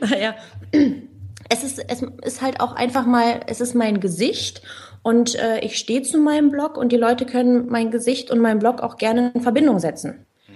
naja, 0.00 0.34
es 1.48 1.62
ist, 1.62 1.78
es 1.88 2.02
ist 2.24 2.42
halt 2.42 2.60
auch 2.60 2.74
einfach 2.74 3.06
mal, 3.06 3.40
es 3.46 3.60
ist 3.60 3.74
mein 3.74 4.00
Gesicht 4.00 4.62
und 5.08 5.36
äh, 5.36 5.60
ich 5.60 5.78
stehe 5.78 6.02
zu 6.02 6.18
meinem 6.18 6.50
Blog 6.50 6.76
und 6.76 6.92
die 6.92 6.98
Leute 6.98 7.24
können 7.24 7.70
mein 7.70 7.90
Gesicht 7.90 8.30
und 8.30 8.40
meinen 8.40 8.58
Blog 8.58 8.82
auch 8.82 8.98
gerne 8.98 9.32
in 9.34 9.40
Verbindung 9.40 9.78
setzen. 9.78 10.26
Mhm. 10.46 10.52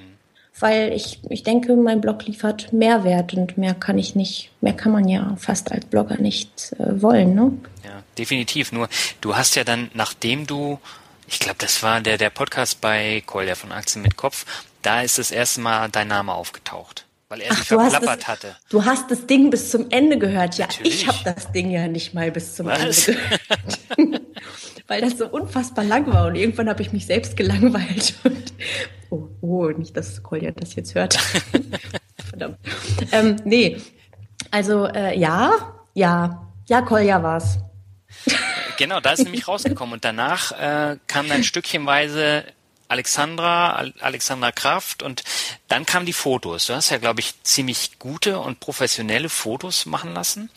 Weil 0.61 0.93
ich, 0.93 1.21
ich 1.31 1.43
denke, 1.43 1.75
mein 1.75 2.03
Blog 2.03 2.27
liefert 2.27 2.71
Mehrwert 2.71 3.33
und 3.33 3.57
mehr 3.57 3.73
kann 3.73 3.97
ich 3.97 4.15
nicht, 4.15 4.51
mehr 4.61 4.75
kann 4.75 4.93
man 4.93 5.09
ja 5.09 5.35
fast 5.39 5.73
als 5.73 5.87
Blogger 5.87 6.19
nicht 6.19 6.75
äh, 6.79 7.01
wollen, 7.01 7.35
ne? 7.35 7.53
Ja, 7.83 8.03
definitiv. 8.19 8.73
Nur 8.73 8.91
du 9.23 9.35
hast 9.37 9.55
ja 9.57 9.65
dann, 9.65 9.91
nachdem 9.95 10.47
du, 10.47 10.79
ich 11.27 11.39
glaube, 11.39 11.57
das 11.59 11.83
war 11.83 12.03
der, 12.03 12.19
der 12.19 12.29
Podcast 12.29 12.83
bei 12.83 13.23
Kolja 13.25 13.55
von 13.55 13.73
Aktien 13.73 14.03
mit 14.03 14.19
Kopf, 14.19 14.45
da 14.83 15.01
ist 15.01 15.17
das 15.17 15.31
erste 15.31 15.63
Mal 15.63 15.89
dein 15.89 16.09
Name 16.09 16.35
aufgetaucht 16.35 17.07
weil 17.33 17.41
er 17.41 17.55
sich 17.55 17.69
verplappert 17.69 18.21
das, 18.21 18.29
hatte. 18.29 18.57
Du 18.69 18.85
hast 18.85 19.11
das 19.11 19.27
Ding 19.27 19.49
bis 19.49 19.71
zum 19.71 19.87
Ende 19.89 20.19
gehört. 20.19 20.59
Ja, 20.59 20.67
Natürlich. 20.67 21.03
ich 21.03 21.09
habe 21.09 21.19
das 21.25 21.51
Ding 21.51 21.71
ja 21.71 21.89
nicht 21.89 22.13
mal 22.13 22.31
bis 22.31 22.55
zum 22.55 22.67
Was? 22.67 23.09
Ende 23.09 23.21
gehört. 23.97 24.23
weil 24.87 25.01
das 25.01 25.17
so 25.17 25.29
unfassbar 25.29 25.83
lang 25.87 26.13
war 26.13 26.27
und 26.27 26.35
irgendwann 26.35 26.69
habe 26.69 26.83
ich 26.83 26.93
mich 26.93 27.07
selbst 27.07 27.35
gelangweilt. 27.39 28.15
Und, 28.25 28.53
oh, 29.09 29.29
oh, 29.41 29.69
nicht, 29.71 29.97
dass 29.97 30.23
Kolja 30.23 30.51
das 30.51 30.75
jetzt 30.75 30.95
hört. 30.95 31.15
Verdammt. 32.29 32.59
Ähm, 33.13 33.37
nee, 33.45 33.81
also 34.51 34.85
äh, 34.85 35.19
ja, 35.19 35.53
ja, 35.95 36.53
ja, 36.69 36.83
Kolja 36.83 37.23
war's. 37.23 37.61
Genau, 38.77 39.01
da 39.01 39.13
ist 39.13 39.25
nämlich 39.25 39.49
rausgekommen 39.49 39.95
und 39.95 40.05
danach 40.05 40.53
äh, 40.53 40.99
kam 41.07 41.31
dann 41.31 41.45
stückchenweise 41.45 42.45
Alexandra, 42.93 43.91
Alexandra 44.01 44.53
Kraft 44.53 45.03
und 45.03 45.25
dann 45.69 45.87
kamen 45.87 46.05
die 46.05 46.13
Fotos. 46.13 46.67
Du 46.67 46.75
hast 46.75 46.91
ja, 46.91 46.99
glaube 46.99 47.21
ich, 47.21 47.43
ziemlich 47.43 47.99
gute 47.99 48.39
und 48.39 48.61
professionelle 48.61 49.31
Fotos 49.31 49.87
machen 49.87 50.13
lassen, 50.13 50.51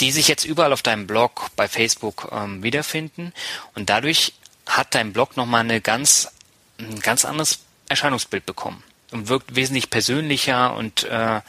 die 0.00 0.10
sich 0.10 0.26
jetzt 0.26 0.44
überall 0.44 0.72
auf 0.72 0.82
deinem 0.82 1.06
Blog, 1.06 1.46
bei 1.54 1.68
Facebook 1.68 2.28
ähm, 2.32 2.64
wiederfinden. 2.64 3.32
Und 3.76 3.88
dadurch 3.88 4.34
hat 4.66 4.96
dein 4.96 5.12
Blog 5.12 5.36
nochmal 5.36 5.60
eine 5.60 5.80
ganz, 5.80 6.32
ein 6.78 6.98
ganz 7.00 7.24
anderes 7.24 7.60
Erscheinungsbild 7.88 8.46
bekommen 8.46 8.82
und 9.12 9.28
wirkt 9.28 9.54
wesentlich 9.54 9.90
persönlicher 9.90 10.74
und 10.74 11.04
äh, 11.04 11.40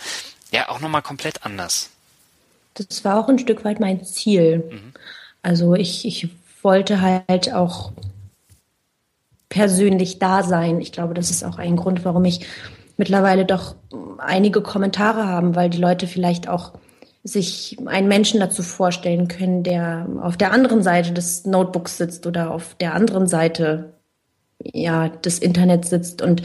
ja 0.51 0.69
auch 0.69 0.81
nochmal 0.81 1.01
komplett 1.01 1.45
anders. 1.45 1.89
Das 2.75 3.03
war 3.03 3.19
auch 3.19 3.27
ein 3.27 3.39
Stück 3.39 3.65
weit 3.65 3.79
mein 3.79 4.05
Ziel. 4.05 4.69
Mhm. 4.69 4.93
Also 5.41 5.73
ich, 5.73 6.05
ich 6.05 6.29
wollte 6.61 7.01
halt 7.01 7.51
auch 7.51 7.91
persönlich 9.51 10.17
da 10.17 10.43
sein. 10.43 10.79
Ich 10.79 10.93
glaube, 10.93 11.13
das 11.13 11.29
ist 11.29 11.43
auch 11.43 11.59
ein 11.59 11.75
Grund, 11.75 12.05
warum 12.05 12.23
ich 12.23 12.47
mittlerweile 12.95 13.45
doch 13.45 13.75
einige 14.17 14.61
Kommentare 14.61 15.27
haben, 15.27 15.55
weil 15.55 15.69
die 15.69 15.77
Leute 15.77 16.07
vielleicht 16.07 16.47
auch 16.47 16.71
sich 17.23 17.77
einen 17.85 18.07
Menschen 18.07 18.39
dazu 18.39 18.63
vorstellen 18.63 19.27
können, 19.27 19.63
der 19.63 20.07
auf 20.21 20.37
der 20.37 20.53
anderen 20.53 20.81
Seite 20.81 21.11
des 21.11 21.45
Notebooks 21.45 21.97
sitzt 21.97 22.25
oder 22.25 22.51
auf 22.51 22.75
der 22.75 22.95
anderen 22.95 23.27
Seite 23.27 23.93
ja, 24.63 25.09
des 25.09 25.37
Internets 25.37 25.89
sitzt 25.89 26.21
und 26.21 26.43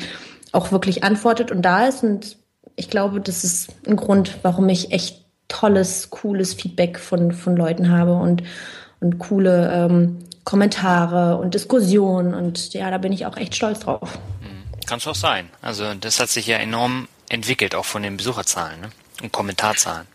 auch 0.51 0.73
wirklich 0.73 1.05
antwortet 1.05 1.53
und 1.53 1.62
da 1.62 1.87
ist. 1.87 2.03
Und 2.03 2.38
ich 2.75 2.90
glaube, 2.90 3.21
das 3.21 3.45
ist 3.45 3.69
ein 3.87 3.97
Grund, 3.97 4.38
warum 4.42 4.69
ich 4.69 4.90
echt 4.90 5.25
tolles, 5.47 6.11
cooles 6.11 6.55
Feedback 6.55 6.99
von, 6.99 7.31
von 7.31 7.57
Leuten 7.57 7.90
habe 7.90 8.14
und, 8.14 8.42
und 9.01 9.19
coole 9.21 9.71
ähm, 9.73 10.19
Kommentare 10.46 11.38
und 11.38 11.54
Diskussionen 11.54 12.32
und 12.32 12.72
ja, 12.72 12.88
da 12.88 12.98
bin 12.98 13.12
ich 13.12 13.26
auch 13.26 13.37
echt 13.37 13.56
stolz 13.56 13.80
drauf. 13.80 14.16
Mhm. 14.40 14.87
Kann 14.87 14.98
es 14.98 15.06
auch 15.09 15.16
sein. 15.16 15.50
Also 15.61 15.92
das 15.94 16.20
hat 16.20 16.28
sich 16.28 16.46
ja 16.46 16.56
enorm 16.56 17.09
entwickelt, 17.28 17.74
auch 17.74 17.85
von 17.85 18.04
den 18.04 18.16
Besucherzahlen 18.16 18.80
ne? 18.80 18.90
und 19.22 19.32
Kommentarzahlen. 19.32 20.06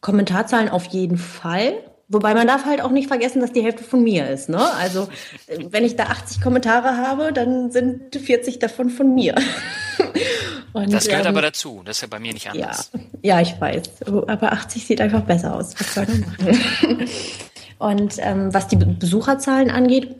Kommentarzahlen 0.00 0.70
auf 0.70 0.86
jeden 0.86 1.18
Fall. 1.18 1.74
Wobei 2.08 2.32
man 2.32 2.46
darf 2.46 2.64
halt 2.64 2.80
auch 2.80 2.90
nicht 2.90 3.08
vergessen, 3.08 3.42
dass 3.42 3.52
die 3.52 3.62
Hälfte 3.62 3.84
von 3.84 4.02
mir 4.02 4.30
ist. 4.30 4.48
Ne? 4.48 4.66
Also 4.76 5.08
wenn 5.58 5.84
ich 5.84 5.96
da 5.96 6.04
80 6.04 6.40
Kommentare 6.40 6.96
habe, 6.96 7.30
dann 7.34 7.70
sind 7.70 8.16
40 8.16 8.58
davon 8.60 8.88
von 8.88 9.14
mir. 9.14 9.34
Und, 10.72 10.90
das 10.92 11.06
gehört 11.06 11.26
ähm, 11.26 11.32
aber 11.32 11.42
dazu. 11.42 11.82
Das 11.84 11.98
ist 11.98 12.00
ja 12.02 12.08
bei 12.08 12.18
mir 12.18 12.32
nicht 12.32 12.48
anders. 12.48 12.90
Ja, 13.22 13.36
ja 13.36 13.40
ich 13.42 13.60
weiß. 13.60 14.04
Aber 14.26 14.52
80 14.52 14.86
sieht 14.86 15.00
einfach 15.02 15.22
besser 15.22 15.54
aus. 15.54 15.74
Was 15.78 15.94
soll 15.94 16.06
man 16.06 16.20
machen? 16.20 17.08
Und 17.78 18.16
ähm, 18.18 18.52
was 18.54 18.68
die 18.68 18.76
Besucherzahlen 18.76 19.70
angeht, 19.70 20.16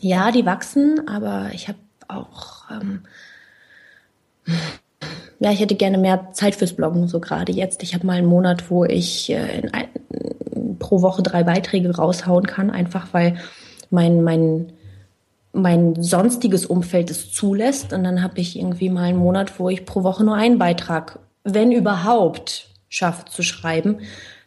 ja, 0.00 0.30
die 0.30 0.46
wachsen, 0.46 1.08
aber 1.08 1.50
ich 1.52 1.68
habe 1.68 1.78
auch, 2.08 2.70
ähm, 2.70 3.02
ja, 5.38 5.50
ich 5.50 5.60
hätte 5.60 5.74
gerne 5.74 5.98
mehr 5.98 6.32
Zeit 6.32 6.54
fürs 6.54 6.74
Bloggen, 6.74 7.08
so 7.08 7.20
gerade 7.20 7.52
jetzt. 7.52 7.82
Ich 7.82 7.94
habe 7.94 8.06
mal 8.06 8.18
einen 8.18 8.26
Monat, 8.26 8.70
wo 8.70 8.84
ich 8.84 9.30
äh, 9.30 9.62
ein, 9.72 9.88
pro 10.78 11.02
Woche 11.02 11.22
drei 11.22 11.42
Beiträge 11.44 11.94
raushauen 11.94 12.46
kann, 12.46 12.70
einfach 12.70 13.08
weil 13.12 13.36
mein, 13.90 14.22
mein, 14.22 14.72
mein 15.52 16.02
sonstiges 16.02 16.66
Umfeld 16.66 17.10
es 17.10 17.32
zulässt. 17.32 17.92
Und 17.92 18.04
dann 18.04 18.22
habe 18.22 18.40
ich 18.40 18.58
irgendwie 18.58 18.90
mal 18.90 19.04
einen 19.04 19.18
Monat, 19.18 19.58
wo 19.58 19.68
ich 19.68 19.84
pro 19.84 20.02
Woche 20.02 20.24
nur 20.24 20.34
einen 20.34 20.58
Beitrag, 20.58 21.18
wenn 21.44 21.72
überhaupt, 21.72 22.68
schaffe 22.88 23.24
zu 23.26 23.42
schreiben. 23.42 24.00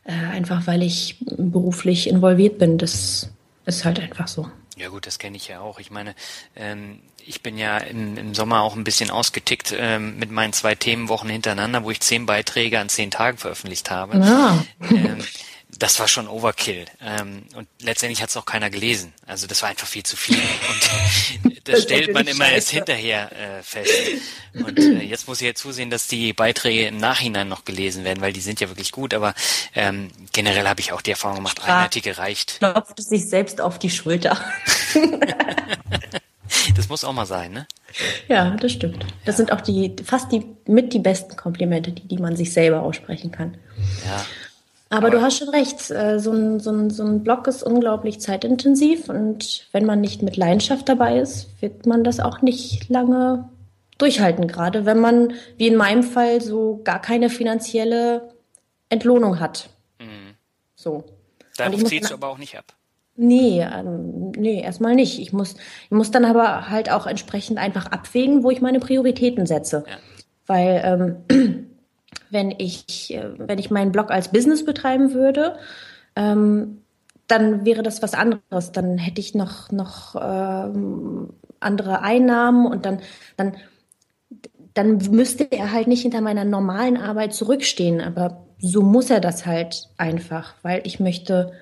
Äh, 0.06 0.13
einfach 0.13 0.68
weil 0.68 0.84
ich 0.84 1.18
beruflich 1.20 2.08
involviert 2.08 2.60
bin. 2.60 2.78
Das 2.78 3.30
ist 3.65 3.86
halt 3.86 4.00
einfach 4.00 4.28
so. 4.28 4.50
Ja 4.78 4.89
gut, 4.89 5.08
das 5.08 5.20
kenne 5.20 5.38
ich 5.38 5.48
ja 5.48 5.62
auch. 5.62 5.80
Ich 5.80 5.89
meine, 5.89 6.13
ähm, 6.56 7.00
ich 7.26 7.41
bin 7.41 7.58
ja 7.58 7.78
im, 7.78 8.18
im 8.18 8.36
Sommer 8.36 8.62
auch 8.62 8.76
ein 8.76 8.84
bisschen 8.84 9.10
ausgetickt 9.10 9.74
ähm, 9.78 10.18
mit 10.20 10.32
meinen 10.32 10.54
zwei 10.54 10.76
Themenwochen 10.76 11.30
hintereinander, 11.30 11.84
wo 11.84 11.91
ich 11.91 12.02
zehn 12.02 12.26
Beiträge 12.26 12.80
an 12.80 12.89
zehn 12.89 13.10
Tagen 13.10 13.38
veröffentlicht 13.38 13.89
habe. 13.89 14.18
Ja. 14.18 14.63
Ähm, 14.91 15.18
das 15.79 15.99
war 15.99 16.07
schon 16.07 16.27
Overkill. 16.27 16.85
Ähm, 17.01 17.43
und 17.55 17.67
letztendlich 17.81 18.21
hat 18.21 18.29
es 18.29 18.38
auch 18.38 18.45
keiner 18.45 18.69
gelesen. 18.69 19.13
Also 19.25 19.47
das 19.47 19.61
war 19.61 19.69
einfach 19.69 19.88
viel 19.88 20.03
zu 20.03 20.15
viel. 20.15 20.38
Und 20.69 21.67
das, 21.67 21.75
das 21.75 21.83
stellt 21.83 22.13
man 22.13 22.27
immer 22.27 22.49
erst 22.49 22.69
hinterher 22.69 23.31
äh, 23.31 23.63
fest. 23.63 23.91
Und 24.53 24.79
äh, 24.79 25.01
jetzt 25.01 25.27
muss 25.27 25.41
ich 25.41 25.47
ja 25.47 25.55
zusehen, 25.55 25.89
dass 25.89 26.07
die 26.07 26.33
Beiträge 26.33 26.88
im 26.88 26.97
Nachhinein 26.97 27.47
noch 27.47 27.65
gelesen 27.65 28.03
werden, 28.03 28.21
weil 28.21 28.33
die 28.33 28.41
sind 28.41 28.59
ja 28.59 28.69
wirklich 28.69 28.91
gut. 28.91 29.13
Aber 29.13 29.33
ähm, 29.73 30.11
generell 30.31 30.67
habe 30.67 30.79
ich 30.79 30.91
auch 30.91 31.01
die 31.01 31.11
Erfahrung 31.11 31.38
gemacht, 31.38 31.61
ein 31.63 31.69
Artikel 31.69 32.13
reicht. 32.13 32.59
Klopft 32.59 33.01
sich 33.01 33.27
selbst 33.27 33.59
auf 33.61 33.79
die 33.79 33.89
Schulter. 33.89 34.39
das 36.75 36.89
muss 36.89 37.03
auch 37.03 37.13
mal 37.13 37.25
sein, 37.25 37.51
ne? 37.51 37.67
Ja, 38.27 38.51
das 38.51 38.71
stimmt. 38.73 39.05
Das 39.25 39.33
ja. 39.35 39.38
sind 39.38 39.51
auch 39.51 39.61
die 39.61 39.95
fast 40.03 40.31
die 40.31 40.45
mit 40.67 40.93
die 40.93 40.99
besten 40.99 41.35
Komplimente, 41.35 41.91
die, 41.91 42.07
die 42.07 42.17
man 42.17 42.35
sich 42.35 42.51
selber 42.53 42.81
aussprechen 42.81 43.31
kann. 43.31 43.57
Ja. 44.05 44.25
Aber, 44.97 45.10
du 45.10 45.21
hast 45.21 45.38
schon 45.38 45.49
recht, 45.49 45.91
äh, 45.91 46.19
so 46.19 46.31
ein, 46.31 46.60
so, 46.60 46.71
ein, 46.71 46.89
so 46.89 47.03
ein 47.03 47.23
Blog 47.23 47.47
ist 47.47 47.63
unglaublich 47.63 48.19
zeitintensiv 48.19 49.10
und 49.10 49.67
wenn 49.71 49.86
man 49.86 50.01
nicht 50.01 50.21
mit 50.21 50.38
Leidenschaft 50.38 50.89
dabei 50.89 51.19
ist, 51.19 51.49
wird 51.62 51.86
man 51.86 52.03
das 52.03 52.19
auch 52.19 52.41
nicht 52.41 52.89
lange 52.89 53.49
durchhalten, 53.97 54.47
gerade 54.47 54.86
wenn 54.86 54.99
man, 54.99 55.34
wie 55.58 55.67
in 55.67 55.75
meinem 55.75 56.03
Fall, 56.03 56.41
so 56.41 56.81
gar 56.84 57.01
keine 57.01 57.29
finanzielle 57.29 58.34
Entlohnung 58.89 59.39
hat. 59.39 59.69
Mhm. 59.99 60.36
So. 60.75 61.03
Darauf 61.58 61.84
ziehst 61.86 62.10
du 62.10 62.15
aber 62.15 62.29
auch 62.29 62.38
nicht 62.38 62.58
ab. 62.58 62.73
Nee, 63.17 63.62
ähm, 63.62 64.31
nee, 64.31 64.62
erstmal 64.62 64.93
nicht. 64.93 65.19
Ich 65.19 65.31
muss, 65.31 65.55
ich 65.86 65.91
muss 65.91 66.12
dann 66.12 66.25
aber 66.25 66.69
halt 66.69 66.91
auch 66.91 67.08
entsprechend 67.08 67.58
einfach 67.58 67.86
abwägen, 67.88 68.43
wo 68.43 68.51
ich 68.51 68.62
meine 68.62 68.81
Prioritäten 68.81 69.45
setze. 69.45 69.86
Ja. 69.88 69.97
Weil 70.47 71.23
ähm, 71.29 71.67
wenn 72.36 72.52
ich, 72.52 73.13
äh, 73.13 73.30
wenn 73.38 73.58
ich 73.58 73.71
meinen 73.71 73.93
Blog 73.93 74.12
als 74.12 74.28
Business 74.28 74.65
betreiben 74.65 75.13
würde, 75.13 75.56
ähm, 76.17 76.82
dann 77.28 77.65
wäre 77.65 77.82
das 77.82 78.04
was 78.04 78.13
anderes. 78.13 78.74
Dann 78.74 78.98
hätte 78.98 79.21
ich 79.21 79.34
noch, 79.34 79.71
noch 79.71 80.15
ähm, 80.21 81.30
andere 81.62 82.02
Einnahmen 82.02 82.67
und 82.67 82.86
dann, 82.86 83.00
dann, 83.38 83.56
dann 84.74 84.98
müsste 85.12 85.50
er 85.50 85.71
halt 85.71 85.88
nicht 85.88 86.02
hinter 86.02 86.19
meiner 86.19 86.43
normalen 86.43 86.98
Arbeit 86.98 87.34
zurückstehen. 87.34 88.02
Aber 88.02 88.45
so 88.60 88.82
muss 88.82 89.10
er 89.10 89.21
das 89.21 89.45
halt 89.45 89.88
einfach, 89.98 90.56
weil 90.62 90.82
ich 90.84 91.00
möchte, 91.00 91.54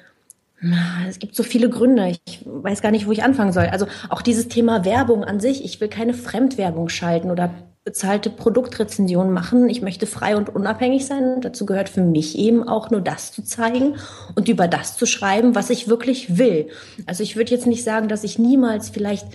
es 1.08 1.20
gibt 1.20 1.36
so 1.36 1.44
viele 1.44 1.70
Gründe. 1.70 2.18
Ich 2.26 2.42
weiß 2.46 2.82
gar 2.82 2.92
nicht, 2.92 3.06
wo 3.06 3.12
ich 3.12 3.24
anfangen 3.24 3.54
soll. 3.54 3.68
Also 3.68 3.86
auch 4.10 4.24
dieses 4.24 4.48
Thema 4.48 4.86
Werbung 4.86 5.24
an 5.24 5.40
sich. 5.40 5.64
Ich 5.64 5.80
will 5.80 5.90
keine 5.90 6.16
Fremdwerbung 6.16 6.90
schalten 6.90 7.30
oder 7.30 7.54
bezahlte 7.84 8.30
Produktrezension 8.30 9.32
machen. 9.34 9.68
Ich 9.70 9.82
möchte 9.82 10.08
frei 10.08 10.38
und 10.38 10.50
unabhängig 10.50 11.06
sein. 11.06 11.42
dazu 11.42 11.66
gehört 11.66 11.90
für 11.90 12.02
mich 12.02 12.38
eben 12.38 12.66
auch 12.68 12.90
nur 12.90 13.02
das 13.02 13.34
zu 13.34 13.44
zeigen 13.44 13.96
und 14.36 14.48
über 14.48 14.70
das 14.70 14.96
zu 14.96 15.06
schreiben, 15.06 15.54
was 15.54 15.70
ich 15.70 15.90
wirklich 15.90 16.38
will. 16.38 16.70
Also 17.06 17.24
ich 17.24 17.36
würde 17.36 17.52
jetzt 17.52 17.68
nicht 17.68 17.84
sagen, 17.84 18.08
dass 18.08 18.24
ich 18.24 18.40
niemals 18.40 18.90
vielleicht 18.90 19.28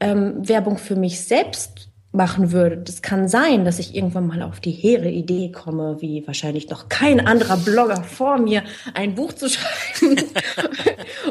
ähm, 0.00 0.48
Werbung 0.48 0.78
für 0.78 0.96
mich 0.96 1.20
selbst 1.20 1.85
machen 2.16 2.52
würde. 2.52 2.78
Das 2.78 3.02
kann 3.02 3.28
sein, 3.28 3.64
dass 3.64 3.78
ich 3.78 3.94
irgendwann 3.94 4.26
mal 4.26 4.42
auf 4.42 4.60
die 4.60 4.72
hehre 4.72 5.08
Idee 5.08 5.52
komme, 5.52 5.98
wie 6.00 6.26
wahrscheinlich 6.26 6.68
noch 6.70 6.88
kein 6.88 7.24
anderer 7.24 7.56
Blogger 7.58 8.02
vor 8.02 8.38
mir, 8.38 8.62
ein 8.94 9.14
Buch 9.14 9.32
zu 9.32 9.48
schreiben 9.48 10.16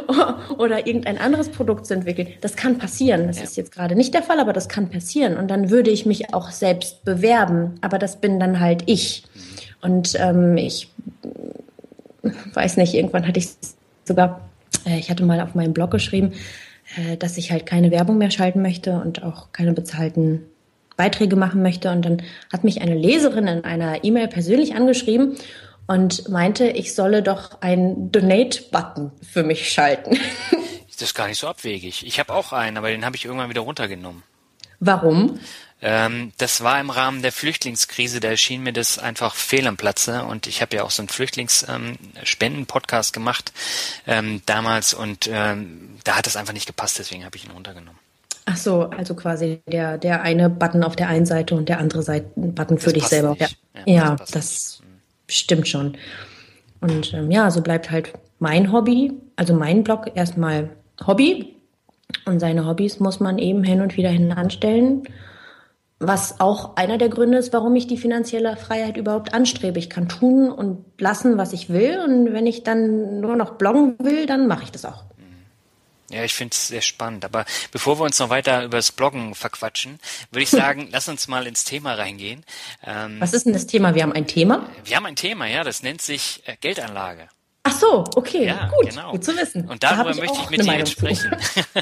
oder 0.58 0.88
irgendein 0.88 1.18
anderes 1.18 1.50
Produkt 1.50 1.86
zu 1.86 1.94
entwickeln. 1.94 2.30
Das 2.42 2.56
kann 2.56 2.78
passieren. 2.78 3.28
Das 3.28 3.38
ja. 3.38 3.44
ist 3.44 3.58
jetzt 3.58 3.72
gerade 3.72 3.96
nicht 3.96 4.14
der 4.14 4.24
Fall, 4.24 4.40
aber 4.40 4.54
das 4.54 4.70
kann 4.70 4.90
passieren. 4.90 5.38
Und 5.38 5.50
dann 5.50 5.70
würde 5.70 5.90
ich 5.90 6.06
mich 6.06 6.34
auch 6.34 6.52
selbst 6.52 7.04
bewerben. 7.04 7.76
Aber 7.82 7.98
das 7.98 8.22
bin 8.22 8.40
dann 8.40 8.60
halt 8.60 8.84
ich. 8.86 9.24
Und 9.82 10.16
ähm, 10.20 10.58
ich 10.58 10.90
weiß 12.54 12.78
nicht, 12.78 12.94
irgendwann 12.94 13.28
hatte 13.28 13.40
ich 13.40 13.50
sogar, 14.04 14.42
äh, 14.86 14.98
ich 15.00 15.10
hatte 15.10 15.26
mal 15.26 15.42
auf 15.42 15.56
meinem 15.56 15.74
Blog 15.74 15.92
geschrieben, 15.92 16.34
äh, 16.98 17.18
dass 17.18 17.38
ich 17.38 17.52
halt 17.52 17.66
keine 17.66 17.92
Werbung 17.92 18.18
mehr 18.18 18.32
schalten 18.32 18.62
möchte 18.62 19.00
und 19.00 19.24
auch 19.24 19.52
keine 19.52 19.74
bezahlten 19.74 20.42
Beiträge 20.98 21.36
machen 21.36 21.62
möchte. 21.62 21.92
Und 21.92 22.04
dann 22.04 22.24
hat 22.52 22.64
mich 22.64 22.82
eine 22.82 22.96
Leserin 22.96 23.48
in 23.48 23.64
einer 23.64 24.04
E-Mail 24.04 24.28
persönlich 24.28 24.76
angeschrieben 24.76 25.38
und 25.88 26.30
meinte, 26.30 26.68
ich 26.68 26.96
solle 26.96 27.22
doch 27.22 27.62
einen 27.62 28.12
Donate-Button 28.12 29.12
für 29.22 29.44
mich 29.44 29.72
schalten. 29.72 30.18
Das 30.98 31.10
ist 31.10 31.14
gar 31.14 31.28
nicht 31.28 31.40
so 31.40 31.50
abwegig. 31.50 32.08
Ich 32.08 32.22
habe 32.22 32.34
auch 32.34 32.54
einen, 32.54 32.78
aber 32.78 32.88
den 32.88 33.04
habe 33.04 33.18
ich 33.18 33.26
irgendwann 33.26 33.50
wieder 33.50 33.60
runtergenommen. 33.60 34.24
Warum? 34.80 35.42
Ähm, 35.82 36.32
das 36.38 36.64
war 36.64 36.80
im 36.80 36.90
Rahmen 36.90 37.22
der 37.22 37.34
Flüchtlingskrise, 37.34 38.22
da 38.22 38.30
erschien 38.30 38.64
mir 38.64 38.72
das 38.72 38.98
einfach 38.98 39.36
fehl 39.36 39.68
am 39.68 39.76
Platze 39.76 40.24
und 40.24 40.48
ich 40.48 40.62
habe 40.62 40.78
ja 40.78 40.84
auch 40.84 40.92
so 40.92 41.02
einen 41.02 41.10
Flüchtlingsspenden-Podcast 41.10 43.10
ähm, 43.10 43.14
gemacht 43.14 43.52
ähm, 44.08 44.42
damals 44.46 44.94
und 44.94 45.30
ähm, 45.32 45.98
da 46.06 46.16
hat 46.16 46.28
das 46.28 46.38
einfach 46.38 46.54
nicht 46.54 46.68
gepasst, 46.68 46.98
deswegen 46.98 47.26
habe 47.26 47.36
ich 47.36 47.44
ihn 47.44 47.52
runtergenommen. 47.52 48.00
Ach 48.46 48.58
so, 48.58 48.84
also 48.84 49.16
quasi 49.16 49.62
der, 49.68 49.98
der 49.98 50.22
eine 50.22 50.50
Button 50.50 50.84
auf 50.84 50.96
der 50.96 51.10
einen 51.10 51.26
Seite 51.26 51.56
und 51.56 51.68
der 51.68 51.80
andere 51.80 52.04
Seite 52.04 52.28
Button 52.36 52.78
für 52.78 52.86
das 52.86 52.94
dich 52.94 53.04
selber. 53.06 53.32
Nicht. 53.32 53.58
Ja, 53.74 53.82
ja, 53.86 53.94
ja 53.96 54.16
das, 54.16 54.32
das 54.32 54.82
stimmt 55.28 55.68
schon. 55.68 55.98
Und 56.80 57.14
ähm, 57.14 57.32
ja, 57.32 57.50
so 57.50 57.62
bleibt 57.62 57.90
halt 57.90 58.14
mein 58.38 58.72
Hobby, 58.72 59.14
also 59.36 59.56
mein 59.56 59.84
Blog 59.84 60.12
erstmal 60.14 60.70
Hobby. 61.06 61.56
Und 62.26 62.40
seine 62.40 62.68
Hobbys 62.68 63.00
muss 63.00 63.20
man 63.20 63.40
eben 63.40 63.64
hin 63.64 63.82
und 63.82 63.98
wieder 63.98 64.10
hin 64.10 64.32
anstellen. 64.32 65.04
Was 66.00 66.40
auch 66.40 66.76
einer 66.76 67.00
der 67.00 67.10
Gründe 67.10 67.40
ist, 67.40 67.52
warum 67.52 67.76
ich 67.76 67.88
die 67.88 67.98
finanzielle 67.98 68.58
Freiheit 68.58 68.98
überhaupt 68.98 69.34
anstrebe. 69.34 69.80
Ich 69.80 69.90
kann 69.90 70.08
tun 70.08 70.52
und 70.52 70.86
lassen, 71.00 71.38
was 71.38 71.52
ich 71.54 71.70
will. 71.70 72.00
Und 72.06 72.32
wenn 72.32 72.46
ich 72.46 72.64
dann 72.64 73.22
nur 73.22 73.36
noch 73.36 73.56
bloggen 73.56 73.96
will, 74.00 74.28
dann 74.28 74.46
mache 74.46 74.64
ich 74.64 74.72
das 74.72 74.86
auch. 74.86 75.06
Ja, 76.12 76.24
ich 76.24 76.34
finde 76.34 76.54
es 76.54 76.68
sehr 76.68 76.82
spannend. 76.82 77.26
Aber 77.26 77.46
bevor 77.72 78.00
wir 78.00 78.04
uns 78.04 78.20
noch 78.20 78.30
weiter 78.30 78.64
über 78.64 78.78
das 78.78 78.92
Bloggen 78.92 79.34
verquatschen, 79.34 80.00
würde 80.32 80.44
ich 80.44 80.50
sagen, 80.50 80.88
lass 80.92 81.08
uns 81.08 81.28
mal 81.28 81.48
ins 81.48 81.64
Thema 81.64 81.96
reingehen. 81.96 82.46
Ähm, 82.84 83.20
Was 83.20 83.34
ist 83.34 83.46
denn 83.46 83.54
das 83.54 83.66
Thema? 83.66 83.96
Wir 83.96 84.04
haben 84.04 84.14
ein 84.14 84.28
Thema? 84.28 84.70
Wir 84.84 84.98
haben 84.98 85.06
ein 85.06 85.16
Thema, 85.16 85.48
ja, 85.48 85.64
das 85.64 85.82
nennt 85.82 86.02
sich 86.02 86.44
äh, 86.46 86.56
Geldanlage. 86.58 87.28
Ach 87.64 87.74
so, 87.80 88.04
okay, 88.16 88.46
ja, 88.46 88.68
gut, 88.68 88.90
genau. 88.90 89.12
gut 89.12 89.26
zu 89.26 89.36
wissen. 89.36 89.68
Und 89.68 89.82
darüber 89.82 90.04
da 90.04 90.12
ich 90.12 90.18
möchte 90.18 90.38
ich 90.44 90.50
mit 90.52 90.64
dir 90.64 90.78
jetzt 90.78 90.92
sprechen. 90.92 91.36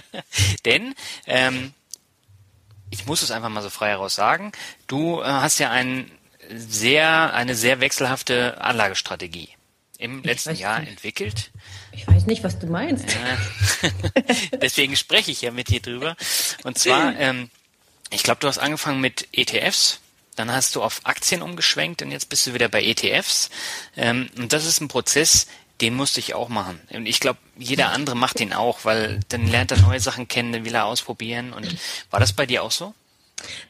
Denn 0.65 0.95
ähm, 1.27 1.73
ich 2.89 3.05
muss 3.05 3.21
es 3.21 3.31
einfach 3.31 3.49
mal 3.49 3.61
so 3.61 3.69
frei 3.69 3.89
heraus 3.89 4.15
sagen, 4.15 4.53
du 4.87 5.19
äh, 5.19 5.25
hast 5.25 5.59
ja 5.59 5.71
ein 5.71 6.09
sehr, 6.55 7.33
eine 7.33 7.55
sehr 7.55 7.81
wechselhafte 7.81 8.61
Anlagestrategie 8.61 9.49
im 10.03 10.21
letzten 10.21 10.55
Jahr 10.55 10.79
nicht. 10.79 10.89
entwickelt. 10.89 11.51
Ich 11.93 12.07
weiß 12.07 12.25
nicht, 12.25 12.43
was 12.43 12.59
du 12.59 12.67
meinst. 12.67 13.05
Ja. 13.09 13.89
Deswegen 14.61 14.97
spreche 14.97 15.31
ich 15.31 15.41
ja 15.41 15.51
mit 15.51 15.69
dir 15.69 15.81
drüber. 15.81 16.15
Und 16.63 16.77
zwar, 16.77 17.15
ähm, 17.19 17.49
ich 18.09 18.23
glaube, 18.23 18.41
du 18.41 18.47
hast 18.47 18.57
angefangen 18.57 18.99
mit 18.99 19.27
ETFs. 19.31 20.01
Dann 20.35 20.51
hast 20.51 20.75
du 20.75 20.81
auf 20.83 21.01
Aktien 21.03 21.41
umgeschwenkt 21.41 22.01
und 22.01 22.11
jetzt 22.11 22.27
bist 22.27 22.47
du 22.47 22.53
wieder 22.53 22.67
bei 22.67 22.83
ETFs. 22.83 23.49
Ähm, 23.95 24.29
und 24.37 24.51
das 24.51 24.65
ist 24.65 24.81
ein 24.81 24.87
Prozess, 24.87 25.47
den 25.79 25.95
musste 25.95 26.19
ich 26.19 26.33
auch 26.33 26.49
machen. 26.49 26.81
Und 26.89 27.05
ich 27.05 27.19
glaube, 27.19 27.39
jeder 27.57 27.91
andere 27.91 28.15
macht 28.15 28.39
den 28.39 28.51
auch, 28.51 28.83
weil 28.83 29.19
dann 29.29 29.47
lernt 29.47 29.71
er 29.71 29.79
neue 29.79 29.99
Sachen 29.99 30.27
kennen, 30.27 30.51
dann 30.51 30.65
will 30.65 30.75
er 30.75 30.85
ausprobieren. 30.85 31.53
Und 31.53 31.77
war 32.09 32.19
das 32.19 32.33
bei 32.33 32.45
dir 32.45 32.63
auch 32.63 32.71
so? 32.71 32.93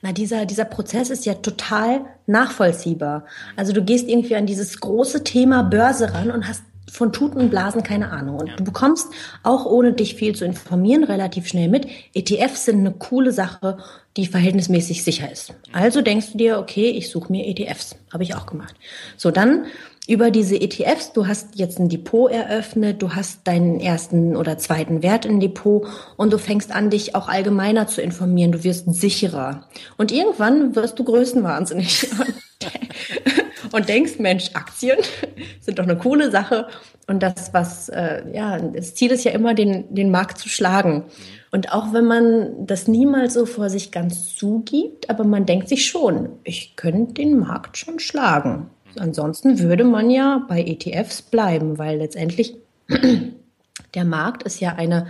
Na, 0.01 0.12
dieser, 0.12 0.45
dieser 0.45 0.65
Prozess 0.65 1.09
ist 1.09 1.25
ja 1.25 1.36
total 1.36 2.01
nachvollziehbar. 2.27 3.25
Also 3.55 3.73
du 3.73 3.83
gehst 3.83 4.07
irgendwie 4.07 4.36
an 4.36 4.45
dieses 4.45 4.79
große 4.79 5.23
Thema 5.23 5.63
Börse 5.63 6.13
ran 6.13 6.31
und 6.31 6.47
hast 6.47 6.63
von 6.93 7.12
Tuten 7.12 7.39
und 7.39 7.49
Blasen 7.49 7.81
keine 7.81 8.12
Ahnung. 8.12 8.39
Und 8.39 8.59
du 8.59 8.63
bekommst 8.63 9.07
auch 9.41 9.65
ohne 9.65 9.93
dich 9.93 10.15
viel 10.15 10.36
zu 10.36 10.45
informieren 10.45 11.03
relativ 11.03 11.47
schnell 11.47 11.67
mit, 11.67 11.88
ETFs 12.13 12.65
sind 12.65 12.79
eine 12.79 12.91
coole 12.91 13.31
Sache, 13.31 13.77
die 14.15 14.27
verhältnismäßig 14.27 15.03
sicher 15.03 15.31
ist. 15.31 15.53
Also 15.71 16.01
denkst 16.01 16.33
du 16.33 16.38
dir, 16.38 16.59
okay, 16.59 16.89
ich 16.89 17.09
suche 17.09 17.31
mir 17.31 17.47
ETFs. 17.47 17.95
Habe 18.12 18.23
ich 18.23 18.36
auch 18.36 18.45
gemacht. 18.45 18.75
So, 19.17 19.31
dann 19.31 19.65
über 20.05 20.31
diese 20.31 20.59
ETFs, 20.59 21.13
du 21.13 21.27
hast 21.27 21.55
jetzt 21.55 21.79
ein 21.79 21.87
Depot 21.87 22.29
eröffnet, 22.29 23.01
du 23.01 23.15
hast 23.15 23.47
deinen 23.47 23.79
ersten 23.79 24.35
oder 24.35 24.57
zweiten 24.57 25.01
Wert 25.01 25.25
im 25.25 25.39
Depot 25.39 25.87
und 26.17 26.33
du 26.33 26.37
fängst 26.37 26.73
an, 26.73 26.89
dich 26.89 27.15
auch 27.15 27.29
allgemeiner 27.29 27.87
zu 27.87 28.01
informieren. 28.01 28.51
Du 28.51 28.65
wirst 28.65 28.93
sicherer. 28.93 29.69
Und 29.97 30.11
irgendwann 30.11 30.75
wirst 30.75 30.99
du 30.99 31.05
größenwahnsinnig. 31.05 32.09
und 33.71 33.87
denkst, 33.87 34.19
Mensch, 34.19 34.51
Aktien 34.55 34.97
sind 35.61 35.79
doch 35.79 35.85
eine 35.85 35.97
coole 35.97 36.31
Sache. 36.31 36.67
Und 37.07 37.23
das, 37.23 37.53
was, 37.53 37.87
äh, 37.87 38.23
ja, 38.33 38.59
das 38.59 38.95
Ziel 38.95 39.11
ist 39.11 39.23
ja 39.23 39.31
immer, 39.31 39.53
den, 39.53 39.93
den 39.93 40.11
Markt 40.11 40.37
zu 40.37 40.49
schlagen. 40.49 41.05
Und 41.51 41.71
auch 41.71 41.93
wenn 41.93 42.05
man 42.05 42.65
das 42.65 42.89
niemals 42.89 43.35
so 43.35 43.45
vor 43.45 43.69
sich 43.69 43.91
ganz 43.91 44.35
zugibt, 44.35 45.09
aber 45.09 45.23
man 45.23 45.45
denkt 45.45 45.69
sich 45.69 45.85
schon, 45.85 46.29
ich 46.43 46.75
könnte 46.75 47.13
den 47.13 47.39
Markt 47.39 47.77
schon 47.77 47.99
schlagen. 47.99 48.69
Ansonsten 48.97 49.60
würde 49.60 49.84
man 49.84 50.10
ja 50.10 50.45
bei 50.47 50.63
ETFs 50.63 51.21
bleiben, 51.21 51.77
weil 51.77 51.97
letztendlich 51.97 52.56
der 53.95 54.06
Markt 54.06 54.43
ist 54.43 54.60
ja 54.60 54.75
eine 54.75 55.08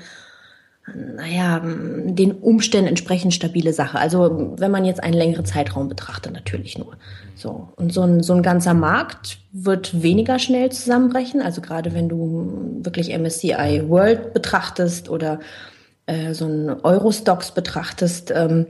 naja, 1.16 1.62
den 1.64 2.34
Umständen 2.34 2.90
entsprechend 2.90 3.34
stabile 3.34 3.72
Sache. 3.72 3.98
Also 3.98 4.54
wenn 4.58 4.70
man 4.70 4.84
jetzt 4.84 5.02
einen 5.02 5.14
längeren 5.14 5.46
Zeitraum 5.46 5.88
betrachtet, 5.88 6.34
natürlich 6.34 6.78
nur. 6.78 6.98
So. 7.36 7.70
Und 7.78 7.94
so 7.94 8.02
ein, 8.02 8.22
so 8.22 8.34
ein 8.34 8.44
ganzer 8.44 8.74
Markt 8.74 9.38
wird 9.54 10.04
weniger 10.04 10.40
schnell 10.40 10.72
zusammenbrechen. 10.72 11.42
Also 11.42 11.62
gerade 11.62 11.94
wenn 11.94 12.10
du 12.10 12.82
wirklich 12.82 13.18
MSCI 13.18 13.84
World 13.88 14.34
betrachtest 14.34 15.10
oder 15.10 15.40
äh, 16.06 16.34
so 16.34 16.46
ein 16.46 16.70
Eurostox 16.84 17.52
betrachtest, 17.52 18.34
ähm, 18.36 18.68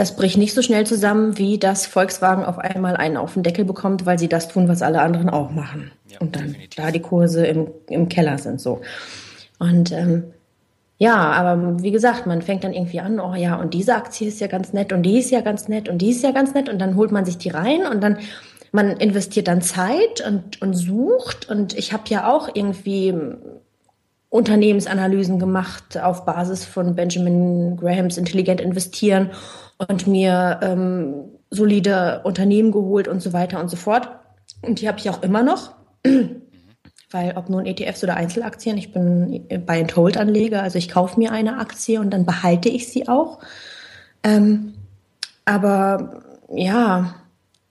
das 0.00 0.16
bricht 0.16 0.38
nicht 0.38 0.54
so 0.54 0.62
schnell 0.62 0.86
zusammen, 0.86 1.36
wie 1.36 1.58
das 1.58 1.84
Volkswagen 1.84 2.42
auf 2.42 2.58
einmal 2.58 2.96
einen 2.96 3.18
auf 3.18 3.34
den 3.34 3.42
Deckel 3.42 3.66
bekommt, 3.66 4.06
weil 4.06 4.18
sie 4.18 4.30
das 4.30 4.48
tun, 4.48 4.66
was 4.66 4.80
alle 4.80 5.02
anderen 5.02 5.28
auch 5.28 5.50
machen. 5.50 5.90
Ja, 6.08 6.20
und 6.20 6.36
dann 6.36 6.46
definitiv. 6.46 6.82
da 6.82 6.90
die 6.90 7.00
Kurse 7.02 7.46
im, 7.46 7.66
im 7.86 8.08
Keller 8.08 8.38
sind 8.38 8.62
so. 8.62 8.80
Und 9.58 9.92
ähm, 9.92 10.24
ja, 10.96 11.16
aber 11.16 11.82
wie 11.82 11.90
gesagt, 11.90 12.26
man 12.26 12.40
fängt 12.40 12.64
dann 12.64 12.72
irgendwie 12.72 13.00
an, 13.00 13.20
oh 13.20 13.34
ja, 13.34 13.56
und 13.56 13.74
diese 13.74 13.94
Aktie 13.94 14.28
ist 14.28 14.40
ja 14.40 14.46
ganz 14.46 14.72
nett 14.72 14.90
und 14.94 15.02
die 15.02 15.18
ist 15.18 15.30
ja 15.30 15.42
ganz 15.42 15.68
nett 15.68 15.90
und 15.90 15.98
die 15.98 16.12
ist 16.12 16.22
ja 16.22 16.30
ganz 16.30 16.54
nett 16.54 16.70
und 16.70 16.78
dann 16.78 16.96
holt 16.96 17.12
man 17.12 17.26
sich 17.26 17.36
die 17.36 17.50
rein 17.50 17.86
und 17.86 18.00
dann 18.02 18.16
man 18.72 18.92
investiert 18.92 19.48
dann 19.48 19.60
Zeit 19.60 20.26
und, 20.26 20.62
und 20.62 20.72
sucht 20.72 21.50
und 21.50 21.76
ich 21.76 21.92
habe 21.92 22.04
ja 22.06 22.32
auch 22.32 22.48
irgendwie 22.54 23.14
Unternehmensanalysen 24.30 25.38
gemacht 25.38 25.98
auf 26.02 26.24
Basis 26.24 26.64
von 26.64 26.94
Benjamin 26.94 27.76
Grahams 27.76 28.16
Intelligent 28.16 28.62
investieren 28.62 29.28
und 29.88 30.06
mir 30.06 30.60
ähm, 30.62 31.24
solide 31.50 32.20
Unternehmen 32.24 32.72
geholt 32.72 33.08
und 33.08 33.20
so 33.20 33.32
weiter 33.32 33.60
und 33.60 33.68
so 33.68 33.76
fort. 33.76 34.08
Und 34.62 34.80
die 34.80 34.88
habe 34.88 34.98
ich 34.98 35.10
auch 35.10 35.22
immer 35.22 35.42
noch. 35.42 35.74
Weil 37.12 37.36
ob 37.36 37.48
nun 37.48 37.66
ETFs 37.66 38.04
oder 38.04 38.16
Einzelaktien, 38.16 38.78
ich 38.78 38.92
bin 38.92 39.48
bei 39.66 39.80
and 39.80 39.96
Hold 39.96 40.16
Anleger, 40.16 40.62
also 40.62 40.78
ich 40.78 40.88
kaufe 40.88 41.18
mir 41.18 41.32
eine 41.32 41.58
Aktie 41.58 41.98
und 41.98 42.10
dann 42.10 42.24
behalte 42.24 42.68
ich 42.68 42.88
sie 42.88 43.08
auch. 43.08 43.40
Ähm, 44.22 44.74
aber 45.44 46.22
ja, 46.54 47.16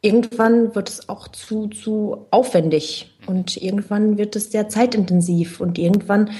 irgendwann 0.01 0.75
wird 0.75 0.89
es 0.89 1.07
auch 1.07 1.29
zu, 1.29 1.67
zu 1.67 2.27
aufwendig 2.31 3.17
und 3.27 3.55
irgendwann 3.55 4.17
wird 4.17 4.35
es 4.35 4.51
sehr 4.51 4.67
zeitintensiv 4.67 5.61
und 5.61 5.77
irgendwann 5.77 6.31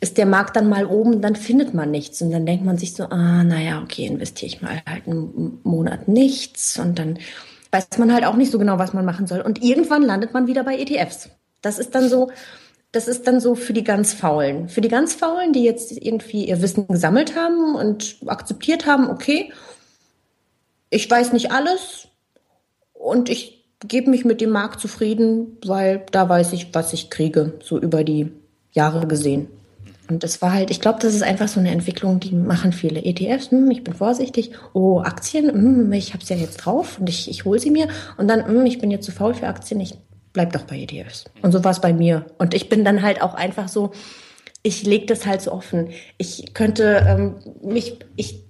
ist 0.00 0.18
der 0.18 0.26
Markt 0.26 0.56
dann 0.56 0.68
mal 0.68 0.86
oben, 0.86 1.22
dann 1.22 1.36
findet 1.36 1.74
man 1.74 1.90
nichts 1.90 2.20
und 2.22 2.30
dann 2.30 2.46
denkt 2.46 2.64
man 2.64 2.78
sich 2.78 2.94
so, 2.94 3.04
ah, 3.04 3.44
naja, 3.44 3.82
okay, 3.82 4.06
investiere 4.06 4.46
ich 4.46 4.62
mal 4.62 4.82
halt 4.86 5.06
einen 5.06 5.60
Monat 5.62 6.08
nichts 6.08 6.78
und 6.78 6.98
dann 6.98 7.18
weiß 7.70 7.98
man 7.98 8.12
halt 8.12 8.24
auch 8.24 8.36
nicht 8.36 8.50
so 8.50 8.58
genau, 8.58 8.78
was 8.78 8.92
man 8.92 9.04
machen 9.04 9.26
soll 9.26 9.40
und 9.40 9.62
irgendwann 9.62 10.02
landet 10.02 10.34
man 10.34 10.46
wieder 10.46 10.64
bei 10.64 10.78
ETFs. 10.78 11.30
Das 11.62 11.78
ist 11.78 11.94
dann 11.94 12.08
so, 12.08 12.30
das 12.92 13.08
ist 13.08 13.26
dann 13.26 13.40
so 13.40 13.54
für 13.54 13.72
die 13.72 13.84
ganz 13.84 14.12
Faulen. 14.12 14.68
Für 14.68 14.80
die 14.80 14.88
ganz 14.88 15.14
Faulen, 15.14 15.52
die 15.52 15.64
jetzt 15.64 15.92
irgendwie 15.92 16.46
ihr 16.46 16.62
Wissen 16.62 16.86
gesammelt 16.88 17.36
haben 17.36 17.74
und 17.74 18.16
akzeptiert 18.26 18.86
haben, 18.86 19.10
okay, 19.10 19.52
ich 20.90 21.10
weiß 21.10 21.32
nicht 21.32 21.50
alles 21.50 22.08
und 22.92 23.28
ich 23.28 23.64
gebe 23.80 24.10
mich 24.10 24.24
mit 24.24 24.40
dem 24.40 24.50
Markt 24.50 24.80
zufrieden, 24.80 25.58
weil 25.64 26.06
da 26.10 26.28
weiß 26.28 26.52
ich, 26.52 26.74
was 26.74 26.92
ich 26.92 27.10
kriege, 27.10 27.54
so 27.62 27.78
über 27.78 28.04
die 28.04 28.32
Jahre 28.72 29.06
gesehen. 29.06 29.48
Und 30.08 30.22
das 30.22 30.40
war 30.42 30.52
halt, 30.52 30.70
ich 30.70 30.80
glaube, 30.80 30.98
das 31.00 31.14
ist 31.14 31.22
einfach 31.22 31.48
so 31.48 31.60
eine 31.60 31.70
Entwicklung, 31.70 32.20
die 32.20 32.32
machen 32.32 32.72
viele 32.72 33.04
ETFs. 33.04 33.50
Hm, 33.50 33.70
ich 33.70 33.84
bin 33.84 33.94
vorsichtig. 33.94 34.52
Oh, 34.72 35.00
Aktien, 35.00 35.50
hm, 35.50 35.92
ich 35.92 36.12
habe 36.12 36.22
es 36.22 36.28
ja 36.28 36.36
jetzt 36.36 36.58
drauf 36.58 36.98
und 36.98 37.08
ich, 37.08 37.28
ich 37.28 37.44
hole 37.44 37.58
sie 37.58 37.70
mir. 37.70 37.88
Und 38.16 38.28
dann, 38.28 38.46
hm, 38.46 38.66
ich 38.66 38.78
bin 38.78 38.90
jetzt 38.90 39.04
zu 39.04 39.12
faul 39.12 39.34
für 39.34 39.48
Aktien, 39.48 39.80
ich 39.80 39.94
bleib 40.32 40.52
doch 40.52 40.62
bei 40.62 40.78
ETFs. 40.78 41.24
Und 41.42 41.52
so 41.52 41.64
war 41.64 41.72
es 41.72 41.80
bei 41.80 41.92
mir. 41.92 42.26
Und 42.38 42.54
ich 42.54 42.68
bin 42.68 42.84
dann 42.84 43.02
halt 43.02 43.22
auch 43.22 43.34
einfach 43.34 43.68
so, 43.68 43.92
ich 44.62 44.84
lege 44.84 45.06
das 45.06 45.26
halt 45.26 45.42
so 45.42 45.52
offen. 45.52 45.90
Ich 46.18 46.52
könnte 46.52 47.04
ähm, 47.08 47.36
mich, 47.62 47.98
ich 48.16 48.45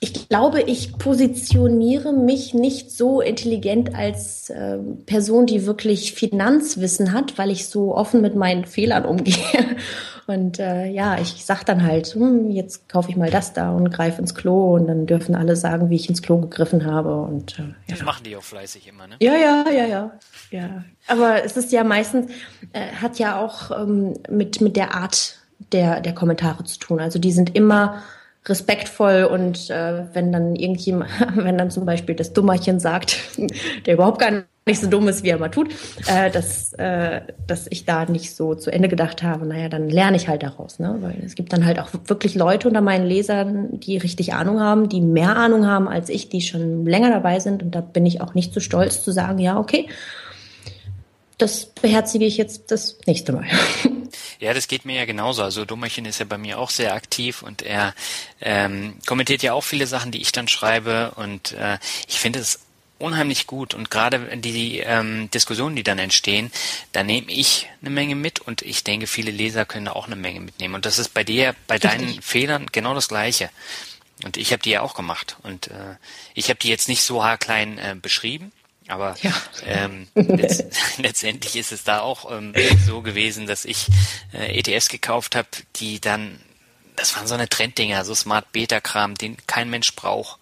ich 0.00 0.28
glaube, 0.28 0.62
ich 0.62 0.96
positioniere 0.96 2.12
mich 2.12 2.54
nicht 2.54 2.92
so 2.92 3.20
intelligent 3.20 3.96
als 3.96 4.48
äh, 4.48 4.78
Person, 5.06 5.46
die 5.46 5.66
wirklich 5.66 6.12
Finanzwissen 6.12 7.12
hat, 7.12 7.36
weil 7.36 7.50
ich 7.50 7.66
so 7.66 7.96
offen 7.96 8.20
mit 8.20 8.36
meinen 8.36 8.64
Fehlern 8.64 9.04
umgehe. 9.04 9.34
Und 10.28 10.60
äh, 10.60 10.86
ja, 10.86 11.18
ich 11.18 11.44
sag 11.44 11.64
dann 11.64 11.82
halt, 11.82 12.08
hm, 12.08 12.50
jetzt 12.50 12.88
kaufe 12.88 13.10
ich 13.10 13.16
mal 13.16 13.30
das 13.30 13.54
da 13.54 13.72
und 13.72 13.90
greife 13.90 14.20
ins 14.20 14.34
Klo 14.34 14.74
und 14.74 14.86
dann 14.86 15.06
dürfen 15.06 15.34
alle 15.34 15.56
sagen, 15.56 15.88
wie 15.88 15.96
ich 15.96 16.06
ins 16.10 16.20
Klo 16.20 16.36
gegriffen 16.36 16.84
habe. 16.84 17.22
Und, 17.22 17.58
äh, 17.58 17.62
ja. 17.62 17.68
Das 17.88 18.02
machen 18.02 18.24
die 18.24 18.36
auch 18.36 18.42
fleißig 18.42 18.86
immer, 18.88 19.06
ne? 19.06 19.14
Ja, 19.20 19.36
ja, 19.36 19.64
ja, 19.70 19.86
ja. 19.86 20.10
ja. 20.50 20.84
Aber 21.06 21.42
es 21.44 21.56
ist 21.56 21.72
ja 21.72 21.82
meistens, 21.82 22.30
äh, 22.74 22.88
hat 23.00 23.18
ja 23.18 23.40
auch 23.40 23.70
ähm, 23.70 24.18
mit, 24.28 24.60
mit 24.60 24.76
der 24.76 24.94
Art 24.94 25.38
der, 25.72 26.02
der 26.02 26.14
Kommentare 26.14 26.62
zu 26.64 26.78
tun. 26.78 27.00
Also 27.00 27.18
die 27.18 27.32
sind 27.32 27.56
immer 27.56 28.02
respektvoll 28.48 29.24
und 29.24 29.70
äh, 29.70 30.04
wenn 30.12 30.32
dann 30.32 30.56
irgendjemand, 30.56 31.10
wenn 31.34 31.58
dann 31.58 31.70
zum 31.70 31.86
Beispiel 31.86 32.14
das 32.14 32.32
Dummerchen 32.32 32.80
sagt, 32.80 33.18
der 33.86 33.94
überhaupt 33.94 34.20
gar 34.20 34.44
nicht 34.66 34.80
so 34.80 34.86
dumm 34.86 35.08
ist, 35.08 35.24
wie 35.24 35.30
er 35.30 35.38
mal 35.38 35.48
tut, 35.48 35.70
äh, 36.06 36.30
dass, 36.30 36.72
äh, 36.74 37.22
dass 37.46 37.66
ich 37.70 37.86
da 37.86 38.04
nicht 38.04 38.36
so 38.36 38.54
zu 38.54 38.70
Ende 38.70 38.88
gedacht 38.88 39.22
habe, 39.22 39.46
naja, 39.46 39.68
dann 39.68 39.88
lerne 39.88 40.16
ich 40.16 40.28
halt 40.28 40.42
daraus, 40.42 40.78
ne? 40.78 40.98
Weil 41.00 41.22
es 41.24 41.34
gibt 41.34 41.52
dann 41.52 41.64
halt 41.64 41.78
auch 41.80 41.88
wirklich 42.06 42.34
Leute 42.34 42.68
unter 42.68 42.82
meinen 42.82 43.06
Lesern, 43.06 43.80
die 43.80 43.96
richtig 43.96 44.34
Ahnung 44.34 44.60
haben, 44.60 44.88
die 44.88 45.00
mehr 45.00 45.36
Ahnung 45.36 45.66
haben 45.66 45.88
als 45.88 46.10
ich, 46.10 46.28
die 46.28 46.42
schon 46.42 46.84
länger 46.84 47.10
dabei 47.10 47.40
sind 47.40 47.62
und 47.62 47.74
da 47.74 47.80
bin 47.80 48.06
ich 48.06 48.20
auch 48.20 48.34
nicht 48.34 48.52
so 48.52 48.60
stolz 48.60 49.02
zu 49.02 49.10
sagen, 49.10 49.38
ja, 49.38 49.58
okay, 49.58 49.88
das 51.38 51.66
beherzige 51.66 52.26
ich 52.26 52.36
jetzt 52.36 52.70
das 52.70 52.98
nächste 53.06 53.32
Mal. 53.32 53.44
Ja, 54.40 54.54
das 54.54 54.68
geht 54.68 54.84
mir 54.84 54.96
ja 54.96 55.04
genauso. 55.04 55.42
Also 55.42 55.64
Dummerchen 55.64 56.04
ist 56.04 56.18
ja 56.18 56.24
bei 56.24 56.38
mir 56.38 56.58
auch 56.58 56.70
sehr 56.70 56.94
aktiv 56.94 57.42
und 57.42 57.62
er 57.62 57.94
ähm, 58.40 58.96
kommentiert 59.06 59.42
ja 59.42 59.52
auch 59.52 59.64
viele 59.64 59.86
Sachen, 59.86 60.12
die 60.12 60.20
ich 60.20 60.32
dann 60.32 60.48
schreibe 60.48 61.12
und 61.16 61.52
äh, 61.52 61.78
ich 62.06 62.20
finde 62.20 62.38
es 62.38 62.60
unheimlich 62.98 63.46
gut 63.46 63.74
und 63.74 63.90
gerade 63.90 64.36
die 64.38 64.80
ähm, 64.80 65.30
Diskussionen, 65.30 65.76
die 65.76 65.82
dann 65.82 65.98
entstehen, 65.98 66.50
da 66.92 67.02
nehme 67.02 67.30
ich 67.30 67.68
eine 67.80 67.90
Menge 67.90 68.14
mit 68.14 68.40
und 68.40 68.62
ich 68.62 68.84
denke, 68.84 69.06
viele 69.06 69.30
Leser 69.30 69.64
können 69.64 69.88
auch 69.88 70.06
eine 70.06 70.16
Menge 70.16 70.40
mitnehmen. 70.40 70.74
Und 70.74 70.84
das 70.84 70.98
ist 70.98 71.14
bei 71.14 71.24
dir, 71.24 71.54
bei 71.66 71.76
Richtig. 71.76 71.90
deinen 71.90 72.22
Fehlern 72.22 72.66
genau 72.72 72.94
das 72.94 73.08
Gleiche. 73.08 73.50
Und 74.24 74.36
ich 74.36 74.52
habe 74.52 74.62
die 74.62 74.70
ja 74.70 74.82
auch 74.82 74.94
gemacht. 74.94 75.36
Und 75.42 75.68
äh, 75.68 75.94
ich 76.34 76.48
habe 76.48 76.58
die 76.58 76.68
jetzt 76.68 76.88
nicht 76.88 77.02
so 77.02 77.22
haarklein 77.22 77.78
äh, 77.78 77.94
beschrieben, 78.00 78.52
aber 78.88 79.16
ja. 79.22 79.32
ähm, 79.66 80.08
letzt, 80.14 80.64
letztendlich 80.98 81.56
ist 81.56 81.72
es 81.72 81.84
da 81.84 82.00
auch 82.00 82.30
ähm, 82.30 82.54
so 82.84 83.02
gewesen, 83.02 83.46
dass 83.46 83.64
ich 83.64 83.86
äh, 84.32 84.58
ETFs 84.58 84.88
gekauft 84.88 85.36
habe, 85.36 85.48
die 85.76 86.00
dann, 86.00 86.40
das 86.96 87.14
waren 87.14 87.26
so 87.26 87.34
eine 87.34 87.48
Trenddinger, 87.48 88.04
so 88.04 88.14
Smart 88.14 88.50
Beta 88.52 88.80
Kram, 88.80 89.14
den 89.14 89.36
kein 89.46 89.70
Mensch 89.70 89.94
braucht. 89.94 90.38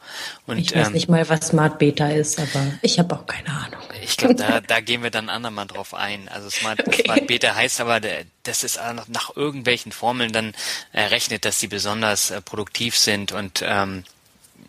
Und, 0.46 0.58
ich 0.58 0.74
weiß 0.74 0.88
ähm, 0.88 0.92
nicht 0.92 1.08
mal, 1.08 1.28
was 1.28 1.48
Smart 1.48 1.78
Beta 1.78 2.08
ist, 2.08 2.38
aber 2.38 2.72
ich 2.82 2.98
habe 2.98 3.14
auch 3.14 3.26
keine 3.26 3.50
Ahnung. 3.50 3.82
Ich 4.02 4.16
glaube, 4.16 4.36
da, 4.36 4.60
da 4.60 4.80
gehen 4.80 5.02
wir 5.02 5.10
dann 5.10 5.28
andermal 5.28 5.66
drauf 5.66 5.92
ein. 5.92 6.28
Also 6.28 6.48
Smart, 6.48 6.86
okay. 6.86 7.02
Smart 7.04 7.26
Beta 7.26 7.54
heißt 7.54 7.80
aber, 7.80 8.00
das 8.44 8.62
ist 8.62 8.78
nach 9.08 9.34
irgendwelchen 9.36 9.90
Formeln 9.90 10.32
dann 10.32 10.54
errechnet, 10.92 11.44
dass 11.44 11.58
sie 11.58 11.66
besonders 11.66 12.30
äh, 12.30 12.40
produktiv 12.40 12.96
sind 12.96 13.32
und 13.32 13.64
ähm, 13.66 14.04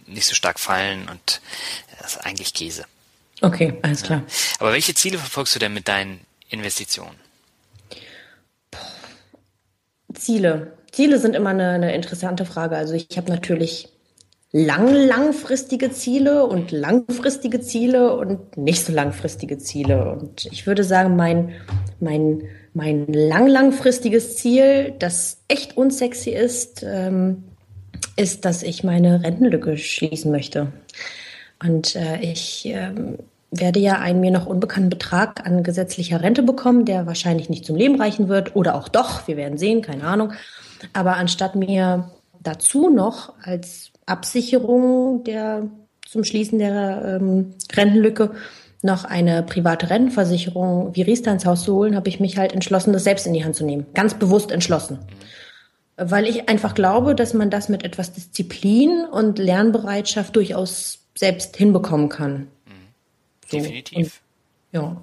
nicht 0.08 0.26
so 0.26 0.34
stark 0.34 0.60
fallen 0.60 1.08
und 1.10 1.42
das 2.00 2.16
ist 2.16 2.26
eigentlich 2.26 2.54
Käse. 2.54 2.86
Okay, 3.42 3.74
alles 3.82 4.04
klar. 4.04 4.24
Aber 4.60 4.72
welche 4.72 4.94
Ziele 4.96 5.18
verfolgst 5.18 5.56
du 5.56 5.60
denn 5.60 5.74
mit 5.74 5.88
deinen 5.88 6.20
Investitionen? 6.50 7.16
Ziele. 10.14 10.74
Ziele 10.92 11.20
sind 11.20 11.36
immer 11.36 11.52
eine, 11.52 11.70
eine 11.70 11.94
interessante 11.94 12.46
Frage. 12.46 12.76
Also 12.76 12.94
ich 12.94 13.18
habe 13.18 13.30
natürlich 13.30 13.90
lang, 14.52 14.92
langfristige 14.92 15.92
Ziele 15.92 16.46
und 16.46 16.72
langfristige 16.72 17.62
Ziele 17.62 18.16
und 18.16 18.58
nicht 18.58 18.84
so 18.84 18.94
langfristige 18.94 19.58
Ziele. 19.58 20.12
Und 20.14 20.48
ich 20.52 20.66
würde 20.66 20.84
sagen, 20.84 21.16
mein, 21.16 21.54
mein, 22.00 22.44
mein 22.74 23.06
lang, 23.08 23.48
langfristiges 23.48 24.38
Ziel, 24.38 24.96
das 24.98 25.42
echt 25.48 25.78
unsexy 25.78 26.32
ist, 26.32 26.84
ähm, 26.84 27.44
ist, 28.16 28.46
dass 28.46 28.64
ich 28.64 28.84
meine 28.84 29.24
Rentenlücke 29.24 29.78
schließen 29.78 30.32
möchte. 30.32 30.72
Und 31.64 31.96
äh, 31.96 32.20
ich 32.20 32.66
ähm, 32.66 33.18
werde 33.52 33.80
ja 33.80 34.00
einen 34.00 34.20
mir 34.20 34.32
noch 34.32 34.46
unbekannten 34.46 34.90
Betrag 34.90 35.46
an 35.46 35.64
gesetzlicher 35.64 36.22
Rente 36.22 36.44
bekommen, 36.44 36.86
der 36.86 37.06
wahrscheinlich 37.06 37.50
nicht 37.50 37.66
zum 37.66 37.76
Leben 37.76 38.00
reichen 38.00 38.28
wird 38.28 38.56
oder 38.56 38.76
auch 38.76 38.90
doch, 38.90 39.28
wir 39.28 39.38
werden 39.38 39.58
sehen, 39.58 39.82
keine 39.82 40.04
Ahnung. 40.04 40.34
Aber 40.94 41.16
anstatt 41.16 41.56
mir 41.56 42.12
dazu 42.42 42.90
noch 42.90 43.34
als 43.42 43.92
Absicherung 44.06 45.24
der 45.24 45.68
zum 46.08 46.24
Schließen 46.24 46.60
der 46.60 47.20
ähm, 47.20 47.54
Rentenlücke 47.74 48.32
noch 48.82 49.04
eine 49.04 49.44
private 49.44 49.90
Rentenversicherung 49.90 50.96
wie 50.96 51.02
Riester 51.02 51.32
ins 51.32 51.46
Haus 51.46 51.64
zu 51.64 51.76
holen, 51.76 51.96
habe 51.96 52.10
ich 52.10 52.20
mich 52.20 52.38
halt 52.38 52.54
entschlossen, 52.54 52.94
das 52.94 53.04
selbst 53.04 53.28
in 53.28 53.34
die 53.34 53.44
Hand 53.44 53.56
zu 53.56 53.66
nehmen. 53.66 53.86
Ganz 53.94 54.14
bewusst 54.14 54.52
entschlossen. 54.52 55.00
Weil 55.98 56.28
ich 56.28 56.48
einfach 56.48 56.76
glaube, 56.76 57.16
dass 57.16 57.34
man 57.34 57.50
das 57.50 57.70
mit 57.70 57.84
etwas 57.84 58.14
Disziplin 58.14 59.04
und 59.12 59.40
Lernbereitschaft 59.40 60.36
durchaus 60.36 61.00
selbst 61.18 61.58
hinbekommen 61.58 62.10
kann. 62.10 62.48
So. 63.50 63.58
Definitiv. 63.58 64.22
Und, 64.72 64.80
ja. 64.80 65.02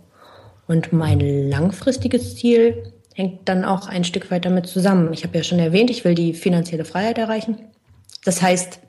Und 0.67 0.93
mein 0.93 1.21
langfristiges 1.21 2.37
Ziel 2.37 2.93
hängt 3.15 3.49
dann 3.49 3.65
auch 3.65 3.87
ein 3.87 4.05
Stück 4.05 4.31
weit 4.31 4.45
damit 4.45 4.67
zusammen. 4.67 5.13
Ich 5.13 5.25
habe 5.25 5.37
ja 5.37 5.45
schon 5.45 5.59
erwähnt, 5.59 5.91
ich 5.91 6.05
will 6.05 6.15
die 6.15 6.35
finanzielle 6.35 6.85
Freiheit 6.85 7.19
erreichen. 7.19 7.59
Das 8.25 8.43
heißt, 8.43 8.81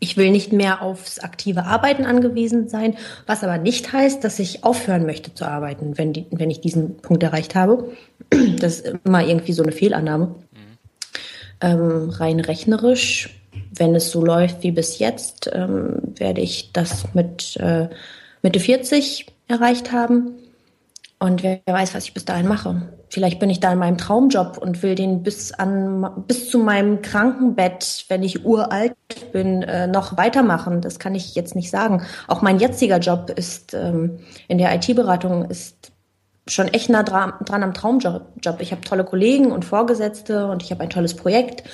ich 0.00 0.16
will 0.16 0.30
nicht 0.30 0.52
mehr 0.52 0.82
aufs 0.82 1.18
aktive 1.18 1.64
Arbeiten 1.64 2.04
angewiesen 2.04 2.68
sein, 2.68 2.96
was 3.26 3.42
aber 3.42 3.58
nicht 3.58 3.92
heißt, 3.92 4.22
dass 4.22 4.38
ich 4.38 4.62
aufhören 4.62 5.06
möchte 5.06 5.34
zu 5.34 5.46
arbeiten, 5.46 5.96
wenn, 5.98 6.12
die, 6.12 6.26
wenn 6.30 6.50
ich 6.50 6.60
diesen 6.60 6.98
Punkt 6.98 7.22
erreicht 7.22 7.54
habe. 7.54 7.92
Das 8.60 8.80
ist 8.80 8.98
immer 9.04 9.26
irgendwie 9.26 9.52
so 9.52 9.62
eine 9.62 9.72
Fehlannahme. 9.72 10.26
Mhm. 10.26 10.58
Ähm, 11.60 12.10
rein 12.10 12.38
rechnerisch 12.38 13.30
wenn 13.78 13.94
es 13.94 14.10
so 14.10 14.24
läuft 14.24 14.62
wie 14.62 14.72
bis 14.72 14.98
jetzt, 14.98 15.50
ähm, 15.52 15.96
werde 16.16 16.40
ich 16.40 16.72
das 16.72 17.14
mit 17.14 17.56
äh, 17.56 17.88
Mitte 18.42 18.60
40 18.60 19.26
erreicht 19.48 19.92
haben. 19.92 20.34
Und 21.20 21.42
wer, 21.42 21.60
weiß, 21.66 21.94
was 21.94 22.04
ich 22.04 22.14
bis 22.14 22.24
dahin 22.24 22.46
mache. 22.46 22.82
Vielleicht 23.10 23.40
bin 23.40 23.50
ich 23.50 23.58
da 23.58 23.72
in 23.72 23.78
meinem 23.78 23.98
Traumjob 23.98 24.58
und 24.58 24.82
will 24.84 24.94
den 24.94 25.24
bis 25.24 25.52
an 25.52 26.24
bis 26.28 26.48
zu 26.48 26.58
meinem 26.58 27.02
Krankenbett, 27.02 28.04
wenn 28.08 28.22
ich 28.22 28.44
uralt 28.44 28.94
bin, 29.32 29.62
äh, 29.62 29.88
noch 29.88 30.16
weitermachen. 30.16 30.80
Das 30.80 31.00
kann 31.00 31.16
ich 31.16 31.34
jetzt 31.34 31.56
nicht 31.56 31.70
sagen. 31.70 32.04
Auch 32.28 32.42
mein 32.42 32.60
jetziger 32.60 32.98
Job 32.98 33.30
ist 33.34 33.74
ähm, 33.74 34.20
in 34.46 34.58
der 34.58 34.72
IT-Beratung 34.76 35.46
ist 35.46 35.90
schon 36.46 36.68
echt 36.68 36.88
nah 36.88 37.02
dran, 37.02 37.32
dran 37.44 37.62
am 37.64 37.74
Traumjob. 37.74 38.22
Ich 38.60 38.70
habe 38.70 38.82
tolle 38.82 39.04
Kollegen 39.04 39.50
und 39.50 39.64
Vorgesetzte 39.64 40.46
und 40.46 40.62
ich 40.62 40.70
habe 40.70 40.82
ein 40.82 40.90
tolles 40.90 41.14
Projekt 41.14 41.64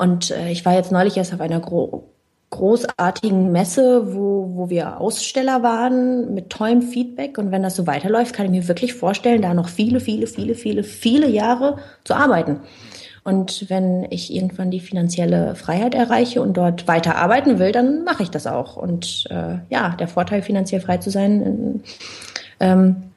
und 0.00 0.30
äh, 0.30 0.50
ich 0.50 0.64
war 0.64 0.72
jetzt 0.72 0.92
neulich 0.92 1.18
erst 1.18 1.34
auf 1.34 1.42
einer 1.42 1.60
gro 1.60 2.06
großartigen 2.48 3.52
Messe, 3.52 4.14
wo, 4.14 4.50
wo 4.54 4.70
wir 4.70 4.98
Aussteller 4.98 5.62
waren 5.62 6.34
mit 6.34 6.50
tollem 6.50 6.82
Feedback. 6.82 7.38
Und 7.38 7.52
wenn 7.52 7.62
das 7.62 7.76
so 7.76 7.86
weiterläuft, 7.86 8.34
kann 8.34 8.46
ich 8.46 8.50
mir 8.50 8.66
wirklich 8.66 8.94
vorstellen, 8.94 9.40
da 9.40 9.54
noch 9.54 9.68
viele, 9.68 10.00
viele, 10.00 10.26
viele, 10.26 10.56
viele, 10.56 10.82
viele 10.82 11.28
Jahre 11.28 11.76
zu 12.02 12.14
arbeiten. 12.14 12.60
Und 13.22 13.66
wenn 13.68 14.04
ich 14.10 14.34
irgendwann 14.34 14.72
die 14.72 14.80
finanzielle 14.80 15.54
Freiheit 15.54 15.94
erreiche 15.94 16.42
und 16.42 16.56
dort 16.56 16.88
weiter 16.88 17.14
arbeiten 17.14 17.60
will, 17.60 17.70
dann 17.70 18.02
mache 18.02 18.24
ich 18.24 18.30
das 18.30 18.48
auch. 18.48 18.76
Und 18.76 19.26
äh, 19.30 19.58
ja, 19.68 19.90
der 19.90 20.08
Vorteil, 20.08 20.42
finanziell 20.42 20.80
frei 20.80 20.96
zu 20.96 21.10
sein, 21.10 21.84
ähm, 22.58 23.09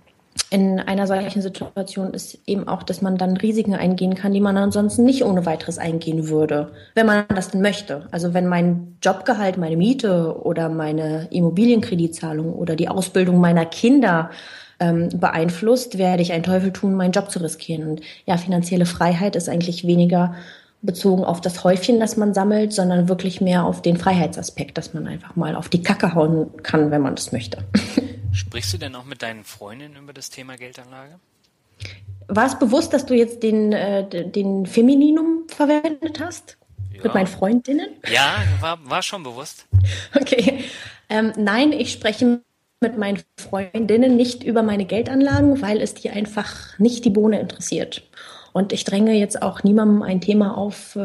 in 0.54 0.80
einer 0.80 1.08
solchen 1.08 1.42
Situation 1.42 2.14
ist 2.14 2.38
eben 2.46 2.68
auch, 2.68 2.84
dass 2.84 3.02
man 3.02 3.18
dann 3.18 3.38
Risiken 3.38 3.74
eingehen 3.74 4.14
kann, 4.14 4.34
die 4.34 4.40
man 4.40 4.56
ansonsten 4.56 5.04
nicht 5.04 5.26
ohne 5.26 5.48
weiteres 5.48 5.80
eingehen 5.80 6.30
würde, 6.30 6.72
wenn 6.94 7.08
man 7.08 7.26
das 7.30 7.50
denn 7.50 7.62
möchte. 7.62 8.06
Also 8.12 8.36
wenn 8.36 8.46
mein 8.46 8.96
Jobgehalt, 9.02 9.58
meine 9.58 9.78
Miete 9.78 10.40
oder 10.44 10.70
meine 10.70 11.28
Immobilienkreditzahlung 11.32 12.54
oder 12.54 12.76
die 12.76 12.88
Ausbildung 12.88 13.42
meiner 13.42 13.66
Kinder 13.66 14.30
ähm, 14.80 15.10
beeinflusst, 15.16 15.98
werde 15.98 16.22
ich 16.22 16.34
einen 16.34 16.44
Teufel 16.44 16.72
tun, 16.72 16.94
meinen 16.94 17.14
Job 17.14 17.32
zu 17.32 17.40
riskieren. 17.40 17.88
Und 17.88 18.02
ja, 18.28 18.38
finanzielle 18.38 18.86
Freiheit 18.86 19.36
ist 19.36 19.50
eigentlich 19.50 19.88
weniger 19.88 20.36
bezogen 20.84 21.24
auf 21.24 21.42
das 21.42 21.64
Häufchen, 21.64 22.00
das 22.00 22.16
man 22.16 22.36
sammelt, 22.36 22.74
sondern 22.74 23.10
wirklich 23.10 23.42
mehr 23.42 23.66
auf 23.66 23.82
den 23.82 23.98
Freiheitsaspekt, 23.98 24.78
dass 24.78 24.94
man 24.94 25.08
einfach 25.08 25.36
mal 25.36 25.56
auf 25.56 25.68
die 25.68 25.82
Kacke 25.82 26.14
hauen 26.14 26.52
kann, 26.62 26.92
wenn 26.92 27.02
man 27.02 27.16
das 27.16 27.32
möchte. 27.32 27.58
Sprichst 28.34 28.74
du 28.74 28.78
denn 28.78 28.96
auch 28.96 29.06
mit 29.06 29.22
deinen 29.22 29.44
Freundinnen 29.44 29.96
über 29.96 30.12
das 30.12 30.30
Thema 30.30 30.58
Geldanlage? 30.58 31.20
War 32.28 32.48
es 32.48 32.58
bewusst, 32.58 32.94
dass 32.94 33.06
du 33.06 33.14
jetzt 33.14 33.44
den, 33.44 33.72
äh, 33.72 34.30
den 34.30 34.66
Femininum 34.66 35.44
verwendet 35.48 36.20
hast? 36.20 36.58
Ja. 36.92 37.04
Mit 37.04 37.14
meinen 37.14 37.28
Freundinnen? 37.28 37.90
Ja, 38.12 38.38
war, 38.60 38.80
war 38.90 39.02
schon 39.02 39.24
bewusst. 39.24 39.66
Okay. 40.16 40.64
Ähm, 41.10 41.34
nein, 41.38 41.74
ich 41.74 41.92
spreche 41.92 42.42
mit 42.80 42.98
meinen 42.98 43.22
Freundinnen 43.38 44.16
nicht 44.16 44.44
über 44.44 44.64
meine 44.64 44.86
Geldanlagen, 44.86 45.62
weil 45.62 45.82
es 45.82 45.94
die 45.94 46.10
einfach 46.10 46.78
nicht 46.80 47.06
die 47.06 47.10
Bohne 47.10 47.40
interessiert. 47.40 48.04
Und 48.54 48.72
ich 48.72 48.84
dränge 48.84 49.14
jetzt 49.14 49.42
auch 49.42 49.64
niemandem 49.64 50.04
ein 50.04 50.22
Thema 50.22 50.56
auf, 50.56 50.96
äh, 50.96 51.00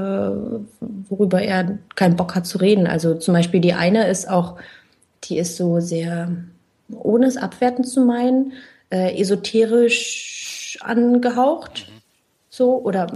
worüber 0.81 1.41
er 1.41 1.79
keinen 1.95 2.16
Bock 2.16 2.35
hat 2.35 2.47
zu 2.47 2.59
reden. 2.59 2.87
Also 2.87 3.14
zum 3.14 3.35
Beispiel 3.35 3.61
die 3.61 3.72
eine 3.72 4.07
ist 4.09 4.29
auch, 4.29 4.57
die 5.24 5.39
ist 5.39 5.57
so 5.57 5.81
sehr, 5.81 6.31
ohne 6.91 7.26
es 7.26 7.36
abwertend 7.36 7.89
zu 7.89 8.05
meinen, 8.05 8.53
äh, 8.91 9.20
esoterisch 9.20 10.78
angehaucht. 10.80 11.86
Mhm. 11.89 11.99
So, 12.51 12.82
oder 12.82 13.07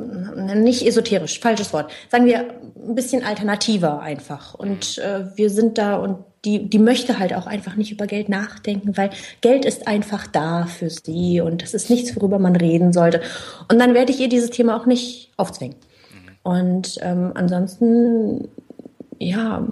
nicht 0.54 0.86
esoterisch, 0.86 1.40
falsches 1.40 1.72
Wort. 1.72 1.90
Sagen 2.10 2.26
wir 2.26 2.40
ein 2.76 2.94
bisschen 2.94 3.24
alternativer 3.24 4.00
einfach. 4.00 4.54
Und 4.54 4.98
mhm. 4.98 5.02
äh, 5.02 5.36
wir 5.36 5.50
sind 5.50 5.78
da 5.78 5.96
und 5.96 6.18
die, 6.44 6.68
die 6.68 6.78
möchte 6.78 7.18
halt 7.18 7.34
auch 7.34 7.46
einfach 7.46 7.76
nicht 7.76 7.92
über 7.92 8.06
Geld 8.06 8.28
nachdenken, 8.28 8.96
weil 8.96 9.10
Geld 9.40 9.64
ist 9.64 9.86
einfach 9.86 10.26
da 10.26 10.66
für 10.66 10.90
sie 10.90 11.40
und 11.40 11.62
das 11.62 11.72
ist 11.72 11.88
nichts, 11.88 12.16
worüber 12.16 12.38
man 12.38 12.56
reden 12.56 12.92
sollte. 12.92 13.20
Und 13.70 13.78
dann 13.78 13.94
werde 13.94 14.12
ich 14.12 14.20
ihr 14.20 14.28
dieses 14.28 14.50
Thema 14.50 14.76
auch 14.76 14.86
nicht 14.86 15.32
aufzwingen. 15.36 15.76
Mhm. 15.76 16.50
Und 16.50 16.98
ähm, 17.02 17.32
ansonsten, 17.34 18.48
ja, 19.18 19.66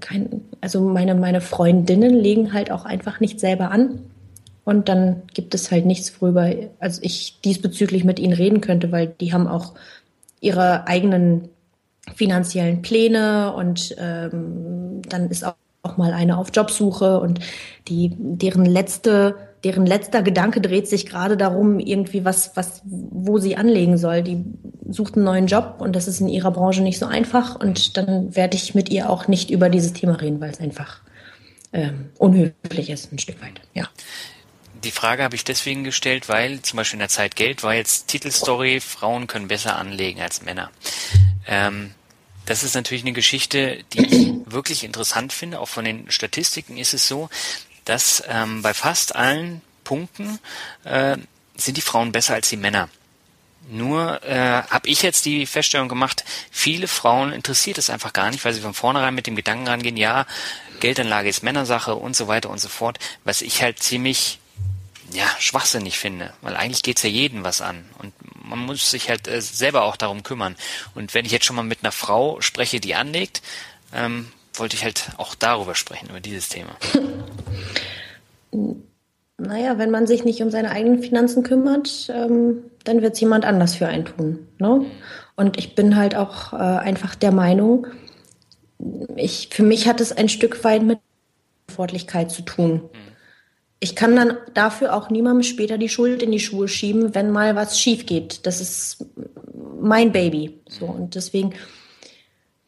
kein, 0.00 0.42
also 0.60 0.80
meine, 0.80 1.14
meine 1.14 1.40
Freundinnen 1.40 2.14
legen 2.14 2.52
halt 2.52 2.70
auch 2.70 2.84
einfach 2.84 3.20
nicht 3.20 3.40
selber 3.40 3.70
an. 3.70 4.00
Und 4.64 4.88
dann 4.88 5.22
gibt 5.32 5.54
es 5.54 5.70
halt 5.70 5.86
nichts, 5.86 6.20
worüber 6.20 6.52
also 6.78 7.00
ich 7.02 7.40
diesbezüglich 7.40 8.04
mit 8.04 8.18
ihnen 8.18 8.34
reden 8.34 8.60
könnte, 8.60 8.92
weil 8.92 9.06
die 9.06 9.32
haben 9.32 9.46
auch 9.48 9.72
ihre 10.40 10.86
eigenen 10.86 11.48
finanziellen 12.14 12.82
Pläne 12.82 13.54
und 13.54 13.94
ähm, 13.98 15.02
dann 15.08 15.30
ist 15.30 15.44
auch 15.44 15.54
auch 15.82 15.96
mal 15.96 16.12
eine 16.12 16.38
auf 16.38 16.48
Jobsuche 16.52 17.20
und 17.20 17.40
die, 17.88 18.12
deren 18.18 18.64
letzte, 18.64 19.36
deren 19.64 19.86
letzter 19.86 20.22
Gedanke 20.22 20.60
dreht 20.60 20.88
sich 20.88 21.06
gerade 21.06 21.36
darum, 21.36 21.78
irgendwie 21.78 22.24
was, 22.24 22.56
was, 22.56 22.82
wo 22.84 23.38
sie 23.38 23.56
anlegen 23.56 23.96
soll. 23.96 24.22
Die 24.22 24.44
sucht 24.88 25.16
einen 25.16 25.24
neuen 25.24 25.46
Job 25.46 25.76
und 25.78 25.94
das 25.94 26.08
ist 26.08 26.20
in 26.20 26.28
ihrer 26.28 26.50
Branche 26.50 26.82
nicht 26.82 26.98
so 26.98 27.06
einfach 27.06 27.58
und 27.58 27.96
dann 27.96 28.34
werde 28.34 28.56
ich 28.56 28.74
mit 28.74 28.88
ihr 28.90 29.10
auch 29.10 29.28
nicht 29.28 29.50
über 29.50 29.68
dieses 29.68 29.92
Thema 29.92 30.20
reden, 30.20 30.40
weil 30.40 30.50
es 30.50 30.60
einfach 30.60 31.00
ähm, 31.72 32.10
unhöflich 32.18 32.90
ist, 32.90 33.12
ein 33.12 33.18
Stück 33.18 33.40
weit, 33.42 33.60
ja. 33.74 33.88
Die 34.84 34.92
Frage 34.92 35.24
habe 35.24 35.34
ich 35.34 35.42
deswegen 35.42 35.82
gestellt, 35.82 36.28
weil 36.28 36.62
zum 36.62 36.76
Beispiel 36.76 36.96
in 36.96 37.00
der 37.00 37.08
Zeit 37.08 37.34
Geld 37.34 37.64
war 37.64 37.74
jetzt 37.74 38.06
Titelstory, 38.06 38.80
Frauen 38.80 39.26
können 39.26 39.48
besser 39.48 39.76
anlegen 39.76 40.20
als 40.20 40.42
Männer. 40.42 40.70
Ähm, 41.48 41.90
das 42.48 42.62
ist 42.62 42.74
natürlich 42.74 43.02
eine 43.02 43.12
Geschichte, 43.12 43.84
die 43.92 44.06
ich 44.06 44.52
wirklich 44.52 44.82
interessant 44.82 45.34
finde. 45.34 45.60
Auch 45.60 45.68
von 45.68 45.84
den 45.84 46.10
Statistiken 46.10 46.78
ist 46.78 46.94
es 46.94 47.06
so, 47.06 47.28
dass 47.84 48.22
ähm, 48.26 48.62
bei 48.62 48.72
fast 48.72 49.14
allen 49.14 49.60
Punkten 49.84 50.38
äh, 50.84 51.18
sind 51.56 51.76
die 51.76 51.82
Frauen 51.82 52.10
besser 52.10 52.32
als 52.32 52.48
die 52.48 52.56
Männer. 52.56 52.88
Nur 53.68 54.22
äh, 54.24 54.62
habe 54.62 54.88
ich 54.88 55.02
jetzt 55.02 55.26
die 55.26 55.44
Feststellung 55.44 55.90
gemacht, 55.90 56.24
viele 56.50 56.88
Frauen 56.88 57.32
interessiert 57.32 57.76
es 57.76 57.90
einfach 57.90 58.14
gar 58.14 58.30
nicht, 58.30 58.42
weil 58.46 58.54
sie 58.54 58.62
von 58.62 58.72
vornherein 58.72 59.14
mit 59.14 59.26
dem 59.26 59.36
Gedanken 59.36 59.68
rangehen, 59.68 59.98
ja, 59.98 60.26
Geldanlage 60.80 61.28
ist 61.28 61.42
Männersache 61.42 61.96
und 61.96 62.16
so 62.16 62.28
weiter 62.28 62.48
und 62.48 62.60
so 62.60 62.70
fort, 62.70 62.98
was 63.24 63.42
ich 63.42 63.60
halt 63.60 63.82
ziemlich 63.82 64.38
ja, 65.12 65.26
schwachsinnig 65.38 65.98
finde, 65.98 66.32
weil 66.40 66.56
eigentlich 66.56 66.82
geht's 66.82 67.02
ja 67.02 67.10
jeden 67.10 67.44
was 67.44 67.60
an 67.60 67.84
und 67.98 68.14
man 68.48 68.58
muss 68.60 68.90
sich 68.90 69.08
halt 69.10 69.28
äh, 69.28 69.40
selber 69.40 69.84
auch 69.84 69.96
darum 69.96 70.22
kümmern. 70.22 70.56
Und 70.94 71.14
wenn 71.14 71.24
ich 71.24 71.32
jetzt 71.32 71.44
schon 71.44 71.56
mal 71.56 71.62
mit 71.62 71.80
einer 71.82 71.92
Frau 71.92 72.40
spreche, 72.40 72.80
die 72.80 72.94
anlegt, 72.94 73.42
ähm, 73.94 74.28
wollte 74.54 74.76
ich 74.76 74.84
halt 74.84 75.10
auch 75.16 75.34
darüber 75.34 75.74
sprechen, 75.74 76.08
über 76.10 76.20
dieses 76.20 76.48
Thema. 76.48 76.76
Naja, 79.40 79.78
wenn 79.78 79.92
man 79.92 80.08
sich 80.08 80.24
nicht 80.24 80.42
um 80.42 80.50
seine 80.50 80.72
eigenen 80.72 81.00
Finanzen 81.00 81.44
kümmert, 81.44 82.10
ähm, 82.12 82.64
dann 82.82 83.02
wird 83.02 83.14
es 83.14 83.20
jemand 83.20 83.44
anders 83.44 83.76
für 83.76 83.86
einen 83.86 84.04
tun. 84.04 84.48
Ne? 84.58 84.84
Und 85.36 85.56
ich 85.56 85.76
bin 85.76 85.94
halt 85.94 86.16
auch 86.16 86.54
äh, 86.54 86.56
einfach 86.56 87.14
der 87.14 87.30
Meinung, 87.30 87.86
ich, 89.14 89.50
für 89.52 89.62
mich 89.62 89.86
hat 89.86 90.00
es 90.00 90.10
ein 90.10 90.28
Stück 90.28 90.64
weit 90.64 90.82
mit 90.82 90.98
Verantwortlichkeit 91.68 92.32
zu 92.32 92.42
tun. 92.42 92.90
Mhm 92.92 93.08
ich 93.80 93.94
kann 93.94 94.16
dann 94.16 94.36
dafür 94.54 94.94
auch 94.94 95.10
niemandem 95.10 95.44
später 95.44 95.78
die 95.78 95.88
Schuld 95.88 96.22
in 96.22 96.32
die 96.32 96.40
Schuhe 96.40 96.68
schieben, 96.68 97.14
wenn 97.14 97.30
mal 97.30 97.54
was 97.54 97.78
schief 97.78 98.06
geht. 98.06 98.46
Das 98.46 98.60
ist 98.60 99.06
mein 99.80 100.12
Baby. 100.12 100.60
So 100.68 100.86
und 100.86 101.14
deswegen, 101.14 101.54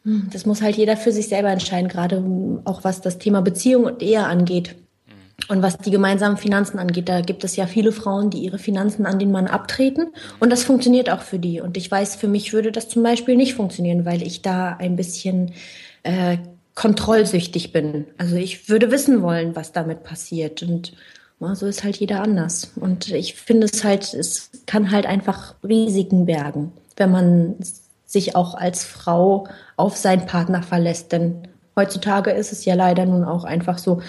hm, 0.04 0.28
das 0.32 0.46
muss 0.46 0.62
halt 0.62 0.76
jeder 0.76 0.96
für 0.96 1.12
sich 1.12 1.28
selber 1.28 1.50
entscheiden, 1.50 1.88
gerade 1.88 2.22
auch 2.64 2.84
was 2.84 3.00
das 3.00 3.18
Thema 3.18 3.42
Beziehung 3.42 3.84
und 3.84 4.02
Ehe 4.02 4.24
angeht. 4.24 4.76
Und 5.48 5.62
was 5.62 5.78
die 5.78 5.90
gemeinsamen 5.90 6.36
Finanzen 6.36 6.78
angeht, 6.78 7.08
da 7.08 7.22
gibt 7.22 7.44
es 7.44 7.56
ja 7.56 7.66
viele 7.66 7.92
Frauen, 7.92 8.30
die 8.30 8.38
ihre 8.38 8.58
Finanzen 8.58 9.06
an 9.06 9.18
den 9.18 9.32
Mann 9.32 9.46
abtreten. 9.46 10.12
Und 10.38 10.50
das 10.50 10.62
funktioniert 10.62 11.10
auch 11.10 11.22
für 11.22 11.38
die. 11.38 11.60
Und 11.60 11.76
ich 11.76 11.90
weiß, 11.90 12.16
für 12.16 12.28
mich 12.28 12.52
würde 12.52 12.70
das 12.70 12.88
zum 12.88 13.02
Beispiel 13.02 13.36
nicht 13.36 13.54
funktionieren, 13.54 14.04
weil 14.04 14.22
ich 14.22 14.42
da 14.42 14.76
ein 14.76 14.96
bisschen 14.96 15.52
äh, 16.02 16.36
kontrollsüchtig 16.80 17.72
bin. 17.72 18.06
Also 18.16 18.36
ich 18.36 18.70
würde 18.70 18.90
wissen 18.90 19.20
wollen, 19.20 19.54
was 19.54 19.72
damit 19.72 20.02
passiert. 20.02 20.62
Und 20.62 20.94
ja, 21.38 21.54
so 21.54 21.66
ist 21.66 21.84
halt 21.84 21.96
jeder 21.96 22.22
anders. 22.22 22.72
Und 22.74 23.10
ich 23.10 23.34
finde 23.34 23.66
es 23.70 23.84
halt, 23.84 24.14
es 24.14 24.50
kann 24.64 24.90
halt 24.90 25.04
einfach 25.04 25.56
Risiken 25.62 26.24
bergen, 26.24 26.72
wenn 26.96 27.10
man 27.10 27.56
sich 28.06 28.34
auch 28.34 28.54
als 28.54 28.82
Frau 28.82 29.46
auf 29.76 29.94
seinen 29.98 30.24
Partner 30.24 30.62
verlässt. 30.62 31.12
Denn 31.12 31.48
heutzutage 31.76 32.30
ist 32.30 32.50
es 32.50 32.64
ja 32.64 32.72
leider 32.72 33.04
nun 33.04 33.24
auch 33.24 33.44
einfach 33.44 33.76
so, 33.76 34.00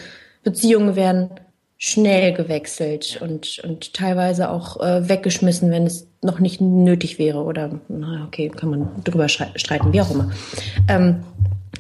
Beziehungen 0.44 0.96
werden 0.96 1.30
schnell 1.78 2.32
gewechselt 2.32 3.20
und, 3.22 3.60
und 3.66 3.94
teilweise 3.94 4.50
auch 4.50 4.80
äh, 4.80 5.10
weggeschmissen, 5.10 5.72
wenn 5.72 5.88
es 5.88 6.08
noch 6.22 6.40
nicht 6.40 6.62
nötig 6.62 7.20
wäre. 7.20 7.44
Oder, 7.44 7.82
na 7.90 8.24
okay, 8.28 8.48
kann 8.48 8.70
man 8.70 9.04
drüber 9.04 9.28
streiten, 9.28 9.92
wie 9.92 10.00
auch 10.00 10.12
immer. 10.12 10.32
Ähm, 10.88 11.26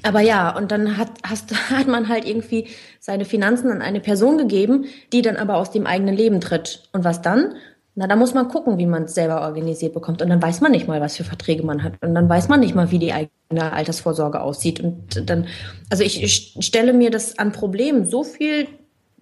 aber 0.03 0.21
ja, 0.21 0.55
und 0.55 0.71
dann 0.71 0.97
hat, 0.97 1.09
hast, 1.23 1.53
hat 1.69 1.87
man 1.87 2.09
halt 2.09 2.25
irgendwie 2.25 2.67
seine 2.99 3.25
Finanzen 3.25 3.71
an 3.71 3.81
eine 3.81 3.99
Person 3.99 4.37
gegeben, 4.37 4.85
die 5.11 5.21
dann 5.21 5.37
aber 5.37 5.57
aus 5.57 5.71
dem 5.71 5.85
eigenen 5.85 6.15
Leben 6.15 6.41
tritt. 6.41 6.89
Und 6.91 7.03
was 7.03 7.21
dann? 7.21 7.55
Na, 7.93 8.07
da 8.07 8.15
muss 8.15 8.33
man 8.33 8.47
gucken, 8.47 8.77
wie 8.77 8.85
man 8.85 9.03
es 9.03 9.15
selber 9.15 9.41
organisiert 9.41 9.93
bekommt. 9.93 10.21
Und 10.21 10.29
dann 10.29 10.41
weiß 10.41 10.61
man 10.61 10.71
nicht 10.71 10.87
mal, 10.87 11.01
was 11.01 11.17
für 11.17 11.25
Verträge 11.25 11.63
man 11.63 11.83
hat. 11.83 11.93
Und 12.01 12.15
dann 12.15 12.29
weiß 12.29 12.47
man 12.47 12.61
nicht 12.61 12.73
mal, 12.73 12.89
wie 12.91 12.99
die 12.99 13.11
eigene 13.11 13.73
Altersvorsorge 13.73 14.39
aussieht. 14.41 14.79
Und 14.79 15.29
dann, 15.29 15.47
also 15.89 16.03
ich, 16.03 16.23
ich 16.23 16.55
stelle 16.65 16.93
mir 16.93 17.11
das 17.11 17.37
an 17.37 17.51
Problemen 17.51 18.05
so 18.05 18.23
viel 18.23 18.67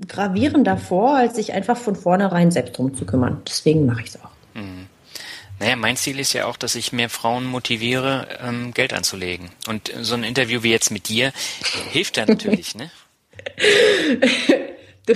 gravierender 0.08 0.78
vor, 0.78 1.18
als 1.18 1.36
sich 1.36 1.54
einfach 1.54 1.78
von 1.78 1.96
vornherein 1.96 2.52
selbst 2.52 2.78
drum 2.78 2.94
zu 2.96 3.06
kümmern. 3.06 3.42
Deswegen 3.48 3.86
mache 3.86 4.02
ich 4.02 4.10
es 4.10 4.16
auch. 4.18 4.39
Naja, 5.60 5.76
mein 5.76 5.98
Ziel 5.98 6.20
ist 6.20 6.34
ja 6.34 6.46
auch, 6.46 6.58
dass 6.58 6.76
ich 6.76 6.94
mehr 6.94 7.10
Frauen 7.10 7.46
motiviere, 7.46 8.28
ähm, 8.42 8.74
Geld 8.74 8.94
anzulegen. 8.94 9.50
Und 9.68 9.92
so 10.02 10.16
ein 10.16 10.24
Interview 10.24 10.64
wie 10.64 10.72
jetzt 10.72 10.92
mit 10.92 11.10
dir 11.10 11.34
hilft 11.92 12.18
ja 12.18 12.26
natürlich, 12.26 12.76
ne? 12.76 12.90
du, 15.06 15.14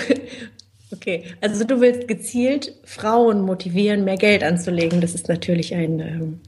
okay, 0.91 1.25
also 1.41 1.63
du 1.63 1.79
willst 1.81 2.07
gezielt 2.07 2.73
Frauen 2.83 3.41
motivieren, 3.41 4.03
mehr 4.03 4.17
Geld 4.17 4.43
anzulegen. 4.43 5.01
Das 5.01 5.15
ist 5.15 5.29
natürlich 5.29 5.73
ein 5.73 5.99
ähm, 5.99 6.41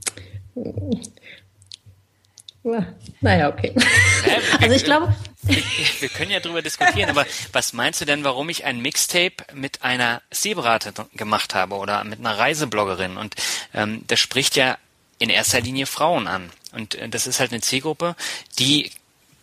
naja, 3.22 3.50
okay. 3.50 3.74
also 4.62 4.76
ich 4.76 4.84
glaube. 4.84 5.14
Wir, 6.00 6.10
können 6.10 6.32
ja 6.32 6.40
drüber 6.40 6.62
diskutieren, 6.62 7.10
aber 7.10 7.26
was 7.52 7.74
meinst 7.74 8.02
du 8.02 8.06
denn, 8.06 8.24
warum 8.24 8.50
ich 8.50 8.66
ein 8.66 8.82
Mixtape 8.82 9.46
mit 9.54 9.84
einer 9.84 10.22
Seeberaterin 10.32 11.06
gemacht 11.14 11.54
habe 11.54 11.76
oder 11.76 12.04
mit 12.04 12.20
einer 12.20 12.38
Reisebloggerin? 12.38 13.18
Und 13.18 13.36
ähm, 13.74 14.04
das 14.08 14.20
spricht 14.20 14.56
ja 14.56 14.78
in 15.20 15.30
erster 15.30 15.62
Linie 15.62 15.86
Frauen 15.86 16.28
an. 16.28 16.50
Und 16.72 16.96
äh, 16.96 17.10
das 17.10 17.28
ist 17.28 17.40
halt 17.40 17.52
eine 17.52 17.62
Zielgruppe, 17.62 18.16
die 18.60 18.92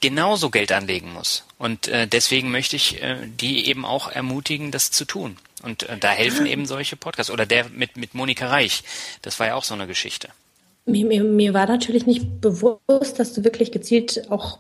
genauso 0.01 0.51
Geld 0.51 0.73
anlegen 0.73 1.13
muss. 1.13 1.45
Und 1.59 1.89
äh, 1.89 2.07
deswegen 2.07 2.51
möchte 2.51 2.77
ich 2.77 3.03
äh, 3.03 3.17
die 3.27 3.69
eben 3.69 3.85
auch 3.85 4.11
ermutigen, 4.11 4.71
das 4.71 4.91
zu 4.91 5.05
tun. 5.05 5.37
Und 5.63 5.85
äh, 5.85 5.97
da 5.97 6.11
helfen 6.11 6.47
eben 6.47 6.67
solche 6.67 6.97
Podcasts. 6.97 7.31
Oder 7.31 7.47
der 7.47 7.69
mit, 7.69 7.97
mit 7.97 8.15
Monika 8.15 8.49
Reich. 8.49 8.83
Das 9.23 9.39
war 9.39 9.47
ja 9.47 9.55
auch 9.55 9.65
so 9.65 9.75
eine 9.75 9.87
Geschichte. 9.87 10.29
Mir, 10.85 11.07
mir, 11.07 11.23
mir 11.23 11.55
war 11.55 11.67
natürlich 11.67 12.07
nicht 12.07 12.41
bewusst, 12.41 13.19
dass 13.19 13.33
du 13.33 13.45
wirklich 13.45 13.71
gezielt 13.71 14.31
auch 14.31 14.59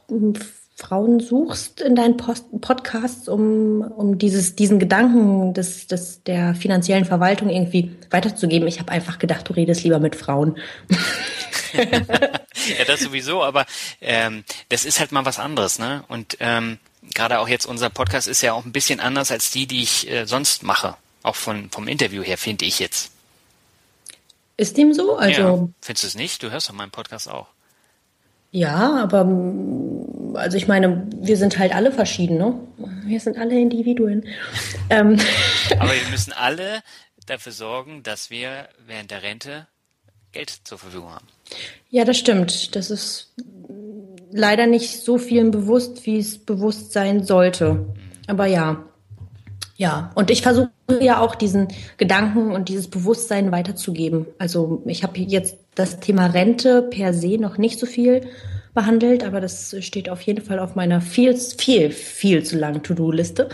Frauen 0.82 1.20
suchst 1.20 1.80
in 1.80 1.94
deinen 1.94 2.16
Post 2.16 2.46
Podcasts, 2.60 3.28
um, 3.28 3.82
um 3.82 4.18
dieses, 4.18 4.56
diesen 4.56 4.80
Gedanken 4.80 5.54
des, 5.54 5.86
des, 5.86 6.24
der 6.24 6.56
finanziellen 6.56 7.04
Verwaltung 7.04 7.48
irgendwie 7.48 7.94
weiterzugeben. 8.10 8.66
Ich 8.66 8.80
habe 8.80 8.90
einfach 8.90 9.20
gedacht, 9.20 9.48
du 9.48 9.52
redest 9.52 9.84
lieber 9.84 10.00
mit 10.00 10.16
Frauen. 10.16 10.58
ja, 11.72 12.84
das 12.86 13.00
sowieso, 13.00 13.44
aber 13.44 13.64
ähm, 14.00 14.42
das 14.70 14.84
ist 14.84 14.98
halt 14.98 15.12
mal 15.12 15.24
was 15.24 15.38
anderes, 15.38 15.78
ne? 15.78 16.02
Und 16.08 16.36
ähm, 16.40 16.78
gerade 17.14 17.38
auch 17.38 17.48
jetzt 17.48 17.66
unser 17.66 17.88
Podcast 17.88 18.26
ist 18.26 18.42
ja 18.42 18.52
auch 18.52 18.64
ein 18.64 18.72
bisschen 18.72 18.98
anders 18.98 19.30
als 19.30 19.52
die, 19.52 19.66
die 19.66 19.82
ich 19.82 20.10
äh, 20.10 20.26
sonst 20.26 20.64
mache. 20.64 20.96
Auch 21.22 21.36
von, 21.36 21.70
vom 21.70 21.86
Interview 21.86 22.24
her, 22.24 22.36
finde 22.36 22.64
ich 22.64 22.80
jetzt. 22.80 23.12
Ist 24.56 24.76
dem 24.76 24.92
so? 24.92 25.16
Also, 25.16 25.40
ja. 25.40 25.68
Findest 25.80 26.02
du 26.02 26.08
es 26.08 26.14
nicht? 26.16 26.42
Du 26.42 26.50
hörst 26.50 26.68
doch 26.68 26.74
meinen 26.74 26.90
Podcast 26.90 27.30
auch. 27.30 27.46
Ja, 28.50 29.02
aber 29.02 29.24
also 30.34 30.56
ich 30.56 30.68
meine, 30.68 31.06
wir 31.14 31.36
sind 31.36 31.58
halt 31.58 31.74
alle 31.74 31.92
verschieden, 31.92 32.38
ne? 32.38 32.58
Wir 33.04 33.20
sind 33.20 33.38
alle 33.38 33.58
Individuen. 33.58 34.24
ähm. 34.90 35.18
Aber 35.78 35.90
wir 35.90 36.10
müssen 36.10 36.32
alle 36.32 36.82
dafür 37.26 37.52
sorgen, 37.52 38.02
dass 38.02 38.30
wir 38.30 38.68
während 38.86 39.10
der 39.10 39.22
Rente 39.22 39.66
Geld 40.32 40.50
zur 40.64 40.78
Verfügung 40.78 41.10
haben. 41.10 41.26
Ja, 41.90 42.04
das 42.04 42.18
stimmt. 42.18 42.74
Das 42.74 42.90
ist 42.90 43.34
leider 44.30 44.66
nicht 44.66 45.02
so 45.02 45.18
vielen 45.18 45.50
bewusst, 45.50 46.06
wie 46.06 46.18
es 46.18 46.38
bewusst 46.38 46.92
sein 46.92 47.24
sollte. 47.24 47.74
Mhm. 47.74 47.94
Aber 48.26 48.46
ja. 48.46 48.84
Ja, 49.76 50.12
und 50.14 50.30
ich 50.30 50.42
versuche 50.42 50.70
ja 51.00 51.20
auch 51.20 51.34
diesen 51.34 51.68
Gedanken 51.96 52.52
und 52.52 52.68
dieses 52.68 52.88
Bewusstsein 52.88 53.50
weiterzugeben. 53.52 54.26
Also 54.38 54.82
ich 54.86 55.02
habe 55.02 55.18
jetzt 55.18 55.56
das 55.74 55.98
Thema 55.98 56.26
Rente 56.26 56.82
per 56.82 57.14
se 57.14 57.38
noch 57.38 57.58
nicht 57.58 57.80
so 57.80 57.86
viel 57.86 58.28
behandelt, 58.74 59.24
aber 59.24 59.40
das 59.40 59.76
steht 59.80 60.08
auf 60.08 60.22
jeden 60.22 60.44
Fall 60.44 60.58
auf 60.58 60.74
meiner 60.74 61.00
viel, 61.00 61.36
viel, 61.36 61.90
viel 61.90 62.42
zu 62.42 62.56
langen 62.56 62.82
To-Do-Liste. 62.82 63.48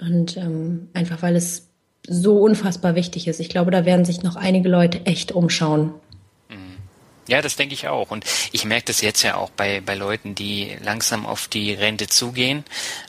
Und 0.00 0.36
ähm, 0.36 0.88
einfach 0.94 1.22
weil 1.22 1.36
es 1.36 1.68
so 2.08 2.38
unfassbar 2.38 2.94
wichtig 2.94 3.28
ist. 3.28 3.40
Ich 3.40 3.48
glaube, 3.48 3.70
da 3.70 3.84
werden 3.84 4.04
sich 4.04 4.22
noch 4.22 4.36
einige 4.36 4.68
Leute 4.68 5.04
echt 5.04 5.32
umschauen. 5.32 5.92
Mhm. 6.48 6.76
Ja, 7.26 7.42
das 7.42 7.56
denke 7.56 7.74
ich 7.74 7.88
auch. 7.88 8.10
Und 8.10 8.24
ich 8.52 8.64
merke 8.64 8.86
das 8.86 9.02
jetzt 9.02 9.22
ja 9.22 9.36
auch 9.36 9.50
bei, 9.50 9.82
bei 9.82 9.94
Leuten, 9.94 10.34
die 10.34 10.76
langsam 10.82 11.26
auf 11.26 11.48
die 11.48 11.74
Rente 11.74 12.06
zugehen, 12.06 12.64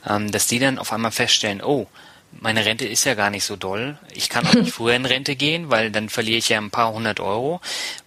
ähm, 0.07 0.31
dass 0.31 0.47
die 0.47 0.59
dann 0.59 0.77
auf 0.77 0.91
einmal 0.91 1.11
feststellen, 1.11 1.61
oh, 1.63 1.87
meine 2.31 2.65
Rente 2.65 2.85
ist 2.85 3.05
ja 3.05 3.15
gar 3.15 3.29
nicht 3.29 3.43
so 3.43 3.55
doll. 3.55 3.97
Ich 4.13 4.29
kann 4.29 4.45
auch 4.45 4.53
nicht 4.53 4.71
früher 4.73 4.95
in 4.95 5.05
Rente 5.05 5.35
gehen, 5.35 5.69
weil 5.69 5.91
dann 5.91 6.09
verliere 6.09 6.37
ich 6.37 6.49
ja 6.49 6.57
ein 6.57 6.69
paar 6.69 6.93
hundert 6.93 7.19
Euro. 7.19 7.61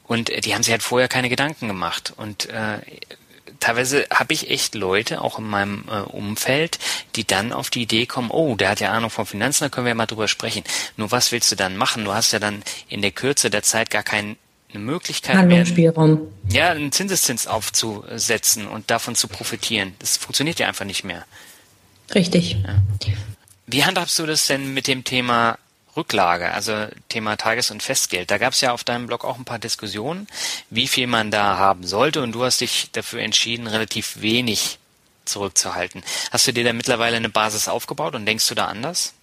Und 0.05 0.29
äh, 0.31 0.41
die 0.41 0.55
haben 0.55 0.63
sich 0.63 0.73
halt 0.73 0.83
vorher 0.83 1.09
keine 1.09 1.29
Gedanken 1.31 1.69
gemacht. 1.69 2.13
Und 2.17 2.51
äh, 2.51 2.79
teilweise 3.63 4.07
habe 4.13 4.35
ich 4.35 4.51
echt 4.51 4.75
Leute, 4.75 5.21
auch 5.21 5.39
in 5.39 5.49
meinem 5.49 5.85
äh, 5.89 6.01
Umfeld, 6.01 6.79
die 7.15 7.25
dann 7.25 7.53
auf 7.53 7.71
die 7.71 7.83
Idee 7.83 8.07
kommen, 8.07 8.31
oh, 8.31 8.57
der 8.57 8.71
hat 8.71 8.81
ja 8.81 8.91
Ahnung 8.91 9.11
von 9.11 9.25
Finanzen, 9.25 9.65
da 9.65 9.69
können 9.69 9.87
wir 9.87 9.91
ja 9.91 9.95
mal 9.95 10.07
drüber 10.07 10.29
sprechen. 10.29 10.65
Nur 10.97 11.11
was 11.11 11.33
willst 11.33 11.51
du 11.53 11.57
dann 11.57 11.77
machen? 11.77 12.05
Du 12.05 12.13
hast 12.13 12.33
ja 12.33 12.39
dann 12.39 12.63
in 12.89 13.03
der 13.03 13.13
Kürze 13.13 13.51
der 13.51 13.63
Zeit 13.63 13.91
gar 13.91 14.03
keine 14.03 14.37
Möglichkeit 14.73 15.37
Handlungsspielraum. 15.37 16.29
mehr, 16.43 16.55
ja, 16.55 16.71
einen 16.71 16.93
Zinseszins 16.93 17.47
aufzusetzen 17.47 18.67
und 18.67 18.91
davon 18.91 19.15
zu 19.15 19.29
profitieren. 19.29 19.95
Das 20.01 20.17
funktioniert 20.17 20.59
ja 20.59 20.67
einfach 20.67 20.85
nicht 20.85 21.05
mehr. 21.05 21.25
Richtig. 22.15 22.57
Ja. 22.65 22.83
Wie 23.67 23.85
handhabst 23.85 24.19
du 24.19 24.27
das 24.27 24.47
denn 24.47 24.75
mit 24.75 24.87
dem 24.87 25.05
Thema 25.05 25.59
Rücklage, 25.97 26.53
also 26.53 26.87
Thema 27.09 27.37
Tages- 27.37 27.71
und 27.71 27.83
Festgeld? 27.83 28.31
Da 28.31 28.39
gab 28.39 28.53
es 28.53 28.61
ja 28.61 28.73
auf 28.73 28.85
deinem 28.85 29.07
Blog 29.07 29.25
auch 29.25 29.39
ein 29.39 29.45
paar 29.45 29.59
Diskussionen, 29.59 30.27
wie 30.71 30.89
viel 30.89 31.07
man 31.07 31.31
da 31.31 31.59
haben 31.59 31.87
sollte 31.87 32.23
und 32.23 32.33
du 32.33 32.45
hast 32.45 32.61
dich 32.61 32.91
dafür 32.93 33.21
entschieden, 33.21 33.67
relativ 33.67 34.21
wenig 34.21 34.79
zurückzuhalten. 35.25 36.03
Hast 36.31 36.47
du 36.47 36.53
dir 36.53 36.65
da 36.65 36.73
mittlerweile 36.73 37.17
eine 37.17 37.29
Basis 37.29 37.69
aufgebaut 37.69 38.15
und 38.15 38.27
denkst 38.27 38.49
du 38.49 38.55
da 38.55 38.67
anders? 38.67 39.15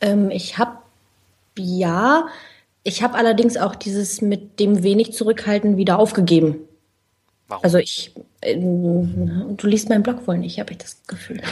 Ähm, 0.00 0.30
ich 0.30 0.58
habe 0.58 0.78
ja, 1.56 2.28
ich 2.82 3.02
habe 3.02 3.14
allerdings 3.14 3.56
auch 3.56 3.74
dieses 3.74 4.20
mit 4.20 4.58
dem 4.58 4.82
wenig 4.82 5.12
zurückhalten 5.12 5.76
wieder 5.76 5.98
aufgegeben. 5.98 6.58
Warum? 7.48 7.64
Also 7.64 7.78
ich, 7.78 8.12
äh, 8.40 8.56
du 8.56 9.66
liest 9.66 9.88
meinen 9.88 10.02
Blog 10.02 10.26
wohl 10.26 10.38
nicht, 10.38 10.58
habe 10.58 10.72
ich 10.72 10.78
das 10.78 10.96
Gefühl. 11.06 11.42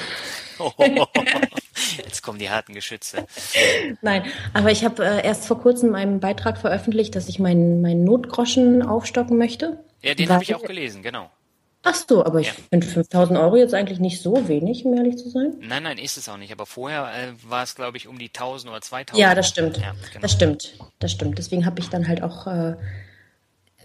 Jetzt 1.97 2.23
kommen 2.23 2.39
die 2.39 2.51
harten 2.51 2.75
Geschütze. 2.75 3.27
Nein, 4.03 4.25
aber 4.53 4.71
ich 4.71 4.85
habe 4.85 5.05
äh, 5.05 5.25
erst 5.25 5.47
vor 5.47 5.61
kurzem 5.61 5.95
einen 5.95 6.21
Beitrag 6.21 6.59
veröffentlicht, 6.59 7.15
dass 7.15 7.29
ich 7.29 7.39
meinen, 7.39 7.81
meinen 7.81 8.05
Notgroschen 8.05 8.83
aufstocken 8.83 9.39
möchte. 9.39 9.83
Ja, 10.03 10.15
den 10.15 10.31
habe 10.31 10.43
ich 10.43 10.55
auch 10.55 10.63
gelesen, 10.63 11.03
genau. 11.03 11.31
Ach 11.83 11.95
so, 11.95 12.25
aber 12.25 12.41
ich 12.41 12.49
ja. 12.49 12.53
finde 12.69 12.87
5000 12.87 13.39
Euro 13.39 13.57
jetzt 13.57 13.73
eigentlich 13.73 14.01
nicht 14.01 14.21
so 14.21 14.49
wenig, 14.49 14.85
um 14.85 14.95
ehrlich 14.95 15.17
zu 15.17 15.31
sein. 15.31 15.55
Nein, 15.61 15.83
nein, 15.83 15.97
ist 15.97 16.19
es 16.19 16.29
auch 16.29 16.37
nicht. 16.37 16.53
Aber 16.53 16.67
vorher 16.67 17.07
äh, 17.07 17.33
war 17.49 17.63
es, 17.63 17.75
glaube 17.75 17.97
ich, 17.97 18.07
um 18.07 18.19
die 18.19 18.29
1000 18.29 18.71
oder 18.71 18.83
2000. 18.83 19.19
Ja, 19.19 19.35
das 19.35 19.49
stimmt. 19.49 19.79
Ja, 19.79 19.93
genau. 19.93 20.21
Das 20.21 20.33
stimmt. 20.33 20.75
Das 20.99 21.11
stimmt. 21.11 21.39
Deswegen 21.39 21.65
habe 21.65 21.81
ich 21.81 21.89
dann 21.89 22.07
halt 22.07 22.23
auch 22.23 22.47
äh, 22.47 22.77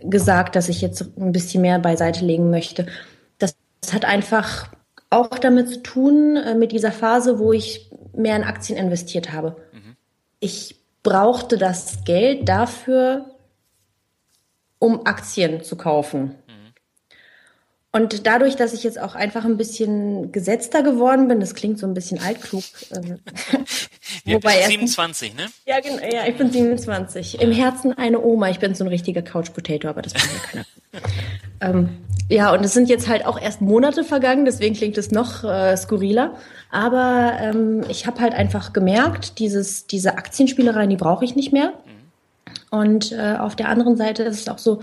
gesagt, 0.02 0.58
dass 0.58 0.68
ich 0.68 0.82
jetzt 0.82 1.02
ein 1.18 1.32
bisschen 1.32 1.62
mehr 1.62 1.80
beiseite 1.80 2.26
legen 2.26 2.50
möchte. 2.50 2.86
Das, 3.38 3.56
das 3.80 3.94
hat 3.94 4.04
einfach 4.04 4.70
auch 5.10 5.40
damit 5.40 5.70
zu 5.70 5.84
tun, 5.84 6.36
äh, 6.36 6.56
mit 6.56 6.72
dieser 6.72 6.92
Phase, 6.92 7.40
wo 7.40 7.54
ich 7.54 7.90
mehr 8.14 8.36
in 8.36 8.44
Aktien 8.44 8.78
investiert 8.78 9.32
habe. 9.32 9.56
Mhm. 9.72 9.96
Ich 10.40 10.76
brauchte 11.04 11.58
das 11.58 12.04
Geld 12.04 12.50
dafür, 12.50 13.36
um 14.80 15.06
Aktien 15.06 15.64
zu 15.64 15.76
kaufen. 15.76 16.36
Und 17.96 18.28
dadurch, 18.28 18.58
dass 18.58 18.74
ich 18.74 18.84
jetzt 18.84 19.00
auch 19.00 19.16
einfach 19.16 19.46
ein 19.46 19.56
bisschen 19.56 20.34
gesetzter 20.34 20.84
geworden 20.84 21.30
bin, 21.30 21.40
das 21.40 21.56
klingt 21.56 21.80
so 21.80 21.88
ein 21.88 21.94
bisschen 21.94 22.20
altklug. 22.20 22.66
Äh, 22.92 23.00
ja, 24.26 24.36
wobei 24.36 24.64
27, 24.68 25.34
ne? 25.34 25.46
Ja, 25.66 25.80
genau, 25.80 26.04
ja, 26.04 26.28
ich 26.28 26.36
bin 26.36 26.52
27. 26.52 27.40
Im 27.40 27.54
Herzen 27.54 27.98
eine 27.98 28.20
Oma. 28.22 28.50
Ich 28.50 28.60
bin 28.60 28.76
so 28.76 28.84
ein 28.84 28.90
richtiger 28.90 29.22
Couch 29.22 29.54
Potato, 29.54 29.88
aber 29.88 30.02
das 30.02 30.14
weiß 30.14 30.28
ja 30.34 30.40
keiner. 30.52 30.66
ähm, 31.62 31.90
ja, 32.28 32.52
und 32.52 32.66
es 32.66 32.74
sind 32.74 32.90
jetzt 32.90 33.08
halt 33.08 33.26
auch 33.26 33.40
erst 33.40 33.62
Monate 33.62 34.04
vergangen, 34.04 34.44
deswegen 34.44 34.76
klingt 34.76 34.98
es 34.98 35.12
noch 35.12 35.46
äh, 35.46 35.78
skurriler. 35.78 36.36
Aber 36.72 37.38
ähm, 37.40 37.86
ich 37.88 38.06
habe 38.08 38.20
halt 38.20 38.34
einfach 38.34 38.74
gemerkt, 38.74 39.40
dieses, 39.40 39.88
diese 39.88 40.18
Aktienspielereien, 40.18 40.90
die 40.90 40.98
brauche 40.98 41.24
ich 41.24 41.38
nicht 41.38 41.54
mehr. 41.54 41.72
Mhm. 41.72 42.78
Und 42.78 43.14
äh, 43.14 43.38
auf 43.40 43.56
der 43.56 43.70
anderen 43.70 43.96
Seite 43.96 44.24
ist 44.24 44.42
es 44.42 44.50
auch 44.50 44.58
so, 44.58 44.82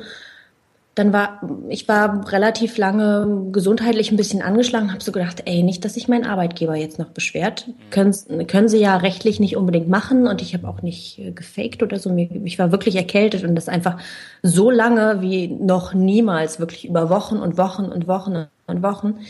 dann 0.94 1.12
war 1.12 1.40
ich 1.68 1.88
war 1.88 2.30
relativ 2.30 2.76
lange 2.76 3.48
gesundheitlich 3.50 4.10
ein 4.10 4.18
bisschen 4.18 4.42
angeschlagen, 4.42 4.92
habe 4.92 5.02
so 5.02 5.10
gedacht, 5.10 5.42
ey, 5.46 5.62
nicht, 5.62 5.84
dass 5.84 5.94
sich 5.94 6.06
mein 6.06 6.26
Arbeitgeber 6.26 6.76
jetzt 6.76 6.98
noch 6.98 7.08
beschwert. 7.08 7.66
Können, 7.90 8.14
können 8.46 8.68
sie 8.68 8.78
ja 8.78 8.98
rechtlich 8.98 9.40
nicht 9.40 9.56
unbedingt 9.56 9.88
machen 9.88 10.26
und 10.26 10.42
ich 10.42 10.52
habe 10.52 10.68
auch 10.68 10.82
nicht 10.82 11.18
äh, 11.18 11.30
gefaked 11.30 11.82
oder 11.82 11.98
so. 11.98 12.14
Ich 12.44 12.58
war 12.58 12.72
wirklich 12.72 12.96
erkältet 12.96 13.44
und 13.44 13.54
das 13.54 13.70
einfach 13.70 13.98
so 14.42 14.70
lange 14.70 15.22
wie 15.22 15.48
noch 15.48 15.94
niemals, 15.94 16.60
wirklich 16.60 16.86
über 16.86 17.08
Wochen 17.08 17.36
und 17.36 17.56
Wochen 17.56 17.86
und 17.86 18.06
Wochen 18.06 18.46
und 18.66 18.82
Wochen. 18.82 19.20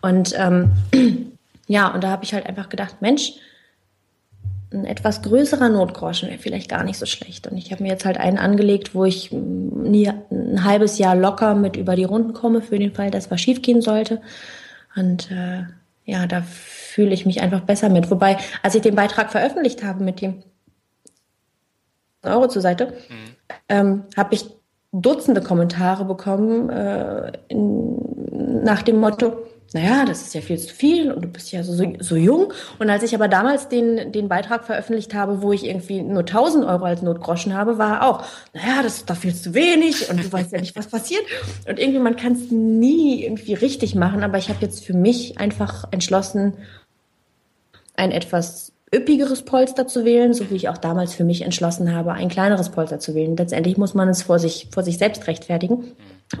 Und 0.00 0.34
ähm, 0.38 0.72
ja, 1.66 1.88
und 1.88 2.02
da 2.02 2.08
habe 2.08 2.24
ich 2.24 2.32
halt 2.32 2.46
einfach 2.46 2.70
gedacht, 2.70 2.96
Mensch, 3.00 3.34
ein 4.72 4.84
etwas 4.84 5.22
größerer 5.22 5.68
Notgroschen 5.68 6.28
wäre 6.28 6.38
vielleicht 6.38 6.68
gar 6.68 6.84
nicht 6.84 6.98
so 6.98 7.06
schlecht. 7.06 7.46
Und 7.46 7.56
ich 7.56 7.72
habe 7.72 7.82
mir 7.82 7.88
jetzt 7.88 8.04
halt 8.04 8.18
einen 8.18 8.38
angelegt, 8.38 8.94
wo 8.94 9.04
ich 9.04 9.32
nie 9.32 10.08
ein 10.30 10.64
halbes 10.64 10.98
Jahr 10.98 11.16
locker 11.16 11.54
mit 11.54 11.76
über 11.76 11.96
die 11.96 12.04
Runden 12.04 12.32
komme, 12.32 12.62
für 12.62 12.78
den 12.78 12.94
Fall, 12.94 13.10
dass 13.10 13.30
was 13.30 13.40
schiefgehen 13.40 13.82
sollte. 13.82 14.20
Und 14.94 15.30
äh, 15.30 15.64
ja, 16.04 16.26
da 16.26 16.42
fühle 16.42 17.12
ich 17.12 17.26
mich 17.26 17.40
einfach 17.40 17.60
besser 17.60 17.88
mit. 17.88 18.10
Wobei, 18.10 18.38
als 18.62 18.74
ich 18.74 18.82
den 18.82 18.94
Beitrag 18.94 19.32
veröffentlicht 19.32 19.82
habe 19.82 20.04
mit 20.04 20.20
dem 20.20 20.42
Euro 22.22 22.48
zur 22.48 22.62
Seite, 22.62 22.86
mhm. 22.86 23.34
ähm, 23.68 24.02
habe 24.16 24.34
ich 24.34 24.46
Dutzende 24.92 25.40
Kommentare 25.40 26.04
bekommen 26.04 26.68
äh, 26.68 27.30
in, 27.46 28.64
nach 28.64 28.82
dem 28.82 28.98
Motto, 28.98 29.46
naja, 29.72 30.04
das 30.04 30.22
ist 30.22 30.34
ja 30.34 30.40
viel 30.40 30.58
zu 30.58 30.74
viel 30.74 31.12
und 31.12 31.22
du 31.22 31.28
bist 31.28 31.52
ja 31.52 31.62
so, 31.62 31.74
so 32.00 32.16
jung. 32.16 32.52
Und 32.80 32.90
als 32.90 33.04
ich 33.04 33.14
aber 33.14 33.28
damals 33.28 33.68
den, 33.68 34.10
den 34.10 34.28
Beitrag 34.28 34.64
veröffentlicht 34.64 35.14
habe, 35.14 35.42
wo 35.42 35.52
ich 35.52 35.64
irgendwie 35.64 36.02
nur 36.02 36.20
1000 36.20 36.64
Euro 36.64 36.84
als 36.84 37.02
Notgroschen 37.02 37.54
habe, 37.54 37.78
war 37.78 38.02
auch, 38.02 38.24
naja, 38.52 38.82
das 38.82 38.98
ist 38.98 39.10
doch 39.10 39.16
viel 39.16 39.34
zu 39.34 39.54
wenig 39.54 40.10
und 40.10 40.24
du 40.24 40.32
weißt 40.32 40.50
ja 40.50 40.60
nicht, 40.60 40.74
was 40.74 40.88
passiert. 40.88 41.22
Und 41.68 41.78
irgendwie, 41.78 42.00
man 42.00 42.16
kann 42.16 42.32
es 42.32 42.50
nie 42.50 43.22
irgendwie 43.22 43.54
richtig 43.54 43.94
machen, 43.94 44.24
aber 44.24 44.38
ich 44.38 44.48
habe 44.48 44.58
jetzt 44.60 44.84
für 44.84 44.94
mich 44.94 45.38
einfach 45.38 45.84
entschlossen, 45.92 46.54
ein 47.94 48.10
etwas 48.10 48.72
üppigeres 48.92 49.42
Polster 49.42 49.86
zu 49.86 50.04
wählen, 50.04 50.34
so 50.34 50.50
wie 50.50 50.56
ich 50.56 50.68
auch 50.68 50.78
damals 50.78 51.14
für 51.14 51.22
mich 51.22 51.42
entschlossen 51.42 51.94
habe, 51.94 52.12
ein 52.12 52.28
kleineres 52.28 52.70
Polster 52.70 52.98
zu 52.98 53.14
wählen. 53.14 53.36
Letztendlich 53.36 53.76
muss 53.76 53.94
man 53.94 54.08
es 54.08 54.24
vor 54.24 54.40
sich, 54.40 54.66
vor 54.72 54.82
sich 54.82 54.98
selbst 54.98 55.28
rechtfertigen. 55.28 55.92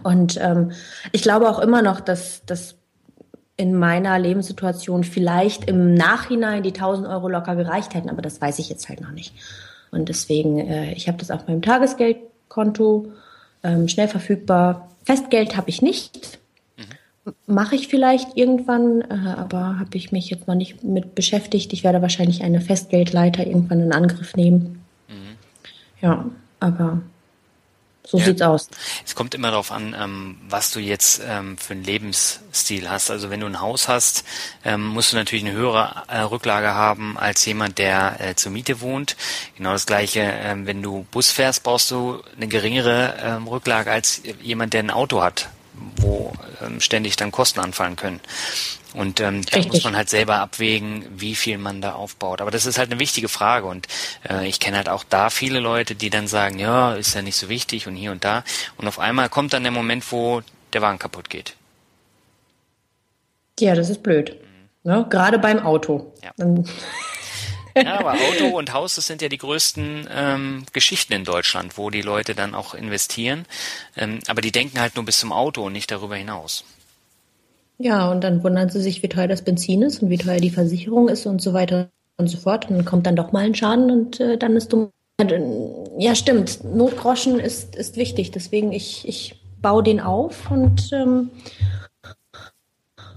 Und 0.02 0.36
ähm, 0.42 0.72
ich 1.12 1.22
glaube 1.22 1.48
auch 1.48 1.60
immer 1.60 1.82
noch, 1.82 2.00
dass, 2.00 2.44
dass 2.46 2.79
in 3.60 3.74
meiner 3.74 4.18
Lebenssituation 4.18 5.04
vielleicht 5.04 5.68
im 5.68 5.92
Nachhinein 5.92 6.62
die 6.62 6.72
1000 6.72 7.06
Euro 7.06 7.28
locker 7.28 7.56
gereicht 7.56 7.92
hätten, 7.92 8.08
aber 8.08 8.22
das 8.22 8.40
weiß 8.40 8.58
ich 8.58 8.70
jetzt 8.70 8.88
halt 8.88 9.02
noch 9.02 9.10
nicht. 9.10 9.34
Und 9.90 10.08
deswegen, 10.08 10.58
äh, 10.58 10.94
ich 10.94 11.08
habe 11.08 11.18
das 11.18 11.30
auf 11.30 11.46
meinem 11.46 11.60
Tagesgeldkonto 11.60 13.12
ähm, 13.62 13.86
schnell 13.86 14.08
verfügbar. 14.08 14.88
Festgeld 15.04 15.58
habe 15.58 15.68
ich 15.68 15.82
nicht. 15.82 16.38
Mhm. 16.78 17.34
Mache 17.46 17.74
ich 17.74 17.88
vielleicht 17.88 18.34
irgendwann, 18.34 19.02
äh, 19.02 19.34
aber 19.36 19.78
habe 19.78 19.94
ich 19.98 20.10
mich 20.10 20.30
jetzt 20.30 20.48
noch 20.48 20.54
nicht 20.54 20.82
mit 20.82 21.14
beschäftigt. 21.14 21.74
Ich 21.74 21.84
werde 21.84 22.00
wahrscheinlich 22.00 22.42
eine 22.42 22.62
Festgeldleiter 22.62 23.46
irgendwann 23.46 23.80
in 23.80 23.92
Angriff 23.92 24.36
nehmen. 24.36 24.82
Mhm. 25.06 25.36
Ja, 26.00 26.24
aber 26.60 27.02
So 28.04 28.18
ja. 28.18 28.24
sieht's 28.24 28.42
aus. 28.42 28.68
Es 29.04 29.14
kommt 29.14 29.34
immer 29.34 29.50
darauf 29.50 29.70
an, 29.70 29.94
ähm, 29.98 30.38
was 30.48 30.70
du 30.70 30.80
jetzt 30.80 31.20
ähm, 31.26 31.58
für 31.58 31.74
einen 31.74 31.84
Lebensstil 31.84 32.88
hast. 32.88 33.10
Also 33.10 33.30
wenn 33.30 33.40
du 33.40 33.46
ein 33.46 33.60
Haus 33.60 33.88
hast, 33.88 34.24
ähm, 34.64 34.86
musst 34.86 35.12
du 35.12 35.16
natürlich 35.16 35.44
eine 35.44 35.54
höhere 35.54 36.04
äh, 36.08 36.20
Rücklage 36.20 36.74
haben 36.74 37.18
als 37.18 37.44
jemand, 37.44 37.78
der 37.78 38.20
äh, 38.20 38.34
zur 38.34 38.52
Miete 38.52 38.80
wohnt. 38.80 39.16
Genau 39.56 39.72
das 39.72 39.86
gleiche, 39.86 40.20
ähm, 40.20 40.66
wenn 40.66 40.82
du 40.82 41.06
Bus 41.10 41.30
fährst, 41.30 41.62
brauchst 41.62 41.90
du 41.90 42.22
eine 42.36 42.48
geringere 42.48 43.16
ähm, 43.22 43.46
Rücklage 43.46 43.90
als 43.90 44.22
jemand, 44.40 44.72
der 44.72 44.80
ein 44.80 44.90
Auto 44.90 45.22
hat, 45.22 45.48
wo 45.96 46.32
ähm, 46.62 46.80
ständig 46.80 47.16
dann 47.16 47.32
Kosten 47.32 47.60
anfallen 47.60 47.96
können. 47.96 48.20
Und 48.92 49.20
ähm, 49.20 49.44
da 49.46 49.58
muss 49.60 49.84
man 49.84 49.96
halt 49.96 50.08
selber 50.08 50.38
abwägen, 50.38 51.04
wie 51.10 51.34
viel 51.34 51.58
man 51.58 51.80
da 51.80 51.92
aufbaut. 51.92 52.40
Aber 52.40 52.50
das 52.50 52.66
ist 52.66 52.78
halt 52.78 52.90
eine 52.90 52.98
wichtige 52.98 53.28
Frage. 53.28 53.66
Und 53.66 53.86
äh, 54.28 54.48
ich 54.48 54.58
kenne 54.58 54.76
halt 54.76 54.88
auch 54.88 55.04
da 55.04 55.30
viele 55.30 55.60
Leute, 55.60 55.94
die 55.94 56.10
dann 56.10 56.26
sagen, 56.26 56.58
ja, 56.58 56.94
ist 56.94 57.14
ja 57.14 57.22
nicht 57.22 57.36
so 57.36 57.48
wichtig 57.48 57.86
und 57.86 57.94
hier 57.94 58.10
und 58.10 58.24
da. 58.24 58.42
Und 58.76 58.88
auf 58.88 58.98
einmal 58.98 59.28
kommt 59.28 59.52
dann 59.52 59.62
der 59.62 59.72
Moment, 59.72 60.10
wo 60.10 60.42
der 60.72 60.82
Wagen 60.82 60.98
kaputt 60.98 61.30
geht. 61.30 61.54
Ja, 63.60 63.74
das 63.74 63.90
ist 63.90 64.02
blöd. 64.02 64.36
Mhm. 64.84 64.90
Ne? 64.90 65.06
Gerade 65.08 65.38
beim 65.38 65.60
Auto. 65.60 66.12
Ja. 66.22 66.32
Ja, 67.84 67.98
aber 67.98 68.12
Auto 68.12 68.56
und 68.56 68.72
Haus, 68.72 68.94
das 68.94 69.06
sind 69.06 69.22
ja 69.22 69.28
die 69.28 69.38
größten 69.38 70.08
ähm, 70.12 70.64
Geschichten 70.72 71.12
in 71.12 71.24
Deutschland, 71.24 71.78
wo 71.78 71.90
die 71.90 72.02
Leute 72.02 72.34
dann 72.34 72.54
auch 72.54 72.74
investieren. 72.74 73.46
Ähm, 73.96 74.20
aber 74.26 74.40
die 74.40 74.52
denken 74.52 74.80
halt 74.80 74.96
nur 74.96 75.04
bis 75.04 75.18
zum 75.18 75.32
Auto 75.32 75.62
und 75.62 75.72
nicht 75.72 75.90
darüber 75.90 76.16
hinaus. 76.16 76.64
Ja, 77.78 78.10
und 78.10 78.22
dann 78.22 78.44
wundern 78.44 78.68
sie 78.68 78.82
sich, 78.82 79.02
wie 79.02 79.08
teuer 79.08 79.28
das 79.28 79.42
Benzin 79.42 79.82
ist 79.82 80.02
und 80.02 80.10
wie 80.10 80.18
teuer 80.18 80.38
die 80.38 80.50
Versicherung 80.50 81.08
ist 81.08 81.24
und 81.24 81.40
so 81.40 81.54
weiter 81.54 81.88
und 82.18 82.28
so 82.28 82.36
fort. 82.36 82.68
Und 82.68 82.76
dann 82.76 82.84
kommt 82.84 83.06
dann 83.06 83.16
doch 83.16 83.32
mal 83.32 83.44
ein 83.44 83.54
Schaden 83.54 83.90
und 83.90 84.20
äh, 84.20 84.36
dann 84.36 84.54
ist 84.56 84.72
dumm. 84.72 84.90
Ja, 85.98 86.14
stimmt. 86.14 86.64
Notgroschen 86.64 87.40
ist, 87.40 87.76
ist 87.76 87.96
wichtig. 87.96 88.30
Deswegen, 88.30 88.72
ich, 88.72 89.06
ich 89.06 89.40
baue 89.60 89.82
den 89.82 90.00
auf 90.00 90.50
und 90.50 90.90
ähm, 90.92 91.30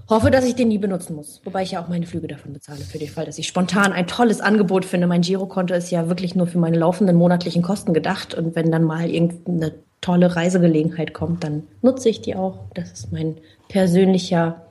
hoffe, 0.08 0.30
dass 0.30 0.44
ich 0.44 0.54
den 0.54 0.68
nie 0.68 0.78
benutzen 0.78 1.16
muss. 1.16 1.40
Wobei 1.44 1.62
ich 1.62 1.72
ja 1.72 1.82
auch 1.82 1.88
meine 1.88 2.06
Flüge 2.06 2.28
davon 2.28 2.52
bezahle, 2.52 2.80
für 2.80 2.98
den 2.98 3.08
Fall, 3.08 3.26
dass 3.26 3.38
ich 3.38 3.48
spontan 3.48 3.92
ein 3.92 4.06
tolles 4.06 4.40
Angebot 4.40 4.84
finde. 4.84 5.06
Mein 5.06 5.22
Girokonto 5.22 5.74
ist 5.74 5.90
ja 5.90 6.08
wirklich 6.08 6.34
nur 6.34 6.46
für 6.46 6.58
meine 6.58 6.78
laufenden 6.78 7.16
monatlichen 7.16 7.62
Kosten 7.62 7.94
gedacht. 7.94 8.34
Und 8.34 8.54
wenn 8.54 8.70
dann 8.70 8.84
mal 8.84 9.08
irgendeine 9.08 9.74
tolle 10.00 10.36
Reisegelegenheit 10.36 11.14
kommt, 11.14 11.44
dann 11.44 11.66
nutze 11.80 12.08
ich 12.08 12.20
die 12.20 12.36
auch. 12.36 12.58
Das 12.74 12.92
ist 12.92 13.12
mein 13.12 13.38
persönlicher, 13.68 14.66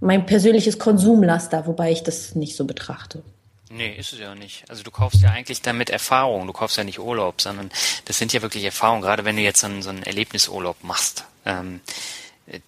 mein 0.00 0.26
persönliches 0.26 0.78
Konsumlaster, 0.78 1.66
wobei 1.66 1.90
ich 1.90 2.02
das 2.02 2.34
nicht 2.34 2.56
so 2.56 2.66
betrachte. 2.66 3.22
Nee, 3.72 3.94
ist 3.96 4.12
es 4.12 4.18
ja 4.18 4.34
nicht. 4.34 4.64
Also 4.68 4.82
du 4.82 4.90
kaufst 4.90 5.22
ja 5.22 5.30
eigentlich 5.30 5.62
damit 5.62 5.90
Erfahrung. 5.90 6.46
Du 6.46 6.52
kaufst 6.52 6.76
ja 6.76 6.82
nicht 6.82 6.98
Urlaub, 6.98 7.40
sondern 7.40 7.70
das 8.06 8.18
sind 8.18 8.32
ja 8.32 8.42
wirklich 8.42 8.64
Erfahrungen. 8.64 9.00
Gerade 9.00 9.24
wenn 9.24 9.36
du 9.36 9.42
jetzt 9.42 9.60
so 9.60 9.68
einen, 9.68 9.80
so 9.80 9.90
einen 9.90 10.02
Erlebnisurlaub 10.02 10.82
machst. 10.82 11.24
Ähm, 11.46 11.80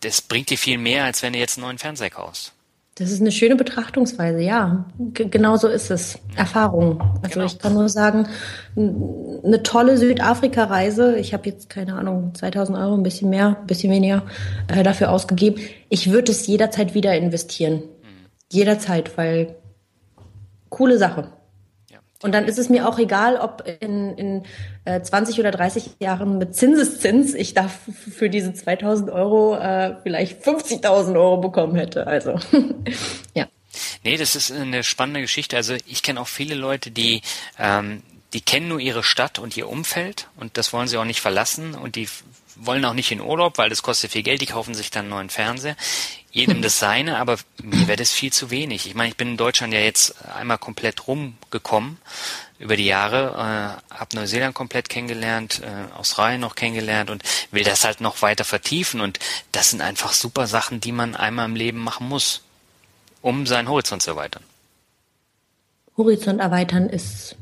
das 0.00 0.22
bringt 0.22 0.50
dir 0.50 0.58
viel 0.58 0.78
mehr, 0.78 1.04
als 1.04 1.22
wenn 1.22 1.32
du 1.32 1.38
jetzt 1.38 1.58
einen 1.58 1.66
neuen 1.66 1.78
Fernseher 1.78 2.10
kaufst. 2.10 2.52
Das 2.96 3.10
ist 3.10 3.22
eine 3.22 3.32
schöne 3.32 3.56
Betrachtungsweise, 3.56 4.40
ja. 4.40 4.84
G 4.98 5.24
genau 5.24 5.56
so 5.56 5.66
ist 5.66 5.90
es. 5.90 6.18
Erfahrung. 6.36 7.00
Also 7.22 7.34
genau. 7.34 7.46
ich 7.46 7.58
kann 7.58 7.72
nur 7.72 7.88
sagen, 7.88 8.28
eine 8.76 9.62
tolle 9.62 9.96
Südafrika-Reise. 9.96 11.16
Ich 11.16 11.32
habe 11.32 11.48
jetzt, 11.48 11.70
keine 11.70 11.94
Ahnung, 11.94 12.34
2000 12.34 12.76
Euro, 12.76 12.94
ein 12.94 13.02
bisschen 13.02 13.30
mehr, 13.30 13.56
ein 13.60 13.66
bisschen 13.66 13.90
weniger 13.90 14.24
äh, 14.68 14.82
dafür 14.82 15.10
ausgegeben. 15.10 15.62
Ich 15.88 16.10
würde 16.10 16.32
es 16.32 16.46
jederzeit 16.46 16.92
wieder 16.92 17.16
investieren. 17.16 17.76
Mhm. 17.76 18.26
Jederzeit, 18.52 19.16
weil 19.16 19.56
coole 20.68 20.98
Sache. 20.98 21.32
Und 22.22 22.32
dann 22.32 22.44
ist 22.46 22.58
es 22.58 22.68
mir 22.68 22.88
auch 22.88 22.98
egal, 22.98 23.36
ob 23.36 23.64
in, 23.80 24.16
in 24.16 24.42
äh, 24.84 25.00
20 25.00 25.38
oder 25.40 25.50
30 25.50 25.96
Jahren 25.98 26.38
mit 26.38 26.54
Zinseszins 26.54 27.34
ich 27.34 27.54
da 27.54 27.68
für 27.68 28.30
diese 28.30 28.54
2000 28.54 29.10
Euro 29.10 29.56
äh, 29.56 29.96
vielleicht 30.02 30.44
50.000 30.44 31.14
Euro 31.16 31.38
bekommen 31.38 31.74
hätte. 31.76 32.06
Also, 32.06 32.38
ja. 33.34 33.46
Nee, 34.04 34.16
das 34.16 34.36
ist 34.36 34.52
eine 34.52 34.82
spannende 34.84 35.20
Geschichte. 35.20 35.56
Also 35.56 35.74
ich 35.86 36.02
kenne 36.02 36.20
auch 36.20 36.28
viele 36.28 36.54
Leute, 36.54 36.90
die 36.90 37.22
ähm, 37.58 38.02
die 38.32 38.40
kennen 38.40 38.68
nur 38.68 38.80
ihre 38.80 39.02
Stadt 39.02 39.38
und 39.38 39.56
ihr 39.56 39.68
Umfeld 39.68 40.28
und 40.36 40.56
das 40.56 40.72
wollen 40.72 40.88
sie 40.88 40.96
auch 40.96 41.04
nicht 41.04 41.20
verlassen 41.20 41.74
und 41.74 41.96
die 41.96 42.08
wollen 42.56 42.84
auch 42.84 42.94
nicht 42.94 43.12
in 43.12 43.20
Urlaub, 43.20 43.58
weil 43.58 43.68
das 43.68 43.82
kostet 43.82 44.12
viel 44.12 44.22
Geld, 44.22 44.40
die 44.40 44.46
kaufen 44.46 44.74
sich 44.74 44.90
dann 44.90 45.02
einen 45.02 45.10
neuen 45.10 45.30
Fernseher. 45.30 45.76
Jedem 46.32 46.62
das 46.62 46.78
seine, 46.78 47.18
aber 47.18 47.38
mir 47.62 47.86
wäre 47.86 47.98
das 47.98 48.10
viel 48.10 48.32
zu 48.32 48.50
wenig. 48.50 48.86
Ich 48.86 48.94
meine, 48.94 49.10
ich 49.10 49.16
bin 49.16 49.28
in 49.28 49.36
Deutschland 49.36 49.72
ja 49.72 49.80
jetzt 49.80 50.14
einmal 50.34 50.58
komplett 50.58 51.06
rumgekommen 51.06 51.98
über 52.58 52.76
die 52.76 52.86
Jahre, 52.86 53.78
äh, 53.90 53.94
habe 53.94 54.16
Neuseeland 54.16 54.54
komplett 54.54 54.88
kennengelernt, 54.88 55.62
äh, 55.62 55.92
Australien 55.94 56.40
noch 56.40 56.54
kennengelernt 56.54 57.10
und 57.10 57.22
will 57.50 57.64
das 57.64 57.84
halt 57.84 58.00
noch 58.00 58.22
weiter 58.22 58.44
vertiefen. 58.44 59.00
Und 59.00 59.18
das 59.52 59.70
sind 59.70 59.82
einfach 59.82 60.12
super 60.12 60.46
Sachen, 60.46 60.80
die 60.80 60.92
man 60.92 61.14
einmal 61.14 61.46
im 61.46 61.56
Leben 61.56 61.78
machen 61.78 62.08
muss, 62.08 62.42
um 63.20 63.46
seinen 63.46 63.68
Horizont 63.68 64.02
zu 64.02 64.10
erweitern. 64.10 64.44
Horizont 65.96 66.40
erweitern 66.40 66.88
ist 66.88 67.36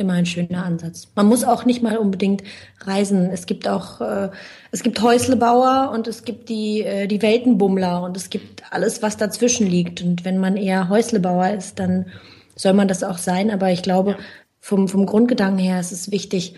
immer 0.00 0.14
ein 0.14 0.26
schöner 0.26 0.64
Ansatz. 0.64 1.08
Man 1.14 1.26
muss 1.26 1.44
auch 1.44 1.64
nicht 1.64 1.82
mal 1.82 1.98
unbedingt 1.98 2.42
reisen. 2.80 3.30
Es 3.30 3.46
gibt 3.46 3.68
auch, 3.68 4.00
äh, 4.00 4.30
es 4.72 4.82
gibt 4.82 5.00
Häuslebauer 5.00 5.92
und 5.92 6.08
es 6.08 6.24
gibt 6.24 6.48
die, 6.48 6.82
äh, 6.82 7.06
die 7.06 7.22
Weltenbummler 7.22 8.02
und 8.02 8.16
es 8.16 8.30
gibt 8.30 8.64
alles, 8.72 9.02
was 9.02 9.16
dazwischen 9.16 9.66
liegt. 9.66 10.02
Und 10.02 10.24
wenn 10.24 10.38
man 10.38 10.56
eher 10.56 10.88
Häuslebauer 10.88 11.50
ist, 11.50 11.78
dann 11.78 12.06
soll 12.56 12.72
man 12.72 12.88
das 12.88 13.04
auch 13.04 13.18
sein. 13.18 13.50
Aber 13.50 13.70
ich 13.70 13.82
glaube, 13.82 14.16
vom, 14.58 14.88
vom 14.88 15.06
Grundgedanken 15.06 15.58
her 15.58 15.78
ist 15.78 15.92
es 15.92 16.10
wichtig, 16.10 16.54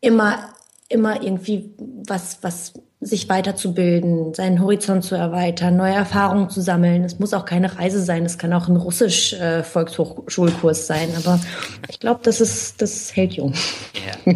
immer, 0.00 0.51
immer 0.92 1.22
irgendwie 1.22 1.70
was, 2.06 2.38
was 2.42 2.74
sich 3.00 3.28
weiterzubilden, 3.28 4.32
seinen 4.32 4.60
Horizont 4.60 5.04
zu 5.04 5.16
erweitern, 5.16 5.76
neue 5.76 5.94
Erfahrungen 5.94 6.50
zu 6.50 6.60
sammeln. 6.60 7.02
Es 7.02 7.18
muss 7.18 7.34
auch 7.34 7.44
keine 7.44 7.76
Reise 7.76 8.00
sein, 8.02 8.24
es 8.24 8.38
kann 8.38 8.52
auch 8.52 8.68
ein 8.68 8.76
russisch 8.76 9.32
äh, 9.32 9.64
Volkshochschulkurs 9.64 10.86
sein, 10.86 11.12
aber 11.16 11.40
ich 11.88 11.98
glaube, 11.98 12.20
das 12.22 12.40
ist 12.40 12.80
das 12.80 13.14
hält 13.16 13.32
jung. 13.32 13.54
Ja. 13.94 14.32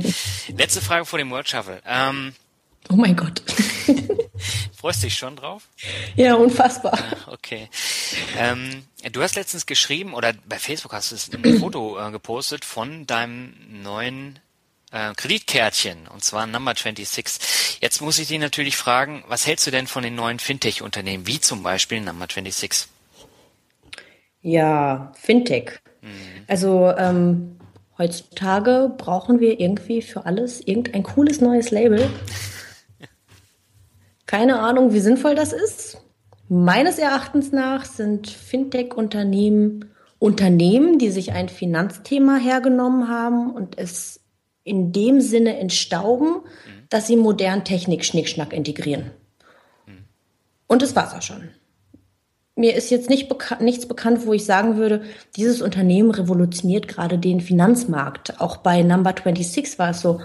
Letzte 0.56 0.80
Frage 0.80 1.04
vor 1.04 1.18
dem 1.18 1.30
World 1.30 1.48
Shuffle. 1.48 1.80
Ähm, 1.86 2.32
oh 2.90 2.96
mein 2.96 3.14
Gott. 3.14 3.40
freust 4.86 5.02
dich 5.02 5.14
schon 5.14 5.34
drauf? 5.34 5.64
Ja, 6.14 6.34
unfassbar. 6.34 6.96
Ah, 6.96 7.32
okay. 7.32 7.68
Ähm, 8.38 8.84
du 9.10 9.20
hast 9.20 9.34
letztens 9.34 9.66
geschrieben 9.66 10.14
oder 10.14 10.32
bei 10.48 10.60
Facebook 10.60 10.92
hast 10.92 11.10
du 11.32 11.38
ein 11.38 11.58
Foto 11.58 11.98
äh, 11.98 12.12
gepostet 12.12 12.64
von 12.64 13.04
deinem 13.04 13.52
neuen 13.82 14.38
äh, 14.92 15.12
Kreditkärtchen, 15.14 16.08
und 16.08 16.24
zwar 16.24 16.46
Number 16.46 16.74
26. 16.74 17.80
Jetzt 17.80 18.00
muss 18.00 18.18
ich 18.18 18.28
dich 18.28 18.38
natürlich 18.38 18.76
fragen, 18.76 19.24
was 19.28 19.46
hältst 19.46 19.66
du 19.66 19.70
denn 19.70 19.86
von 19.86 20.02
den 20.02 20.14
neuen 20.14 20.38
Fintech-Unternehmen, 20.38 21.26
wie 21.26 21.40
zum 21.40 21.62
Beispiel 21.62 22.00
Number 22.00 22.26
26? 22.26 22.88
Ja, 24.42 25.12
Fintech. 25.20 25.80
Mhm. 26.02 26.08
Also 26.46 26.92
ähm, 26.96 27.58
heutzutage 27.98 28.92
brauchen 28.96 29.40
wir 29.40 29.58
irgendwie 29.60 30.02
für 30.02 30.24
alles 30.24 30.60
irgendein 30.60 31.02
cooles 31.02 31.40
neues 31.40 31.70
Label. 31.70 32.08
Keine 34.26 34.60
Ahnung, 34.60 34.92
wie 34.92 35.00
sinnvoll 35.00 35.34
das 35.34 35.52
ist. 35.52 35.98
Meines 36.48 36.98
Erachtens 36.98 37.50
nach 37.52 37.84
sind 37.84 38.28
Fintech-Unternehmen 38.28 39.90
Unternehmen, 40.18 40.98
die 40.98 41.10
sich 41.10 41.32
ein 41.32 41.48
Finanzthema 41.48 42.36
hergenommen 42.36 43.08
haben 43.08 43.50
und 43.50 43.78
es 43.78 44.20
in 44.66 44.92
dem 44.92 45.20
Sinne 45.20 45.58
entstauben, 45.58 46.28
mhm. 46.34 46.86
dass 46.90 47.06
sie 47.06 47.16
modern 47.16 47.64
Technik 47.64 48.04
Schnickschnack 48.04 48.52
integrieren. 48.52 49.12
Mhm. 49.86 50.04
Und 50.66 50.82
das 50.82 50.96
war's 50.96 51.14
auch 51.14 51.22
schon. 51.22 51.48
Mir 52.56 52.74
ist 52.74 52.90
jetzt 52.90 53.08
nicht 53.08 53.28
beka 53.28 53.62
nichts 53.62 53.86
bekannt, 53.86 54.26
wo 54.26 54.32
ich 54.32 54.44
sagen 54.44 54.76
würde, 54.76 55.02
dieses 55.36 55.62
Unternehmen 55.62 56.10
revolutioniert 56.10 56.88
gerade 56.88 57.18
den 57.18 57.40
Finanzmarkt. 57.40 58.40
Auch 58.40 58.56
bei 58.56 58.82
Number 58.82 59.14
26 59.14 59.78
war 59.78 59.90
es 59.90 60.00
so, 60.00 60.20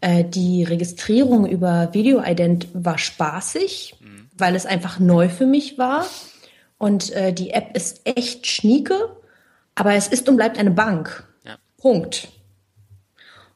äh, 0.00 0.24
die 0.24 0.64
Registrierung 0.64 1.46
über 1.46 1.90
Video-Ident 1.92 2.68
war 2.72 2.98
spaßig, 2.98 3.96
mhm. 4.00 4.28
weil 4.36 4.56
es 4.56 4.66
einfach 4.66 4.98
neu 4.98 5.28
für 5.28 5.46
mich 5.46 5.78
war. 5.78 6.06
Und 6.78 7.12
äh, 7.12 7.32
die 7.32 7.50
App 7.50 7.76
ist 7.76 8.00
echt 8.04 8.46
schnieke, 8.48 9.16
aber 9.76 9.94
es 9.94 10.08
ist 10.08 10.28
und 10.28 10.36
bleibt 10.36 10.58
eine 10.58 10.72
Bank. 10.72 11.24
Ja. 11.44 11.56
Punkt. 11.76 12.28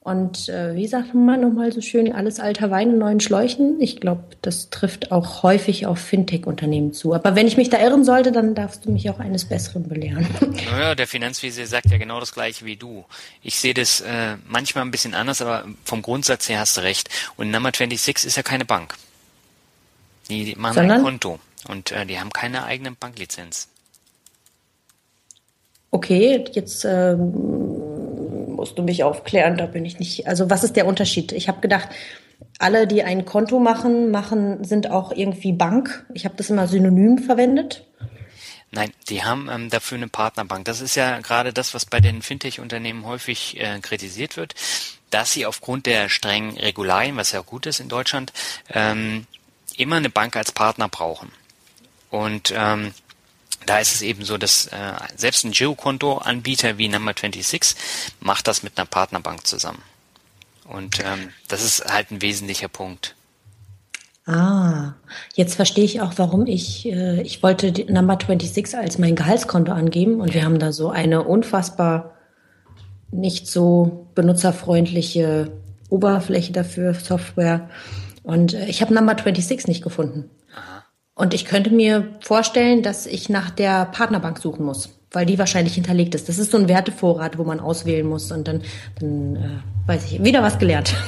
Und 0.02 0.48
äh, 0.48 0.74
wie 0.74 0.86
sagt 0.86 1.14
man 1.14 1.42
nochmal 1.42 1.72
so 1.72 1.82
schön, 1.82 2.10
alles 2.10 2.40
alter 2.40 2.70
Wein 2.70 2.88
in 2.88 2.98
neuen 2.98 3.20
Schläuchen? 3.20 3.78
Ich 3.82 4.00
glaube, 4.00 4.24
das 4.40 4.70
trifft 4.70 5.12
auch 5.12 5.42
häufig 5.42 5.84
auf 5.84 5.98
Fintech-Unternehmen 5.98 6.94
zu. 6.94 7.12
Aber 7.12 7.36
wenn 7.36 7.46
ich 7.46 7.58
mich 7.58 7.68
da 7.68 7.78
irren 7.78 8.02
sollte, 8.02 8.32
dann 8.32 8.54
darfst 8.54 8.86
du 8.86 8.92
mich 8.92 9.10
auch 9.10 9.18
eines 9.18 9.44
Besseren 9.44 9.88
belehren. 9.88 10.26
Naja, 10.70 10.94
der 10.94 11.06
Finanzvisier 11.06 11.66
sagt 11.66 11.90
ja 11.90 11.98
genau 11.98 12.20
das 12.20 12.32
gleiche 12.32 12.64
wie 12.64 12.76
du. 12.76 13.04
Ich 13.42 13.58
sehe 13.58 13.74
das 13.74 14.00
äh, 14.00 14.36
manchmal 14.48 14.84
ein 14.84 14.90
bisschen 14.90 15.14
anders, 15.14 15.42
aber 15.42 15.64
vom 15.84 16.00
Grundsatz 16.00 16.48
her 16.48 16.60
hast 16.60 16.76
du 16.76 16.82
recht. 16.82 17.08
Und 17.36 17.50
Number 17.50 17.70
26 17.74 18.26
ist 18.26 18.36
ja 18.36 18.42
keine 18.42 18.64
Bank. 18.64 18.94
Die, 20.28 20.44
die 20.44 20.54
machen 20.54 20.74
Sondern? 20.74 20.98
ein 20.98 21.04
Konto 21.04 21.40
und 21.68 21.90
äh, 21.92 22.06
die 22.06 22.20
haben 22.20 22.30
keine 22.30 22.64
eigene 22.64 22.92
Banklizenz. 22.92 23.68
Okay, 25.90 26.44
jetzt 26.52 26.84
ähm, 26.84 27.79
musst 28.60 28.76
du 28.78 28.82
mich 28.82 29.02
aufklären, 29.02 29.56
da 29.56 29.64
bin 29.64 29.86
ich 29.86 29.98
nicht. 29.98 30.28
Also 30.28 30.50
was 30.50 30.64
ist 30.64 30.76
der 30.76 30.86
Unterschied? 30.86 31.32
Ich 31.32 31.48
habe 31.48 31.62
gedacht, 31.62 31.88
alle, 32.58 32.86
die 32.86 33.02
ein 33.02 33.24
Konto 33.24 33.58
machen, 33.58 34.10
machen, 34.10 34.64
sind 34.64 34.90
auch 34.90 35.12
irgendwie 35.12 35.52
Bank. 35.52 36.04
Ich 36.12 36.26
habe 36.26 36.36
das 36.36 36.50
immer 36.50 36.68
synonym 36.68 37.18
verwendet. 37.18 37.86
Nein, 38.70 38.92
die 39.08 39.24
haben 39.24 39.48
ähm, 39.50 39.70
dafür 39.70 39.96
eine 39.96 40.08
Partnerbank. 40.08 40.66
Das 40.66 40.82
ist 40.82 40.94
ja 40.94 41.20
gerade 41.20 41.54
das, 41.54 41.72
was 41.72 41.86
bei 41.86 42.00
den 42.00 42.20
Fintech-Unternehmen 42.20 43.06
häufig 43.06 43.58
äh, 43.58 43.80
kritisiert 43.80 44.36
wird, 44.36 44.54
dass 45.08 45.32
sie 45.32 45.46
aufgrund 45.46 45.86
der 45.86 46.10
strengen 46.10 46.58
Regularien, 46.58 47.16
was 47.16 47.32
ja 47.32 47.40
gut 47.40 47.64
ist 47.64 47.80
in 47.80 47.88
Deutschland, 47.88 48.30
ähm, 48.68 49.26
immer 49.78 49.96
eine 49.96 50.10
Bank 50.10 50.36
als 50.36 50.52
Partner 50.52 50.88
brauchen. 50.88 51.32
Und 52.10 52.52
ähm, 52.54 52.92
da 53.70 53.78
ist 53.78 53.94
es 53.94 54.02
eben 54.02 54.24
so, 54.24 54.36
dass 54.36 54.66
äh, 54.66 54.92
selbst 55.14 55.44
ein 55.44 55.52
Girokonto-Anbieter 55.52 56.76
wie 56.76 56.88
Number 56.88 57.14
26 57.16 57.76
macht 58.18 58.48
das 58.48 58.64
mit 58.64 58.76
einer 58.76 58.84
Partnerbank 58.84 59.46
zusammen. 59.46 59.80
Und 60.64 60.98
ähm, 60.98 61.28
das 61.46 61.64
ist 61.64 61.84
halt 61.84 62.10
ein 62.10 62.20
wesentlicher 62.20 62.66
Punkt. 62.66 63.14
Ah, 64.26 64.94
jetzt 65.34 65.54
verstehe 65.54 65.84
ich 65.84 66.00
auch, 66.00 66.14
warum 66.16 66.46
ich, 66.46 66.84
äh, 66.86 67.22
ich 67.22 67.44
wollte 67.44 67.70
die 67.70 67.84
Number 67.84 68.18
26 68.20 68.76
als 68.76 68.98
mein 68.98 69.14
Gehaltskonto 69.14 69.70
angeben 69.70 70.20
und 70.20 70.34
wir 70.34 70.44
haben 70.44 70.58
da 70.58 70.72
so 70.72 70.90
eine 70.90 71.22
unfassbar 71.22 72.16
nicht 73.12 73.46
so 73.46 74.08
benutzerfreundliche 74.16 75.52
Oberfläche 75.90 76.52
dafür, 76.52 76.94
Software. 76.94 77.70
Und 78.24 78.52
äh, 78.52 78.66
ich 78.66 78.82
habe 78.82 78.92
Number 78.92 79.14
26 79.14 79.68
nicht 79.68 79.82
gefunden. 79.84 80.28
Und 81.20 81.34
ich 81.34 81.44
könnte 81.44 81.68
mir 81.68 82.08
vorstellen, 82.22 82.82
dass 82.82 83.04
ich 83.04 83.28
nach 83.28 83.50
der 83.50 83.84
Partnerbank 83.84 84.38
suchen 84.38 84.64
muss, 84.64 84.88
weil 85.10 85.26
die 85.26 85.38
wahrscheinlich 85.38 85.74
hinterlegt 85.74 86.14
ist. 86.14 86.30
Das 86.30 86.38
ist 86.38 86.50
so 86.50 86.56
ein 86.56 86.66
Wertevorrat, 86.66 87.36
wo 87.36 87.44
man 87.44 87.60
auswählen 87.60 88.06
muss 88.06 88.32
und 88.32 88.48
dann, 88.48 88.62
dann 88.98 89.36
äh, 89.36 89.86
weiß 89.86 90.04
ich, 90.06 90.24
wieder 90.24 90.42
was 90.42 90.58
gelernt. 90.58 90.94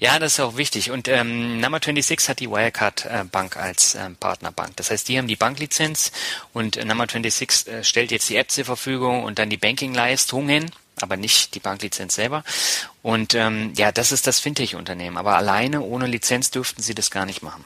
Ja, 0.00 0.18
das 0.18 0.32
ist 0.32 0.40
auch 0.40 0.56
wichtig. 0.56 0.90
Und 0.90 1.06
ähm, 1.06 1.60
Number 1.60 1.78
26 1.78 2.28
hat 2.28 2.40
die 2.40 2.50
Wirecard 2.50 3.06
äh, 3.06 3.22
Bank 3.30 3.56
als 3.56 3.94
ähm, 3.94 4.16
Partnerbank. 4.16 4.74
Das 4.76 4.90
heißt, 4.90 5.08
die 5.08 5.16
haben 5.16 5.28
die 5.28 5.36
Banklizenz 5.36 6.10
und 6.52 6.76
äh, 6.76 6.84
Number 6.84 7.04
26 7.04 7.72
äh, 7.72 7.84
stellt 7.84 8.10
jetzt 8.10 8.28
die 8.28 8.36
App 8.36 8.50
zur 8.50 8.64
Verfügung 8.64 9.22
und 9.22 9.38
dann 9.38 9.50
die 9.50 9.56
Bankingleistungen, 9.56 10.72
aber 11.00 11.16
nicht 11.16 11.54
die 11.54 11.60
Banklizenz 11.60 12.16
selber. 12.16 12.42
Und 13.00 13.36
ähm, 13.36 13.72
ja, 13.76 13.92
das 13.92 14.10
ist 14.10 14.26
das 14.26 14.40
Fintech-Unternehmen. 14.40 15.16
Aber 15.16 15.36
alleine 15.36 15.82
ohne 15.82 16.08
Lizenz 16.08 16.50
dürften 16.50 16.82
sie 16.82 16.96
das 16.96 17.12
gar 17.12 17.24
nicht 17.24 17.44
machen. 17.44 17.64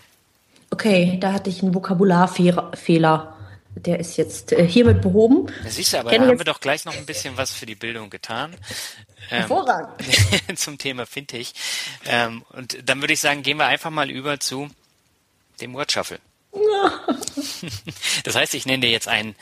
Okay, 0.71 1.17
da 1.21 1.33
hatte 1.33 1.51
ich 1.51 1.63
einen 1.63 1.75
Vokabularfehler. 1.75 3.35
Der 3.75 4.01
ist 4.01 4.17
jetzt 4.17 4.53
äh, 4.53 4.67
hiermit 4.67 5.03
behoben. 5.03 5.53
Das 5.63 5.77
siehst 5.77 5.93
du, 5.93 5.99
aber 5.99 6.11
da 6.11 6.21
haben 6.21 6.39
wir 6.39 6.45
doch 6.45 6.61
gleich 6.61 6.85
noch 6.85 6.97
ein 6.97 7.07
bisschen 7.07 7.37
was 7.37 7.53
für 7.53 7.67
die 7.67 7.75
Bildung 7.75 8.11
getan. 8.11 8.53
Ähm, 9.31 9.39
Hervorragend. 9.39 10.03
zum 10.57 10.79
Thema 10.79 11.07
Fintech. 11.07 11.53
Ähm, 12.07 12.45
und 12.51 12.79
dann 12.89 13.01
würde 13.01 13.13
ich 13.13 13.21
sagen, 13.21 13.43
gehen 13.43 13.59
wir 13.59 13.67
einfach 13.67 13.91
mal 13.91 14.11
über 14.11 14.41
zu 14.41 14.69
dem 15.61 15.75
Word 15.75 15.93
Shuffle. 15.93 16.19
das 18.25 18.35
heißt, 18.35 18.55
ich 18.55 18.67
nenne 18.67 18.81
dir 18.81 18.91
jetzt 18.91 19.09
einen 19.09 19.37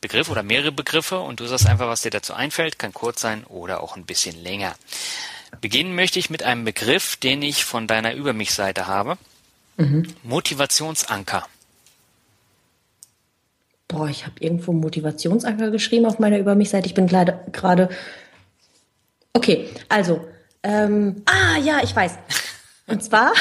Begriff 0.00 0.30
oder 0.30 0.42
mehrere 0.42 0.72
Begriffe 0.72 1.20
und 1.20 1.40
du 1.40 1.46
sagst 1.46 1.66
einfach, 1.66 1.88
was 1.88 2.02
dir 2.02 2.10
dazu 2.10 2.34
einfällt. 2.34 2.78
Kann 2.78 2.92
kurz 2.92 3.20
sein 3.20 3.44
oder 3.44 3.82
auch 3.82 3.96
ein 3.96 4.04
bisschen 4.04 4.40
länger. 4.42 4.74
Beginnen 5.60 5.94
möchte 5.94 6.18
ich 6.18 6.30
mit 6.30 6.42
einem 6.42 6.64
Begriff, 6.64 7.16
den 7.16 7.42
ich 7.42 7.64
von 7.64 7.86
deiner 7.86 8.14
Über 8.14 8.32
mich 8.32 8.52
Seite 8.52 8.86
habe. 8.86 9.18
Mhm. 9.80 10.06
Motivationsanker. 10.22 11.46
Boah, 13.88 14.08
ich 14.08 14.24
habe 14.24 14.34
irgendwo 14.38 14.72
Motivationsanker 14.72 15.70
geschrieben 15.70 16.06
auf 16.06 16.18
meiner 16.18 16.38
Über 16.38 16.54
mich 16.54 16.70
Seite. 16.70 16.86
Ich 16.86 16.94
bin 16.94 17.08
gerade 17.08 17.88
Okay, 19.32 19.68
also, 19.88 20.20
ähm, 20.62 21.22
ah 21.24 21.58
ja, 21.58 21.80
ich 21.82 21.94
weiß. 21.94 22.18
Und 22.86 23.02
zwar 23.02 23.32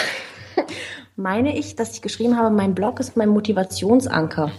meine 1.15 1.57
ich, 1.57 1.75
dass 1.75 1.93
ich 1.93 2.01
geschrieben 2.01 2.37
habe, 2.37 2.55
mein 2.55 2.73
Blog 2.73 2.99
ist 2.99 3.17
mein 3.17 3.29
Motivationsanker. 3.29 4.47
Mhm. 4.47 4.51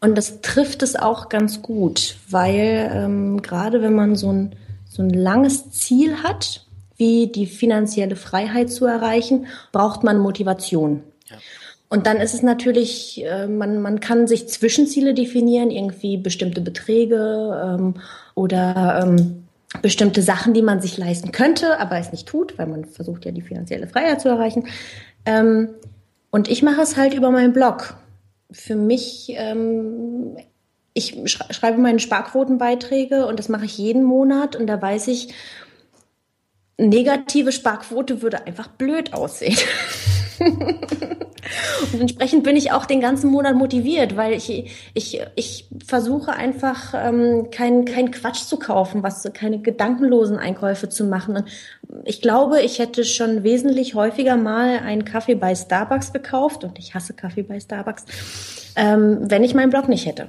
Und 0.00 0.14
das 0.16 0.42
trifft 0.42 0.82
es 0.82 0.96
auch 0.96 1.28
ganz 1.28 1.62
gut, 1.62 2.16
weil 2.28 2.90
ähm, 2.92 3.42
gerade 3.42 3.80
wenn 3.82 3.94
man 3.94 4.16
so 4.16 4.32
ein, 4.32 4.56
so 4.88 5.02
ein 5.02 5.10
langes 5.10 5.70
Ziel 5.70 6.22
hat, 6.22 6.66
wie 6.96 7.28
die 7.28 7.46
finanzielle 7.46 8.16
Freiheit 8.16 8.70
zu 8.70 8.86
erreichen, 8.86 9.46
braucht 9.72 10.04
man 10.04 10.18
Motivation. 10.18 11.02
Und 11.88 12.06
dann 12.06 12.18
ist 12.18 12.32
es 12.32 12.42
natürlich, 12.42 13.22
äh, 13.22 13.46
man, 13.46 13.82
man 13.82 14.00
kann 14.00 14.26
sich 14.26 14.48
Zwischenziele 14.48 15.12
definieren, 15.12 15.70
irgendwie 15.70 16.16
bestimmte 16.16 16.62
Beträge 16.62 17.76
ähm, 17.78 17.94
oder 18.34 19.02
ähm, 19.02 19.44
bestimmte 19.82 20.22
Sachen, 20.22 20.54
die 20.54 20.62
man 20.62 20.80
sich 20.80 20.98
leisten 20.98 21.32
könnte, 21.32 21.78
aber 21.78 21.98
es 21.98 22.12
nicht 22.12 22.26
tut, 22.26 22.58
weil 22.58 22.66
man 22.66 22.84
versucht 22.84 23.24
ja 23.24 23.32
die 23.32 23.42
finanzielle 23.42 23.86
Freiheit 23.86 24.20
zu 24.20 24.28
erreichen. 24.28 24.68
Ähm, 25.24 25.68
und 26.30 26.48
ich 26.48 26.62
mache 26.62 26.80
es 26.80 26.96
halt 26.96 27.14
über 27.14 27.30
meinen 27.30 27.52
Blog. 27.52 27.94
Für 28.50 28.74
mich, 28.74 29.32
ähm, 29.36 30.36
ich 30.94 31.18
schreibe 31.26 31.78
meine 31.78 32.00
Sparquotenbeiträge 32.00 33.26
und 33.26 33.38
das 33.38 33.48
mache 33.48 33.66
ich 33.66 33.78
jeden 33.78 34.02
Monat 34.02 34.56
und 34.56 34.66
da 34.66 34.80
weiß 34.80 35.08
ich, 35.08 35.34
negative 36.78 37.52
Sparquote 37.52 38.22
würde 38.22 38.46
einfach 38.46 38.68
blöd 38.68 39.12
aussehen. 39.12 39.56
Und 41.92 42.00
entsprechend 42.00 42.44
bin 42.44 42.56
ich 42.56 42.72
auch 42.72 42.86
den 42.86 43.00
ganzen 43.00 43.30
Monat 43.30 43.56
motiviert, 43.56 44.16
weil 44.16 44.32
ich, 44.32 44.70
ich, 44.94 45.20
ich 45.34 45.68
versuche 45.84 46.32
einfach 46.32 46.94
ähm, 46.94 47.50
keinen 47.50 47.84
kein 47.84 48.10
Quatsch 48.10 48.44
zu 48.44 48.58
kaufen, 48.58 49.02
was 49.02 49.28
keine 49.34 49.58
gedankenlosen 49.58 50.38
Einkäufe 50.38 50.88
zu 50.88 51.04
machen. 51.04 51.36
Und 51.36 51.48
ich 52.04 52.22
glaube, 52.22 52.60
ich 52.62 52.78
hätte 52.78 53.04
schon 53.04 53.42
wesentlich 53.42 53.94
häufiger 53.94 54.36
mal 54.36 54.78
einen 54.78 55.04
Kaffee 55.04 55.34
bei 55.34 55.54
Starbucks 55.54 56.12
gekauft 56.12 56.64
und 56.64 56.78
ich 56.78 56.94
hasse 56.94 57.14
Kaffee 57.14 57.42
bei 57.42 57.60
Starbucks, 57.60 58.04
ähm, 58.76 59.18
wenn 59.22 59.44
ich 59.44 59.54
meinen 59.54 59.70
Blog 59.70 59.88
nicht 59.88 60.06
hätte. 60.06 60.28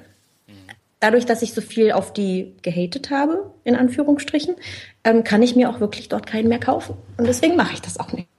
Dadurch, 1.00 1.26
dass 1.26 1.42
ich 1.42 1.54
so 1.54 1.60
viel 1.60 1.92
auf 1.92 2.14
die 2.14 2.56
gehatet 2.62 3.10
habe, 3.12 3.52
in 3.66 3.76
Anführungsstrichen, 3.76 4.56
ähm, 5.04 5.24
kann 5.26 5.44
ich 5.44 5.56
mir 5.56 5.70
auch 5.70 5.82
wirklich 5.82 6.08
dort 6.08 6.26
keinen 6.26 6.48
mehr 6.48 6.60
kaufen. 6.60 6.96
Und 7.18 7.28
deswegen 7.28 7.58
mache 7.58 7.74
ich 7.74 7.82
das 7.82 8.00
auch 8.00 8.14
nicht. 8.14 8.30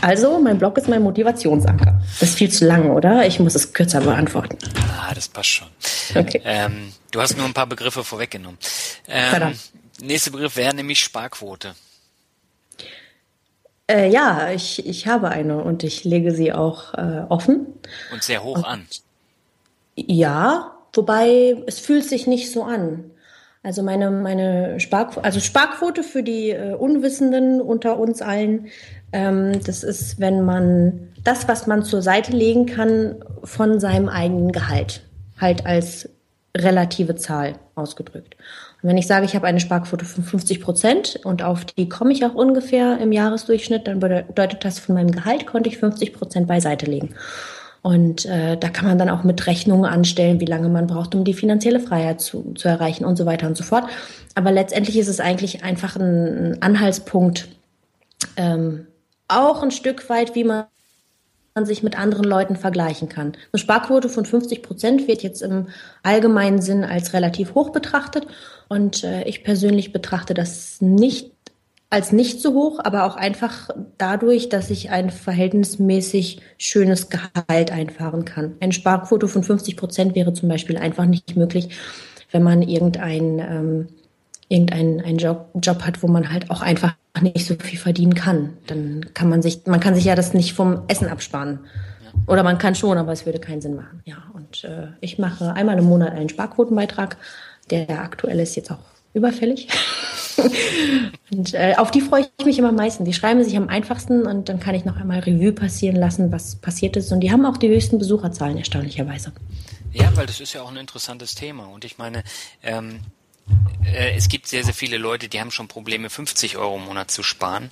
Also, 0.00 0.38
mein 0.38 0.58
Blog 0.58 0.78
ist 0.78 0.88
mein 0.88 1.02
Motivationsanker. 1.02 2.00
Das 2.20 2.30
ist 2.30 2.38
viel 2.38 2.50
zu 2.50 2.66
lang, 2.66 2.90
oder? 2.90 3.26
Ich 3.26 3.40
muss 3.40 3.54
es 3.54 3.72
kürzer 3.72 4.00
beantworten. 4.00 4.58
Ah, 5.00 5.12
das 5.14 5.28
passt 5.28 5.48
schon. 5.48 5.68
Okay. 6.14 6.40
Ähm, 6.44 6.92
du 7.10 7.20
hast 7.20 7.36
nur 7.36 7.46
ein 7.46 7.54
paar 7.54 7.66
Begriffe 7.66 8.04
vorweggenommen. 8.04 8.58
Ähm, 9.08 9.54
nächster 10.00 10.30
Begriff 10.30 10.56
wäre 10.56 10.74
nämlich 10.74 11.00
Sparquote. 11.00 11.74
Äh, 13.90 14.10
ja, 14.10 14.50
ich, 14.50 14.86
ich 14.86 15.06
habe 15.06 15.28
eine 15.28 15.62
und 15.62 15.84
ich 15.84 16.04
lege 16.04 16.34
sie 16.34 16.52
auch 16.52 16.94
äh, 16.94 17.24
offen. 17.28 17.66
Und 18.12 18.22
sehr 18.22 18.42
hoch 18.42 18.58
und, 18.58 18.64
an. 18.64 18.86
Ja, 19.94 20.72
wobei 20.92 21.56
es 21.66 21.80
fühlt 21.80 22.04
sich 22.04 22.26
nicht 22.26 22.50
so 22.50 22.64
an. 22.64 23.10
Also 23.62 23.82
meine, 23.82 24.10
meine 24.10 24.78
Sparquote, 24.78 25.24
also 25.24 25.40
Sparquote 25.40 26.02
für 26.02 26.22
die 26.22 26.50
äh, 26.50 26.74
Unwissenden 26.74 27.60
unter 27.62 27.98
uns 27.98 28.20
allen 28.20 28.68
ähm, 29.14 29.60
das 29.64 29.84
ist, 29.84 30.18
wenn 30.18 30.44
man 30.44 31.08
das, 31.22 31.46
was 31.46 31.68
man 31.68 31.84
zur 31.84 32.02
Seite 32.02 32.32
legen 32.32 32.66
kann, 32.66 33.14
von 33.44 33.78
seinem 33.78 34.08
eigenen 34.08 34.50
Gehalt, 34.50 35.02
halt 35.40 35.64
als 35.64 36.08
relative 36.56 37.14
Zahl 37.14 37.54
ausgedrückt. 37.76 38.36
Und 38.82 38.88
wenn 38.88 38.98
ich 38.98 39.06
sage, 39.06 39.24
ich 39.24 39.36
habe 39.36 39.46
eine 39.46 39.60
Sparquote 39.60 40.04
von 40.04 40.24
50 40.24 40.60
Prozent 40.60 41.20
und 41.22 41.42
auf 41.42 41.64
die 41.64 41.88
komme 41.88 42.12
ich 42.12 42.24
auch 42.24 42.34
ungefähr 42.34 42.98
im 42.98 43.12
Jahresdurchschnitt, 43.12 43.86
dann 43.86 44.00
bedeutet 44.00 44.64
das, 44.64 44.80
von 44.80 44.96
meinem 44.96 45.12
Gehalt 45.12 45.46
konnte 45.46 45.68
ich 45.70 45.78
50 45.78 46.12
Prozent 46.12 46.48
beiseite 46.48 46.86
legen. 46.86 47.14
Und 47.82 48.24
äh, 48.26 48.56
da 48.56 48.68
kann 48.68 48.88
man 48.88 48.98
dann 48.98 49.10
auch 49.10 49.22
mit 49.22 49.46
Rechnungen 49.46 49.84
anstellen, 49.84 50.40
wie 50.40 50.46
lange 50.46 50.68
man 50.68 50.86
braucht, 50.86 51.14
um 51.14 51.22
die 51.22 51.34
finanzielle 51.34 51.80
Freiheit 51.80 52.20
zu, 52.20 52.52
zu 52.54 52.66
erreichen 52.66 53.04
und 53.04 53.16
so 53.16 53.26
weiter 53.26 53.46
und 53.46 53.56
so 53.56 53.62
fort. 53.62 53.84
Aber 54.34 54.50
letztendlich 54.50 54.98
ist 54.98 55.08
es 55.08 55.20
eigentlich 55.20 55.62
einfach 55.62 55.96
ein, 55.96 56.60
Anhaltspunkt, 56.62 57.48
ähm, 58.36 58.86
auch 59.34 59.62
ein 59.62 59.70
Stück 59.70 60.08
weit, 60.08 60.34
wie 60.34 60.44
man 60.44 60.66
sich 61.62 61.82
mit 61.82 61.98
anderen 61.98 62.24
Leuten 62.24 62.56
vergleichen 62.56 63.08
kann. 63.08 63.34
Eine 63.52 63.60
Sparquote 63.60 64.08
von 64.08 64.24
50 64.24 64.62
Prozent 64.62 65.06
wird 65.06 65.22
jetzt 65.22 65.40
im 65.40 65.68
allgemeinen 66.02 66.60
Sinn 66.60 66.84
als 66.84 67.12
relativ 67.12 67.54
hoch 67.54 67.70
betrachtet 67.70 68.26
und 68.68 69.04
äh, 69.04 69.22
ich 69.24 69.44
persönlich 69.44 69.92
betrachte 69.92 70.34
das 70.34 70.80
nicht 70.80 71.30
als 71.90 72.10
nicht 72.10 72.40
so 72.40 72.54
hoch, 72.54 72.80
aber 72.82 73.04
auch 73.04 73.14
einfach 73.14 73.70
dadurch, 73.98 74.48
dass 74.48 74.70
ich 74.70 74.90
ein 74.90 75.10
verhältnismäßig 75.10 76.40
schönes 76.58 77.08
Gehalt 77.08 77.70
einfahren 77.70 78.24
kann. 78.24 78.56
Eine 78.58 78.72
Sparquote 78.72 79.28
von 79.28 79.44
50 79.44 79.76
Prozent 79.76 80.16
wäre 80.16 80.32
zum 80.32 80.48
Beispiel 80.48 80.76
einfach 80.76 81.06
nicht 81.06 81.36
möglich, 81.36 81.68
wenn 82.32 82.42
man 82.42 82.62
irgendein 82.62 83.38
ähm, 83.38 83.88
irgendeinen 84.48 85.00
einen 85.00 85.18
Job, 85.18 85.48
Job 85.54 85.82
hat, 85.82 86.02
wo 86.02 86.06
man 86.06 86.32
halt 86.32 86.50
auch 86.50 86.60
einfach 86.60 86.94
nicht 87.20 87.46
so 87.46 87.54
viel 87.54 87.78
verdienen 87.78 88.14
kann. 88.14 88.56
Dann 88.66 89.06
kann 89.14 89.28
man 89.28 89.42
sich, 89.42 89.66
man 89.66 89.80
kann 89.80 89.94
sich 89.94 90.04
ja 90.04 90.14
das 90.14 90.34
nicht 90.34 90.52
vom 90.52 90.82
Essen 90.88 91.08
absparen. 91.08 91.60
Oder 92.26 92.42
man 92.42 92.58
kann 92.58 92.74
schon, 92.74 92.96
aber 92.96 93.12
es 93.12 93.26
würde 93.26 93.38
keinen 93.38 93.60
Sinn 93.60 93.76
machen. 93.76 94.02
Ja, 94.04 94.16
und 94.34 94.64
äh, 94.64 94.88
ich 95.00 95.18
mache 95.18 95.52
einmal 95.52 95.78
im 95.78 95.84
Monat 95.84 96.12
einen 96.12 96.28
Sparquotenbeitrag. 96.28 97.16
Der, 97.70 98.00
aktuell 98.00 98.40
ist 98.40 98.56
jetzt 98.56 98.70
auch 98.70 98.78
überfällig. 99.14 99.68
und 101.30 101.54
äh, 101.54 101.74
auf 101.76 101.90
die 101.90 102.00
freue 102.00 102.26
ich 102.38 102.46
mich 102.46 102.58
immer 102.58 102.70
am 102.70 102.76
meisten. 102.76 103.04
Die 103.04 103.12
schreiben 103.12 103.42
sich 103.44 103.56
am 103.56 103.68
einfachsten 103.68 104.26
und 104.26 104.48
dann 104.48 104.60
kann 104.60 104.74
ich 104.74 104.84
noch 104.84 104.96
einmal 104.96 105.20
Revue 105.20 105.52
passieren 105.52 105.96
lassen, 105.96 106.32
was 106.32 106.56
passiert 106.56 106.96
ist. 106.96 107.12
Und 107.12 107.20
die 107.20 107.30
haben 107.30 107.44
auch 107.46 107.56
die 107.56 107.68
höchsten 107.68 107.98
Besucherzahlen, 107.98 108.58
erstaunlicherweise. 108.58 109.32
Ja, 109.92 110.10
weil 110.16 110.26
das 110.26 110.40
ist 110.40 110.52
ja 110.52 110.62
auch 110.62 110.70
ein 110.70 110.76
interessantes 110.76 111.34
Thema. 111.34 111.66
Und 111.66 111.84
ich 111.84 111.98
meine, 111.98 112.24
ähm, 112.62 113.00
äh, 113.84 114.14
es 114.16 114.28
gibt 114.28 114.46
sehr, 114.46 114.64
sehr 114.64 114.74
viele 114.74 114.98
Leute, 114.98 115.28
die 115.28 115.40
haben 115.40 115.50
schon 115.50 115.68
Probleme, 115.68 116.10
50 116.10 116.56
Euro 116.56 116.76
im 116.76 116.84
Monat 116.84 117.10
zu 117.10 117.22
sparen. 117.22 117.70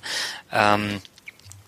Ähm, 0.51 1.01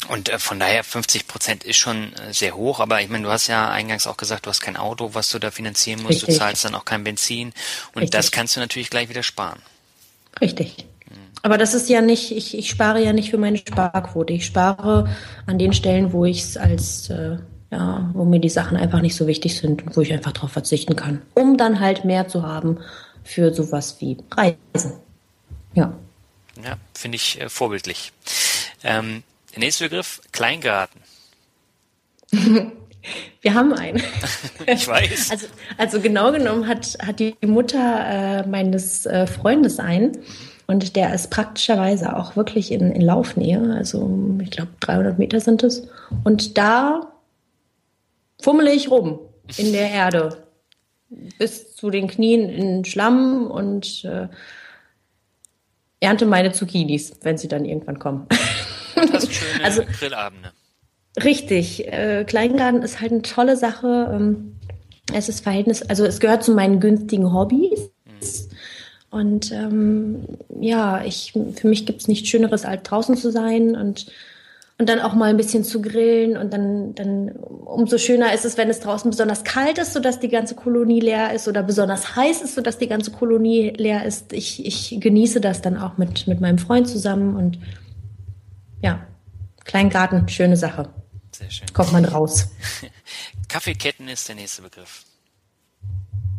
und 0.10 0.30
äh, 0.30 0.40
von 0.40 0.60
daher 0.60 0.84
50 0.84 1.28
Prozent 1.28 1.64
ist 1.64 1.78
schon 1.78 2.14
äh, 2.14 2.34
sehr 2.34 2.56
hoch, 2.56 2.80
aber 2.80 3.02
ich 3.02 3.10
meine, 3.10 3.24
du 3.24 3.32
hast 3.32 3.48
ja 3.48 3.70
eingangs 3.70 4.08
auch 4.08 4.18
gesagt, 4.18 4.46
du 4.46 4.50
hast 4.50 4.62
kein 4.62 4.78
Auto, 4.78 5.14
was 5.14 5.30
du 5.32 5.40
da 5.40 5.52
finanzieren 5.52 6.02
musst, 6.02 6.22
Richtig. 6.22 6.36
du 6.36 6.40
zahlst 6.40 6.66
dann 6.66 6.76
auch 6.76 6.86
kein 6.86 7.04
Benzin 7.04 7.54
und 7.94 8.02
Richtig. 8.04 8.12
das 8.12 8.32
kannst 8.32 8.56
du 8.56 8.60
natürlich 8.60 8.90
gleich 8.90 9.10
wieder 9.10 9.24
sparen. 9.24 9.60
Richtig. 10.42 10.86
Aber 11.42 11.60
das 11.60 11.76
ist 11.76 11.90
ja 11.90 12.02
nicht, 12.02 12.32
ich, 12.32 12.58
ich 12.58 12.72
spare 12.72 13.04
ja 13.04 13.14
nicht 13.14 13.30
für 13.30 13.38
meine 13.38 13.60
Sparquote. 13.60 14.34
Ich 14.34 14.48
spare 14.48 15.08
an 15.46 15.60
den 15.60 15.74
Stellen, 15.74 16.12
wo 16.12 16.26
ich 16.26 16.42
es 16.42 16.58
als, 16.58 17.12
äh, 17.12 17.38
ja, 17.72 18.10
wo 18.14 18.26
mir 18.26 18.40
die 18.40 18.50
Sachen 18.50 18.78
einfach 18.78 19.00
nicht 19.02 19.16
so 19.16 19.28
wichtig 19.28 19.56
sind 19.56 19.86
und 19.86 19.96
wo 19.96 20.02
ich 20.02 20.12
einfach 20.12 20.32
darauf 20.32 20.52
verzichten 20.52 20.96
kann, 20.96 21.22
um 21.36 21.56
dann 21.56 21.80
halt 21.80 22.04
mehr 22.04 22.28
zu 22.28 22.42
haben 22.42 22.80
für 23.26 23.54
sowas 23.54 23.98
wie 24.00 24.18
Reisen. 24.32 24.94
Ja. 25.74 25.94
Ja, 26.64 26.78
finde 26.94 27.18
ich 27.18 27.42
äh, 27.42 27.50
vorbildlich. 27.50 28.14
Ähm, 28.84 29.24
der 29.54 29.60
nächste 29.60 29.86
Begriff, 29.86 30.22
Kleingarten. 30.32 31.02
Wir 33.42 33.54
haben 33.54 33.74
einen. 33.74 34.02
ich 34.66 34.88
weiß. 34.88 35.30
Also, 35.32 35.48
also 35.78 36.00
genau 36.02 36.32
genommen 36.32 36.68
hat, 36.68 36.98
hat 37.06 37.20
die 37.20 37.36
Mutter 37.46 38.06
äh, 38.08 38.48
meines 38.48 39.06
äh, 39.06 39.28
Freundes 39.28 39.80
einen. 39.80 40.20
Und 40.68 40.96
der 40.96 41.14
ist 41.14 41.30
praktischerweise 41.30 42.16
auch 42.16 42.36
wirklich 42.36 42.72
in, 42.72 42.92
in 42.92 43.02
Laufnähe. 43.02 43.76
Also 43.78 44.10
ich 44.42 44.50
glaube 44.50 44.72
300 44.80 45.20
Meter 45.20 45.40
sind 45.40 45.62
es. 45.62 45.88
Und 46.24 46.58
da 46.58 47.12
fummele 48.42 48.72
ich 48.72 48.90
rum 48.90 49.20
in 49.58 49.74
der 49.74 49.92
Erde. 49.92 50.45
Bis 51.10 51.76
zu 51.76 51.90
den 51.90 52.08
Knien 52.08 52.50
in 52.50 52.86
Schlamm 52.86 53.48
und 53.50 54.04
äh, 54.06 54.28
ernte 56.00 56.26
meine 56.26 56.52
Zucchinis, 56.52 57.14
wenn 57.22 57.38
sie 57.38 57.48
dann 57.48 57.66
irgendwann 57.66 58.00
kommen. 58.00 58.28
Hast 58.96 59.34
schöne 59.34 59.64
also, 59.64 59.84
Grillabende. 60.00 60.52
Richtig. 61.24 61.88
Äh, 61.88 62.26
Kleingarten 62.26 62.82
ist 62.82 63.00
halt 63.00 63.12
eine 63.12 63.22
tolle 63.22 63.56
Sache. 63.56 64.12
Ähm, 64.14 64.56
es 65.14 65.30
ist 65.30 65.42
Verhältnis, 65.42 65.82
also 65.84 66.04
es 66.06 66.20
gehört 66.20 66.44
zu 66.44 66.54
meinen 66.54 66.80
günstigen 66.80 67.32
Hobbys. 67.32 67.92
Mhm. 68.06 68.56
Und 69.12 69.52
ähm, 69.52 70.26
ja, 70.60 71.04
ich, 71.06 71.34
für 71.56 71.68
mich 71.68 71.86
gibt 71.86 72.02
es 72.02 72.08
nichts 72.08 72.28
Schöneres, 72.28 72.66
als 72.66 72.84
draußen 72.84 73.16
zu 73.16 73.32
sein 73.32 73.76
und, 73.76 74.08
und 74.78 74.90
dann 74.90 75.00
auch 75.00 75.14
mal 75.14 75.30
ein 75.30 75.38
bisschen 75.38 75.64
zu 75.64 75.82
grillen. 75.82 76.38
Und 76.38 76.52
dann, 76.52 76.96
dann 76.96 77.32
umso 77.32 77.98
schöner 77.98 78.34
ist 78.34 78.46
es, 78.46 78.58
wenn 78.58 78.70
es 78.70 78.82
draußen 78.82 79.10
besonders 79.10 79.44
kalt 79.44 79.78
ist, 79.78 79.94
sodass 79.94 80.20
die 80.20 80.28
ganze 80.28 80.56
Kolonie 80.56 81.00
leer 81.00 81.34
ist, 81.34 81.48
oder 81.48 81.64
besonders 81.64 82.16
heiß 82.16 82.42
ist, 82.42 82.56
sodass 82.56 82.78
die 82.78 82.88
ganze 82.88 83.12
Kolonie 83.12 83.70
leer 83.70 84.06
ist. 84.06 84.34
Ich, 84.34 84.66
ich 84.66 84.98
genieße 85.00 85.40
das 85.40 85.62
dann 85.62 85.78
auch 85.78 85.98
mit, 85.98 86.28
mit 86.28 86.42
meinem 86.42 86.58
Freund 86.58 86.90
zusammen 86.90 87.36
und 87.36 87.60
ja, 88.82 89.08
Kleingarten, 89.64 90.28
schöne 90.28 90.58
Sache. 90.58 90.90
Sehr 91.32 91.50
schön. 91.50 91.68
Kommt 91.74 91.92
man 91.92 92.06
raus. 92.06 92.50
Kaffeeketten 93.48 94.08
ist 94.08 94.28
der 94.28 94.36
nächste 94.36 94.62
Begriff. 94.62 95.04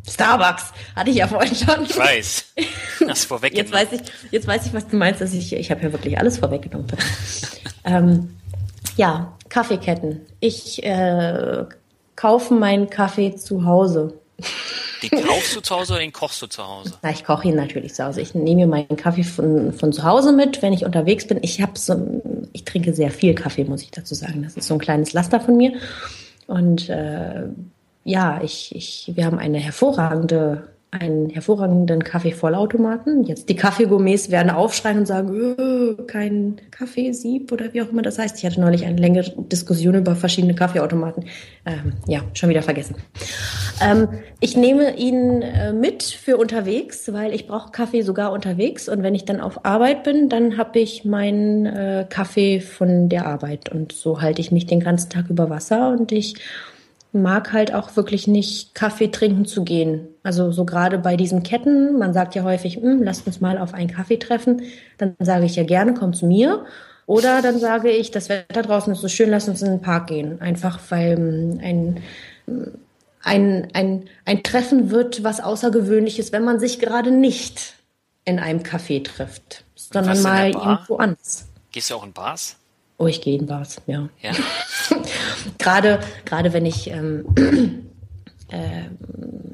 Starbucks 0.09 0.72
hatte 0.94 1.11
ich 1.11 1.16
ja 1.16 1.26
vorhin 1.26 1.54
schon. 1.54 1.84
Ich 1.84 1.96
weiß. 1.96 2.44
Das 3.07 3.24
vorweggenommen. 3.26 3.72
Jetzt 3.72 3.92
weiß 3.92 4.00
ich, 4.00 4.32
jetzt 4.32 4.46
weiß 4.46 4.66
ich, 4.66 4.74
was 4.74 4.88
du 4.88 4.96
meinst. 4.96 5.20
Dass 5.20 5.34
ich, 5.34 5.52
ich 5.52 5.70
habe 5.70 5.82
ja 5.82 5.92
wirklich 5.92 6.18
alles 6.18 6.38
vorweggenommen. 6.38 6.86
ähm, 7.84 8.36
ja, 8.96 9.36
Kaffeeketten. 9.48 10.22
Ich 10.40 10.82
äh, 10.82 11.64
kaufe 12.16 12.54
meinen 12.54 12.88
Kaffee 12.88 13.36
zu 13.36 13.64
Hause. 13.64 14.14
Den 15.02 15.24
kaufst 15.24 15.54
du 15.54 15.61
zu 15.61 15.74
Hause 15.74 15.92
oder 15.92 16.00
den 16.00 16.12
kochst 16.12 16.40
du 16.40 16.46
zu 16.46 16.66
Hause? 16.66 16.94
Na, 17.02 17.11
ich 17.11 17.24
koche 17.24 17.48
ihn 17.48 17.54
natürlich 17.54 17.94
zu 17.94 18.04
Hause. 18.04 18.20
Ich 18.22 18.34
nehme 18.34 18.62
mir 18.62 18.66
meinen 18.66 18.96
Kaffee 18.96 19.24
von, 19.24 19.72
von 19.72 19.92
zu 19.92 20.02
Hause 20.04 20.32
mit, 20.32 20.62
wenn 20.62 20.72
ich 20.72 20.84
unterwegs 20.84 21.26
bin. 21.26 21.38
Ich 21.42 21.61
habe 21.61 21.78
so, 21.78 22.22
ich 22.52 22.64
trinke 22.64 22.94
sehr 22.94 23.11
viel 23.11 23.34
Kaffee, 23.34 23.64
muss 23.64 23.82
ich 23.82 23.90
dazu 23.90 24.14
sagen. 24.14 24.42
Das 24.42 24.57
ist 24.57 24.66
so 24.66 24.74
ein 24.74 24.80
kleines 24.80 25.12
Laster 25.12 25.40
von 25.40 25.57
mir. 25.57 25.74
Und 26.46 26.88
äh, 26.88 27.44
ja, 28.07 28.40
ich, 28.42 28.74
ich, 28.74 29.12
wir 29.14 29.26
haben 29.26 29.38
eine 29.38 29.59
hervorragende 29.59 30.68
einen 30.92 31.28
hervorragenden 31.28 32.04
Kaffeevollautomaten. 32.04 33.24
Jetzt 33.24 33.48
die 33.48 33.57
Kaffeegourmets 33.57 34.30
werden 34.30 34.50
aufschreien 34.50 34.98
und 34.98 35.07
sagen, 35.07 35.34
öh, 35.34 35.94
kein 36.07 36.57
Kaffeesieb 36.70 37.52
oder 37.52 37.74
wie 37.74 37.82
auch 37.82 37.90
immer 37.90 38.02
das 38.02 38.18
heißt. 38.18 38.38
Ich 38.38 38.46
hatte 38.46 38.61
neulich 38.61 38.86
eine 38.86 38.96
längere 38.96 39.30
Diskussion 39.36 39.96
über 39.96 40.14
verschiedene 40.14 40.54
Kaffeeautomaten. 40.54 41.24
Ähm, 41.66 41.94
ja, 42.07 42.20
schon 42.32 42.48
wieder 42.48 42.62
vergessen. 42.62 42.96
Ähm, 43.82 44.09
ich 44.40 44.57
nehme 44.57 44.96
ihn 44.96 45.42
äh, 45.42 45.72
mit 45.72 46.04
für 46.04 46.36
unterwegs, 46.36 47.12
weil 47.12 47.34
ich 47.34 47.46
brauche 47.46 47.72
Kaffee 47.72 48.02
sogar 48.02 48.32
unterwegs. 48.32 48.88
Und 48.88 49.02
wenn 49.02 49.14
ich 49.14 49.24
dann 49.24 49.40
auf 49.40 49.66
Arbeit 49.66 50.04
bin, 50.04 50.28
dann 50.28 50.57
habe 50.57 50.78
ich 50.78 51.04
meinen 51.04 51.66
äh, 51.66 52.07
Kaffee 52.09 52.61
von 52.61 53.09
der 53.09 53.26
Arbeit. 53.26 53.70
Und 53.70 53.92
so 53.92 54.22
halte 54.22 54.40
ich 54.40 54.52
mich 54.52 54.66
den 54.66 54.80
ganzen 54.80 55.11
Tag 55.11 55.28
über 55.28 55.50
Wasser 55.50 55.90
und 55.90 56.12
ich 56.12 56.36
mag 57.16 57.52
halt 57.52 57.74
auch 57.74 57.96
wirklich 57.96 58.26
nicht 58.26 58.74
Kaffee 58.74 59.08
trinken 59.08 59.44
zu 59.44 59.64
gehen. 59.64 60.08
Also 60.22 60.52
so 60.52 60.64
gerade 60.64 60.98
bei 60.98 61.16
diesen 61.16 61.42
Ketten, 61.42 61.98
man 61.98 62.12
sagt 62.12 62.34
ja 62.34 62.42
häufig, 62.42 62.76
hm, 62.76 63.02
lasst 63.02 63.26
uns 63.26 63.40
mal 63.40 63.58
auf 63.58 63.74
einen 63.74 63.90
Kaffee 63.90 64.18
treffen. 64.18 64.62
Dann 64.98 65.16
sage 65.18 65.46
ich 65.46 65.56
ja 65.56 65.64
gerne, 65.64 65.94
komm 65.94 66.14
zu 66.14 66.26
mir. 66.26 66.64
Oder 67.06 67.42
dann 67.42 67.58
sage 67.58 67.90
ich, 67.90 68.10
das 68.10 68.28
Wetter 68.28 68.62
draußen 68.62 68.92
ist 68.92 69.00
so 69.00 69.08
schön, 69.08 69.30
lass 69.30 69.48
uns 69.48 69.62
in 69.62 69.70
den 69.70 69.80
Park 69.80 70.08
gehen. 70.08 70.40
Einfach 70.40 70.78
weil 70.90 71.16
hm, 71.16 71.60
ein, 71.62 72.02
ein, 73.22 73.68
ein, 73.72 74.08
ein 74.24 74.42
Treffen 74.42 74.90
wird 74.90 75.24
was 75.24 75.40
Außergewöhnliches, 75.40 76.32
wenn 76.32 76.44
man 76.44 76.60
sich 76.60 76.78
gerade 76.78 77.10
nicht 77.10 77.74
in 78.24 78.38
einem 78.38 78.60
Café 78.60 79.04
trifft, 79.04 79.64
sondern 79.74 80.20
mal 80.22 80.50
irgendwo 80.50 80.96
anders. 80.96 81.48
Gehst 81.70 81.90
du 81.90 81.94
auch 81.94 82.04
in 82.04 82.12
Bars? 82.12 82.56
Oh, 82.99 83.07
ich 83.07 83.20
gehe 83.20 83.38
in 83.38 83.47
Bars, 83.47 83.80
ja. 83.86 84.09
ja. 84.22 84.32
gerade, 85.59 86.01
gerade 86.24 86.53
wenn 86.53 86.64
ich, 86.64 86.90
ähm, 86.90 87.26
äh, 88.49 88.84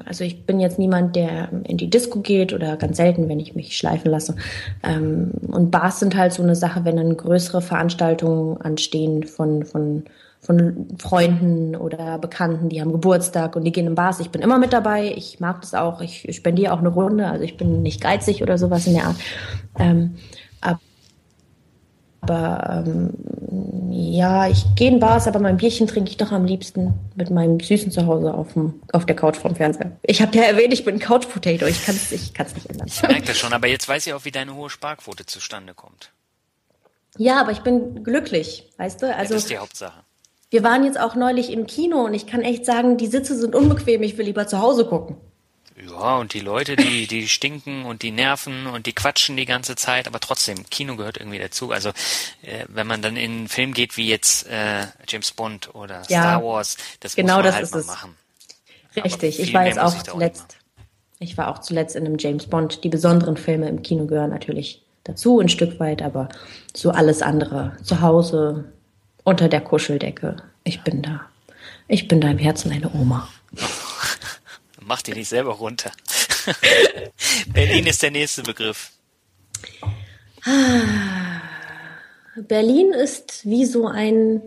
also 0.05 0.23
ich 0.23 0.45
bin 0.45 0.61
jetzt 0.61 0.79
niemand, 0.79 1.15
der 1.15 1.49
in 1.65 1.77
die 1.77 1.89
Disco 1.89 2.21
geht 2.21 2.53
oder 2.53 2.77
ganz 2.77 2.97
selten, 2.97 3.27
wenn 3.27 3.39
ich 3.39 3.53
mich 3.53 3.77
schleifen 3.77 4.11
lasse. 4.11 4.35
Ähm, 4.81 5.31
und 5.47 5.71
Bars 5.71 5.99
sind 5.99 6.15
halt 6.15 6.31
so 6.31 6.41
eine 6.41 6.55
Sache, 6.55 6.85
wenn 6.85 6.95
dann 6.95 7.17
größere 7.17 7.61
Veranstaltungen 7.61 8.61
anstehen 8.61 9.23
von, 9.23 9.65
von, 9.65 10.05
von 10.39 10.87
Freunden 10.97 11.75
oder 11.75 12.17
Bekannten, 12.19 12.69
die 12.69 12.79
haben 12.79 12.93
Geburtstag 12.93 13.57
und 13.57 13.65
die 13.65 13.73
gehen 13.73 13.87
in 13.87 13.95
Bars. 13.95 14.21
Ich 14.21 14.29
bin 14.29 14.41
immer 14.41 14.57
mit 14.57 14.71
dabei. 14.71 15.13
Ich 15.17 15.41
mag 15.41 15.59
das 15.59 15.73
auch. 15.73 15.99
Ich 15.99 16.27
spendiere 16.33 16.71
auch 16.71 16.79
eine 16.79 16.89
Runde. 16.89 17.27
Also 17.27 17.43
ich 17.43 17.57
bin 17.57 17.81
nicht 17.81 17.99
geizig 17.99 18.41
oder 18.41 18.57
sowas 18.57 18.87
in 18.87 18.93
der 18.93 19.07
Art. 19.07 19.17
Ähm, 19.77 20.15
aber 22.23 22.83
ähm, 22.85 23.13
ja, 23.91 24.47
ich 24.47 24.63
gehe 24.75 24.89
in 24.89 24.99
Bars, 24.99 25.27
aber 25.27 25.39
mein 25.39 25.57
Bierchen 25.57 25.87
trinke 25.87 26.09
ich 26.09 26.17
doch 26.17 26.31
am 26.31 26.45
liebsten 26.45 26.93
mit 27.15 27.29
meinem 27.29 27.59
Süßen 27.59 27.91
zu 27.91 28.05
Hause 28.05 28.33
auf, 28.33 28.53
dem, 28.53 28.81
auf 28.91 29.05
der 29.05 29.15
Couch 29.15 29.37
vom 29.37 29.55
Fernseher. 29.55 29.91
Ich 30.03 30.21
habe 30.21 30.35
ja 30.37 30.43
erwähnt, 30.43 30.73
ich 30.73 30.85
bin 30.85 30.99
Couch 30.99 31.27
Potato. 31.29 31.65
Ich 31.65 31.85
kann 31.85 31.95
es 31.95 32.11
ich 32.11 32.33
kann's 32.33 32.55
nicht 32.55 32.69
ändern. 32.69 32.87
Ich 32.87 33.01
merke 33.01 33.27
das 33.27 33.37
schon, 33.37 33.53
aber 33.53 33.67
jetzt 33.67 33.87
weiß 33.87 34.07
ich 34.07 34.13
auch, 34.13 34.25
wie 34.25 34.31
deine 34.31 34.55
hohe 34.55 34.69
Sparquote 34.69 35.25
zustande 35.25 35.73
kommt. 35.73 36.11
Ja, 37.17 37.39
aber 37.41 37.51
ich 37.51 37.59
bin 37.59 38.03
glücklich, 38.03 38.71
weißt 38.77 39.01
du? 39.03 39.15
Also, 39.15 39.33
das 39.33 39.43
ist 39.43 39.51
die 39.51 39.57
Hauptsache. 39.57 39.99
Wir 40.49 40.63
waren 40.63 40.83
jetzt 40.83 40.99
auch 40.99 41.15
neulich 41.15 41.51
im 41.51 41.67
Kino 41.67 42.05
und 42.05 42.13
ich 42.13 42.25
kann 42.25 42.41
echt 42.41 42.65
sagen, 42.65 42.97
die 42.97 43.07
Sitze 43.07 43.37
sind 43.37 43.55
unbequem. 43.55 44.01
Ich 44.03 44.17
will 44.17 44.25
lieber 44.25 44.47
zu 44.47 44.59
Hause 44.59 44.85
gucken. 44.85 45.17
Ja, 45.75 46.17
und 46.17 46.33
die 46.33 46.39
Leute, 46.39 46.75
die, 46.75 47.07
die 47.07 47.27
stinken 47.27 47.85
und 47.85 48.03
die 48.03 48.11
nerven 48.11 48.67
und 48.67 48.85
die 48.85 48.93
quatschen 48.93 49.35
die 49.37 49.45
ganze 49.45 49.75
Zeit, 49.75 50.07
aber 50.07 50.19
trotzdem, 50.19 50.69
Kino 50.69 50.95
gehört 50.95 51.17
irgendwie 51.17 51.39
dazu. 51.39 51.71
Also 51.71 51.89
äh, 52.43 52.65
wenn 52.67 52.85
man 52.85 53.01
dann 53.01 53.17
in 53.17 53.31
einen 53.31 53.47
Film 53.47 53.73
geht 53.73 53.97
wie 53.97 54.07
jetzt 54.07 54.47
äh, 54.47 54.85
James 55.07 55.31
Bond 55.31 55.73
oder 55.73 56.03
ja, 56.09 56.21
Star 56.21 56.43
Wars, 56.43 56.77
das 56.99 57.15
genau 57.15 57.37
muss 57.37 57.43
man 57.43 57.45
das 57.45 57.55
halt 57.55 57.71
mal 57.71 57.79
es. 57.79 57.87
machen. 57.87 58.15
Richtig, 58.95 59.39
ich 59.39 59.53
war 59.53 59.65
jetzt 59.65 59.79
auch 59.79 60.03
zuletzt. 60.03 60.57
Ich 61.19 61.37
war 61.37 61.47
auch 61.47 61.59
zuletzt 61.59 61.95
in 61.95 62.05
einem 62.05 62.17
James 62.19 62.45
Bond. 62.45 62.83
Die 62.83 62.89
besonderen 62.89 63.37
Filme 63.37 63.67
im 63.67 63.81
Kino 63.81 64.05
gehören 64.05 64.29
natürlich 64.29 64.83
dazu, 65.05 65.39
ein 65.39 65.49
Stück 65.49 65.79
weit, 65.79 66.01
aber 66.01 66.29
so 66.75 66.91
alles 66.91 67.21
andere. 67.21 67.77
Zu 67.83 68.01
Hause, 68.01 68.65
unter 69.23 69.49
der 69.49 69.61
Kuscheldecke. 69.61 70.37
Ich 70.63 70.83
bin 70.83 71.01
da. 71.01 71.21
Ich 71.87 72.07
bin 72.07 72.21
da 72.21 72.29
im 72.29 72.37
Herzen 72.37 72.71
eine 72.71 72.91
Oma. 72.93 73.27
Mach 74.85 75.01
die 75.01 75.13
nicht 75.13 75.29
selber 75.29 75.53
runter. 75.53 75.91
Berlin 77.47 77.85
ist 77.85 78.01
der 78.03 78.11
nächste 78.11 78.43
Begriff. 78.43 78.91
Berlin 82.35 82.91
ist 82.91 83.45
wie 83.45 83.65
so 83.65 83.87
ein 83.87 84.41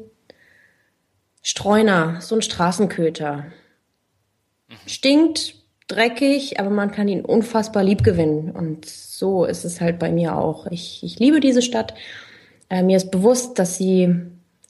Streuner, 1.43 2.20
so 2.20 2.34
ein 2.34 2.43
Straßenköter. 2.43 3.47
Mhm. 4.68 4.74
Stinkt, 4.87 5.55
dreckig, 5.87 6.59
aber 6.59 6.70
man 6.70 6.91
kann 6.91 7.09
ihn 7.09 7.24
unfassbar 7.24 7.84
lieb 7.84 8.03
gewinnen. 8.03 8.51
Und 8.51 8.84
so 8.84 9.45
ist 9.45 9.64
es 9.64 9.80
halt 9.80 9.99
bei 9.99 10.11
mir 10.11 10.37
auch. 10.37 10.66
Ich, 10.66 11.03
ich 11.03 11.18
liebe 11.18 11.41
diese 11.41 11.62
Stadt. 11.62 11.95
Äh, 12.68 12.82
mir 12.82 12.97
ist 12.97 13.11
bewusst, 13.11 13.59
dass 13.59 13.76
sie 13.76 14.12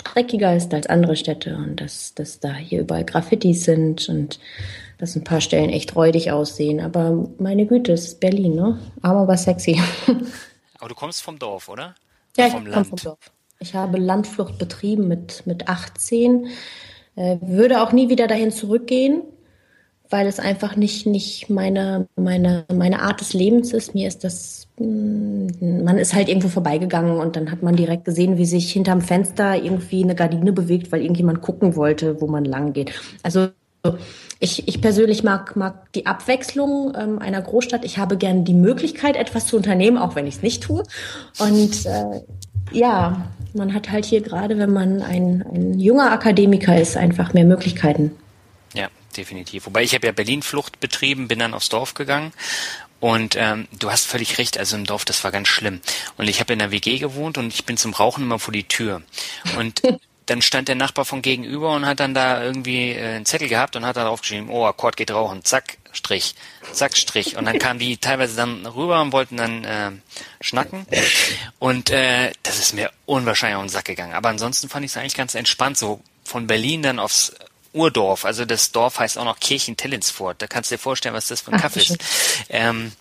dreckiger 0.04 0.54
ist 0.54 0.72
als 0.74 0.86
andere 0.86 1.16
Städte 1.16 1.56
und 1.56 1.80
dass, 1.80 2.14
dass 2.14 2.38
da 2.40 2.54
hier 2.54 2.80
überall 2.80 3.04
Graffitis 3.04 3.64
sind 3.64 4.08
und 4.08 4.38
dass 4.98 5.16
ein 5.16 5.24
paar 5.24 5.40
Stellen 5.40 5.70
echt 5.70 5.96
räudig 5.96 6.30
aussehen. 6.30 6.80
Aber 6.80 7.28
meine 7.38 7.66
Güte, 7.66 7.92
es 7.92 8.04
ist 8.04 8.20
Berlin, 8.20 8.54
ne? 8.54 8.78
Arm 9.02 9.16
aber 9.16 9.36
sexy. 9.36 9.80
Aber 10.78 10.90
du 10.90 10.94
kommst 10.94 11.22
vom 11.22 11.38
Dorf, 11.38 11.70
oder? 11.70 11.94
Ja, 12.36 12.50
vom 12.50 12.66
ich 12.66 12.72
komme 12.72 12.84
vom 12.84 12.98
Dorf. 12.98 13.32
Ich 13.60 13.74
habe 13.74 13.96
Landflucht 13.96 14.58
betrieben 14.58 15.08
mit, 15.08 15.46
mit 15.46 15.68
18. 15.68 16.48
Äh, 17.16 17.38
würde 17.40 17.80
auch 17.82 17.92
nie 17.92 18.10
wieder 18.10 18.26
dahin 18.26 18.52
zurückgehen 18.52 19.22
weil 20.10 20.26
es 20.26 20.38
einfach 20.38 20.76
nicht, 20.76 21.06
nicht 21.06 21.50
meine, 21.50 22.08
meine, 22.16 22.64
meine 22.72 23.02
Art 23.02 23.20
des 23.20 23.32
Lebens 23.32 23.72
ist. 23.72 23.94
Mir 23.94 24.08
ist 24.08 24.24
das, 24.24 24.68
mm, 24.78 25.84
man 25.84 25.98
ist 25.98 26.14
halt 26.14 26.28
irgendwo 26.28 26.48
vorbeigegangen 26.48 27.18
und 27.18 27.36
dann 27.36 27.50
hat 27.50 27.62
man 27.62 27.76
direkt 27.76 28.04
gesehen, 28.04 28.38
wie 28.38 28.46
sich 28.46 28.72
hinterm 28.72 29.00
Fenster 29.00 29.56
irgendwie 29.56 30.02
eine 30.04 30.14
Gardine 30.14 30.52
bewegt, 30.52 30.92
weil 30.92 31.02
irgendjemand 31.02 31.42
gucken 31.42 31.76
wollte, 31.76 32.20
wo 32.20 32.26
man 32.26 32.44
lang 32.44 32.72
geht. 32.72 32.92
Also 33.22 33.48
ich, 34.38 34.68
ich 34.68 34.80
persönlich 34.80 35.22
mag, 35.22 35.56
mag 35.56 35.92
die 35.92 36.06
Abwechslung 36.06 36.94
ähm, 36.96 37.18
einer 37.18 37.40
Großstadt. 37.40 37.84
Ich 37.84 37.98
habe 37.98 38.16
gerne 38.16 38.42
die 38.42 38.54
Möglichkeit, 38.54 39.16
etwas 39.16 39.46
zu 39.46 39.56
unternehmen, 39.56 39.98
auch 39.98 40.14
wenn 40.14 40.26
ich 40.26 40.36
es 40.36 40.42
nicht 40.42 40.62
tue. 40.62 40.82
Und 41.38 41.86
äh, 41.86 42.20
ja, 42.72 43.28
man 43.54 43.72
hat 43.72 43.90
halt 43.90 44.04
hier 44.04 44.20
gerade, 44.20 44.58
wenn 44.58 44.72
man 44.72 45.02
ein, 45.02 45.42
ein 45.42 45.80
junger 45.80 46.12
Akademiker 46.12 46.78
ist, 46.78 46.96
einfach 46.96 47.32
mehr 47.32 47.44
Möglichkeiten 47.44 48.12
definitiv. 49.16 49.66
Wobei 49.66 49.82
ich 49.82 49.94
habe 49.94 50.06
ja 50.06 50.12
Berlin-Flucht 50.12 50.80
betrieben, 50.80 51.28
bin 51.28 51.38
dann 51.38 51.54
aufs 51.54 51.68
Dorf 51.68 51.94
gegangen 51.94 52.32
und 53.00 53.36
ähm, 53.36 53.68
du 53.78 53.90
hast 53.90 54.06
völlig 54.06 54.38
recht, 54.38 54.58
also 54.58 54.76
im 54.76 54.84
Dorf, 54.84 55.04
das 55.04 55.24
war 55.24 55.30
ganz 55.30 55.48
schlimm. 55.48 55.80
Und 56.16 56.28
ich 56.28 56.40
habe 56.40 56.52
in 56.52 56.58
der 56.58 56.70
WG 56.70 56.98
gewohnt 56.98 57.38
und 57.38 57.52
ich 57.52 57.64
bin 57.64 57.76
zum 57.76 57.92
Rauchen 57.94 58.24
immer 58.24 58.38
vor 58.38 58.52
die 58.52 58.64
Tür. 58.64 59.02
Und 59.58 59.82
dann 60.26 60.42
stand 60.42 60.68
der 60.68 60.74
Nachbar 60.74 61.04
von 61.04 61.22
gegenüber 61.22 61.74
und 61.74 61.86
hat 61.86 62.00
dann 62.00 62.12
da 62.12 62.42
irgendwie 62.42 62.90
äh, 62.90 63.16
einen 63.16 63.26
Zettel 63.26 63.48
gehabt 63.48 63.76
und 63.76 63.86
hat 63.86 63.96
da 63.96 64.04
drauf 64.04 64.20
geschrieben, 64.20 64.50
oh, 64.50 64.66
Akkord 64.66 64.96
geht 64.96 65.10
rauchen, 65.12 65.44
zack, 65.44 65.78
Strich, 65.92 66.34
zack, 66.72 66.96
Strich. 66.96 67.36
Und 67.36 67.46
dann 67.46 67.58
kamen 67.58 67.78
die 67.78 67.96
teilweise 67.96 68.36
dann 68.36 68.66
rüber 68.66 69.00
und 69.00 69.12
wollten 69.12 69.36
dann 69.36 69.64
äh, 69.64 69.92
schnacken. 70.40 70.84
Und 71.58 71.90
äh, 71.90 72.32
das 72.42 72.58
ist 72.58 72.74
mir 72.74 72.90
unwahrscheinlich 73.06 73.56
auf 73.56 73.62
den 73.62 73.68
Sack 73.68 73.86
gegangen. 73.86 74.14
Aber 74.14 74.28
ansonsten 74.28 74.68
fand 74.68 74.84
ich 74.84 74.90
es 74.90 74.96
eigentlich 74.96 75.14
ganz 75.14 75.34
entspannt, 75.34 75.78
so 75.78 76.00
von 76.24 76.46
Berlin 76.46 76.82
dann 76.82 76.98
aufs 76.98 77.32
Urdorf. 77.72 78.24
Also 78.24 78.44
das 78.44 78.72
Dorf 78.72 78.98
heißt 78.98 79.18
auch 79.18 79.24
noch 79.24 79.38
Kirchen-Tellinsfort. 79.38 80.42
Da 80.42 80.46
kannst 80.48 80.70
du 80.70 80.74
dir 80.74 80.80
vorstellen, 80.80 81.14
was 81.14 81.28
das 81.28 81.40
für 81.40 81.52
ein 81.52 81.60
Kaffee 81.60 81.80
ist. 81.80 81.98
Ähm, 82.48 82.92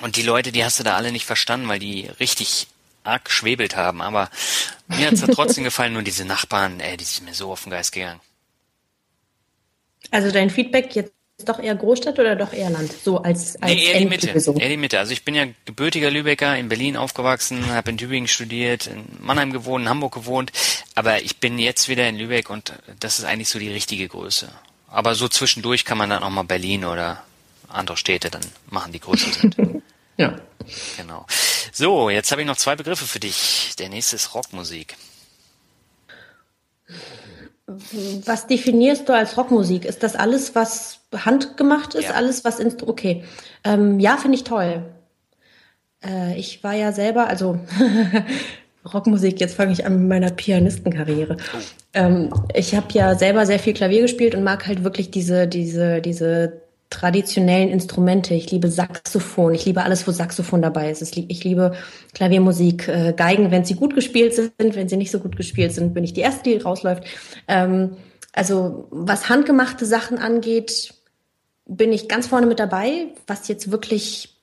und 0.00 0.16
die 0.16 0.22
Leute, 0.22 0.52
die 0.52 0.64
hast 0.64 0.78
du 0.78 0.84
da 0.84 0.96
alle 0.96 1.12
nicht 1.12 1.26
verstanden, 1.26 1.68
weil 1.68 1.78
die 1.78 2.10
richtig 2.20 2.66
arg 3.06 3.24
geschwebelt 3.24 3.76
haben. 3.76 4.02
Aber 4.02 4.30
mir 4.88 5.06
hat 5.06 5.14
es 5.14 5.22
trotzdem 5.22 5.64
gefallen, 5.64 5.92
nur 5.92 6.02
diese 6.02 6.24
Nachbarn, 6.24 6.80
ey, 6.80 6.96
die 6.96 7.04
sind 7.04 7.26
mir 7.26 7.34
so 7.34 7.52
auf 7.52 7.64
den 7.64 7.70
Geist 7.70 7.92
gegangen. 7.92 8.20
Also 10.10 10.30
dein 10.30 10.50
Feedback 10.50 10.94
jetzt 10.94 11.12
doch 11.44 11.58
eher 11.58 11.74
Großstadt 11.74 12.18
oder 12.18 12.34
doch 12.34 12.52
eher 12.52 12.70
Land? 12.70 12.92
So 12.92 13.18
als, 13.18 13.60
als 13.60 13.72
nee, 13.72 13.84
eher 13.84 13.98
die 13.98 14.06
Mitte. 14.06 14.28
Eher 14.28 14.68
die 14.68 14.76
Mitte. 14.76 14.98
Also 14.98 15.12
ich 15.12 15.24
bin 15.24 15.34
ja 15.34 15.46
gebürtiger 15.66 16.10
Lübecker, 16.10 16.56
in 16.56 16.68
Berlin 16.68 16.96
aufgewachsen, 16.96 17.66
habe 17.66 17.90
in 17.90 17.98
Tübingen 17.98 18.28
studiert, 18.28 18.86
in 18.86 19.04
Mannheim 19.20 19.52
gewohnt, 19.52 19.84
in 19.84 19.88
Hamburg 19.88 20.14
gewohnt. 20.14 20.52
Aber 20.94 21.20
ich 21.22 21.36
bin 21.38 21.58
jetzt 21.58 21.88
wieder 21.88 22.08
in 22.08 22.16
Lübeck 22.16 22.48
und 22.48 22.72
das 23.00 23.18
ist 23.18 23.26
eigentlich 23.26 23.48
so 23.48 23.58
die 23.58 23.70
richtige 23.70 24.08
Größe. 24.08 24.48
Aber 24.88 25.14
so 25.14 25.28
zwischendurch 25.28 25.84
kann 25.84 25.98
man 25.98 26.08
dann 26.08 26.22
auch 26.22 26.30
mal 26.30 26.44
Berlin 26.44 26.84
oder 26.84 27.22
andere 27.68 27.96
Städte 27.96 28.30
dann 28.30 28.44
machen, 28.70 28.92
die 28.92 29.00
größer 29.00 29.30
sind. 29.32 29.56
ja. 30.16 30.36
Genau. 30.96 31.26
So, 31.72 32.10
jetzt 32.10 32.30
habe 32.32 32.40
ich 32.40 32.46
noch 32.46 32.56
zwei 32.56 32.76
Begriffe 32.76 33.04
für 33.04 33.20
dich. 33.20 33.74
Der 33.78 33.88
nächste 33.88 34.16
ist 34.16 34.34
Rockmusik. 34.34 34.96
Was 37.66 38.46
definierst 38.46 39.08
du 39.08 39.14
als 39.14 39.36
Rockmusik? 39.36 39.84
Ist 39.84 40.02
das 40.02 40.14
alles, 40.14 40.54
was 40.54 41.00
handgemacht 41.12 41.94
ist? 41.94 42.04
Ja. 42.04 42.10
Alles, 42.12 42.44
was 42.44 42.60
in, 42.60 42.72
okay. 42.86 43.24
Ähm, 43.64 43.98
ja, 43.98 44.16
finde 44.16 44.36
ich 44.36 44.44
toll. 44.44 44.84
Äh, 46.04 46.38
ich 46.38 46.62
war 46.62 46.74
ja 46.74 46.92
selber, 46.92 47.26
also 47.26 47.58
Rockmusik, 48.94 49.40
jetzt 49.40 49.56
fange 49.56 49.72
ich 49.72 49.84
an 49.84 49.98
mit 49.98 50.08
meiner 50.08 50.30
Pianistenkarriere. 50.30 51.36
Oh. 51.38 51.58
Ähm, 51.94 52.32
ich 52.54 52.74
habe 52.74 52.86
ja 52.92 53.16
selber 53.16 53.46
sehr 53.46 53.58
viel 53.58 53.74
Klavier 53.74 54.02
gespielt 54.02 54.34
und 54.34 54.44
mag 54.44 54.66
halt 54.66 54.84
wirklich 54.84 55.10
diese, 55.10 55.48
diese, 55.48 56.00
diese 56.00 56.62
traditionellen 56.90 57.68
Instrumente. 57.68 58.34
Ich 58.34 58.50
liebe 58.50 58.68
Saxophon. 58.68 59.54
Ich 59.54 59.64
liebe 59.64 59.82
alles, 59.82 60.06
wo 60.06 60.12
Saxophon 60.12 60.62
dabei 60.62 60.90
ist. 60.90 61.02
Ich 61.02 61.44
liebe 61.44 61.72
Klaviermusik, 62.14 62.88
äh, 62.88 63.12
Geigen, 63.16 63.50
wenn 63.50 63.64
sie 63.64 63.74
gut 63.74 63.94
gespielt 63.94 64.34
sind. 64.34 64.52
Wenn 64.58 64.88
sie 64.88 64.96
nicht 64.96 65.10
so 65.10 65.18
gut 65.18 65.36
gespielt 65.36 65.72
sind, 65.72 65.94
bin 65.94 66.04
ich 66.04 66.12
die 66.12 66.20
Erste, 66.20 66.50
die 66.50 66.56
rausläuft. 66.56 67.04
Ähm, 67.48 67.96
also 68.32 68.86
was 68.90 69.28
handgemachte 69.28 69.86
Sachen 69.86 70.18
angeht, 70.18 70.94
bin 71.66 71.92
ich 71.92 72.08
ganz 72.08 72.28
vorne 72.28 72.46
mit 72.46 72.60
dabei. 72.60 73.08
Was 73.26 73.48
jetzt 73.48 73.72
wirklich 73.72 74.36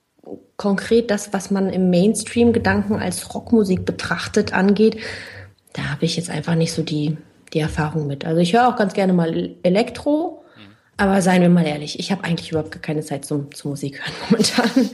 konkret 0.58 1.12
das, 1.12 1.34
was 1.34 1.52
man 1.52 1.70
im 1.70 1.90
Mainstream-Gedanken 1.90 2.96
als 2.96 3.34
Rockmusik 3.34 3.86
betrachtet, 3.86 4.54
angeht, 4.54 4.98
da 5.74 5.92
habe 5.92 6.06
ich 6.06 6.16
jetzt 6.16 6.30
einfach 6.30 6.56
nicht 6.56 6.74
so 6.74 6.84
die, 6.84 7.18
die 7.54 7.60
Erfahrung 7.60 8.08
mit. 8.08 8.26
Also 8.26 8.40
ich 8.40 8.54
höre 8.54 8.68
auch 8.68 8.76
ganz 8.76 8.94
gerne 8.94 9.14
mal 9.14 9.56
Elektro, 9.64 10.43
aber 11.04 11.22
seien 11.22 11.42
wir 11.42 11.50
mal 11.50 11.68
ehrlich, 11.68 12.00
ich 12.00 12.14
habe 12.14 12.24
eigentlich 12.24 12.52
überhaupt 12.52 12.82
keine 12.82 13.02
Zeit 13.02 13.26
zum, 13.26 13.54
zum 13.54 13.72
Musik 13.72 14.00
hören 14.00 14.14
momentan. 14.30 14.90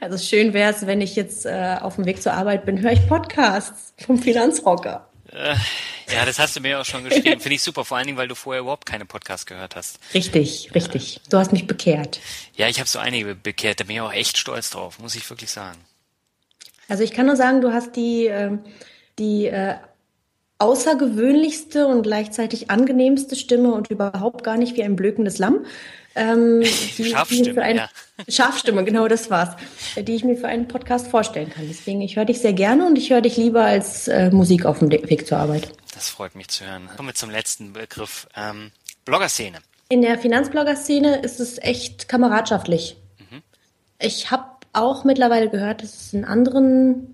Also 0.00 0.16
schön 0.16 0.54
wäre 0.54 0.72
es, 0.72 0.86
wenn 0.86 1.02
ich 1.02 1.14
jetzt 1.14 1.44
äh, 1.44 1.76
auf 1.80 1.96
dem 1.96 2.06
Weg 2.06 2.22
zur 2.22 2.32
Arbeit 2.32 2.64
bin, 2.64 2.80
höre 2.80 2.92
ich 2.92 3.06
Podcasts 3.06 3.92
vom 3.98 4.18
Finanzrocker. 4.18 5.06
Äh, 5.30 5.56
ja, 6.10 6.24
das 6.24 6.38
hast 6.38 6.56
du 6.56 6.60
mir 6.60 6.80
auch 6.80 6.86
schon 6.86 7.04
geschrieben. 7.04 7.38
Finde 7.40 7.54
ich 7.54 7.62
super, 7.62 7.84
vor 7.84 7.98
allen 7.98 8.06
Dingen, 8.06 8.16
weil 8.16 8.28
du 8.28 8.34
vorher 8.34 8.62
überhaupt 8.62 8.86
keine 8.86 9.04
Podcasts 9.04 9.44
gehört 9.44 9.76
hast. 9.76 9.98
Richtig, 10.14 10.70
richtig. 10.74 11.20
Du 11.28 11.36
hast 11.36 11.52
mich 11.52 11.66
bekehrt. 11.66 12.20
Ja, 12.56 12.68
ich 12.68 12.78
habe 12.78 12.88
so 12.88 12.98
einige 12.98 13.34
bekehrt. 13.34 13.80
Da 13.80 13.84
bin 13.84 13.96
ich 13.96 14.00
auch 14.00 14.12
echt 14.12 14.38
stolz 14.38 14.70
drauf, 14.70 14.98
muss 15.00 15.14
ich 15.16 15.28
wirklich 15.28 15.50
sagen. 15.50 15.78
Also 16.88 17.02
ich 17.02 17.12
kann 17.12 17.26
nur 17.26 17.36
sagen, 17.36 17.60
du 17.60 17.72
hast 17.74 17.94
die, 17.96 18.26
äh, 18.26 18.56
die 19.18 19.46
äh, 19.46 19.76
außergewöhnlichste 20.64 21.86
und 21.86 22.02
gleichzeitig 22.02 22.70
angenehmste 22.70 23.36
Stimme 23.36 23.72
und 23.72 23.90
überhaupt 23.90 24.42
gar 24.44 24.56
nicht 24.56 24.76
wie 24.76 24.82
ein 24.82 24.96
blökendes 24.96 25.38
Lamm. 25.38 25.66
Ähm, 26.14 26.62
die, 26.98 27.04
Scharfstimme, 27.04 27.62
ein, 27.62 27.76
ja. 27.76 27.88
Scharfstimme, 28.28 28.82
genau 28.84 29.06
das 29.06 29.30
war's, 29.30 29.56
die 29.96 30.14
ich 30.14 30.24
mir 30.24 30.36
für 30.36 30.48
einen 30.48 30.66
Podcast 30.66 31.08
vorstellen 31.08 31.50
kann. 31.50 31.66
Deswegen, 31.68 32.00
ich 32.00 32.16
höre 32.16 32.24
dich 32.24 32.40
sehr 32.40 32.54
gerne 32.54 32.86
und 32.86 32.96
ich 32.96 33.10
höre 33.10 33.20
dich 33.20 33.36
lieber 33.36 33.64
als 33.64 34.08
äh, 34.08 34.30
Musik 34.30 34.64
auf 34.64 34.78
dem 34.78 34.90
Weg 34.90 35.26
zur 35.26 35.38
Arbeit. 35.38 35.68
Das 35.94 36.08
freut 36.08 36.34
mich 36.34 36.48
zu 36.48 36.64
hören. 36.64 36.88
Kommen 36.96 37.08
wir 37.08 37.14
zum 37.14 37.30
letzten 37.30 37.74
Begriff. 37.74 38.26
Ähm, 38.34 38.70
Blogger-Szene. 39.04 39.58
In 39.90 40.00
der 40.00 40.18
Finanzblogger-Szene 40.18 41.18
ist 41.18 41.40
es 41.40 41.58
echt 41.58 42.08
kameradschaftlich. 42.08 42.96
Mhm. 43.18 43.42
Ich 43.98 44.30
habe 44.30 44.44
auch 44.72 45.04
mittlerweile 45.04 45.50
gehört, 45.50 45.82
dass 45.82 45.94
es 45.94 46.12
in 46.14 46.24
anderen 46.24 47.13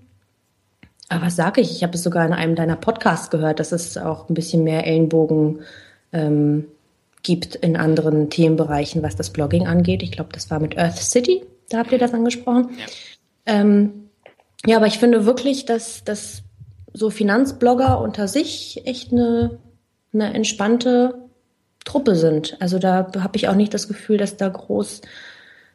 was 1.19 1.35
sage 1.35 1.61
ich? 1.61 1.71
Ich 1.71 1.83
habe 1.83 1.95
es 1.95 2.03
sogar 2.03 2.25
in 2.25 2.33
einem 2.33 2.55
deiner 2.55 2.75
Podcasts 2.75 3.29
gehört, 3.29 3.59
dass 3.59 3.71
es 3.71 3.97
auch 3.97 4.29
ein 4.29 4.33
bisschen 4.33 4.63
mehr 4.63 4.87
Ellenbogen 4.87 5.59
ähm, 6.13 6.67
gibt 7.23 7.55
in 7.55 7.75
anderen 7.75 8.29
Themenbereichen, 8.29 9.03
was 9.03 9.15
das 9.15 9.31
Blogging 9.31 9.67
angeht. 9.67 10.03
Ich 10.03 10.11
glaube, 10.11 10.29
das 10.33 10.49
war 10.49 10.59
mit 10.59 10.77
Earth 10.77 10.97
City, 10.97 11.43
da 11.69 11.79
habt 11.79 11.91
ihr 11.91 11.97
das 11.97 12.13
angesprochen. 12.13 12.69
Ja, 12.77 12.85
ähm, 13.53 14.09
ja 14.65 14.77
aber 14.77 14.87
ich 14.87 14.99
finde 14.99 15.25
wirklich, 15.25 15.65
dass, 15.65 16.03
dass 16.03 16.43
so 16.93 17.09
Finanzblogger 17.09 17.99
unter 17.99 18.27
sich 18.27 18.81
echt 18.85 19.11
eine, 19.11 19.59
eine 20.13 20.33
entspannte 20.33 21.15
Truppe 21.85 22.15
sind. 22.15 22.57
Also 22.59 22.79
da 22.79 23.11
habe 23.19 23.37
ich 23.37 23.47
auch 23.47 23.55
nicht 23.55 23.73
das 23.73 23.87
Gefühl, 23.87 24.17
dass 24.17 24.37
da 24.37 24.49
groß 24.49 25.01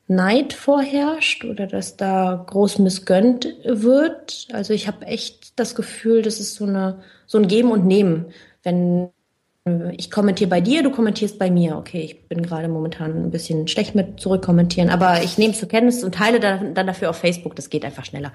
Neid 0.08 0.52
vorherrscht 0.52 1.44
oder 1.44 1.66
dass 1.66 1.96
da 1.96 2.44
groß 2.46 2.78
missgönnt 2.78 3.48
wird. 3.64 4.46
Also 4.52 4.72
ich 4.72 4.86
habe 4.86 5.06
echt 5.06 5.58
das 5.58 5.74
Gefühl, 5.74 6.22
das 6.22 6.38
ist 6.38 6.54
so 6.54 6.64
eine 6.64 7.02
so 7.26 7.38
ein 7.38 7.48
Geben 7.48 7.72
und 7.72 7.86
Nehmen. 7.86 8.26
Wenn 8.62 9.10
ich 9.96 10.12
kommentiere 10.12 10.48
bei 10.48 10.60
dir, 10.60 10.84
du 10.84 10.90
kommentierst 10.90 11.40
bei 11.40 11.50
mir. 11.50 11.76
Okay, 11.76 12.00
ich 12.02 12.28
bin 12.28 12.42
gerade 12.42 12.68
momentan 12.68 13.24
ein 13.24 13.30
bisschen 13.32 13.66
schlecht 13.66 13.96
mit 13.96 14.20
zurückkommentieren, 14.20 14.90
aber 14.90 15.24
ich 15.24 15.38
nehme 15.38 15.54
es 15.54 15.58
zur 15.58 15.68
Kenntnis 15.68 16.04
und 16.04 16.14
teile 16.14 16.38
dann, 16.38 16.74
dann 16.74 16.86
dafür 16.86 17.10
auf 17.10 17.16
Facebook. 17.16 17.56
Das 17.56 17.68
geht 17.68 17.84
einfach 17.84 18.04
schneller. 18.04 18.32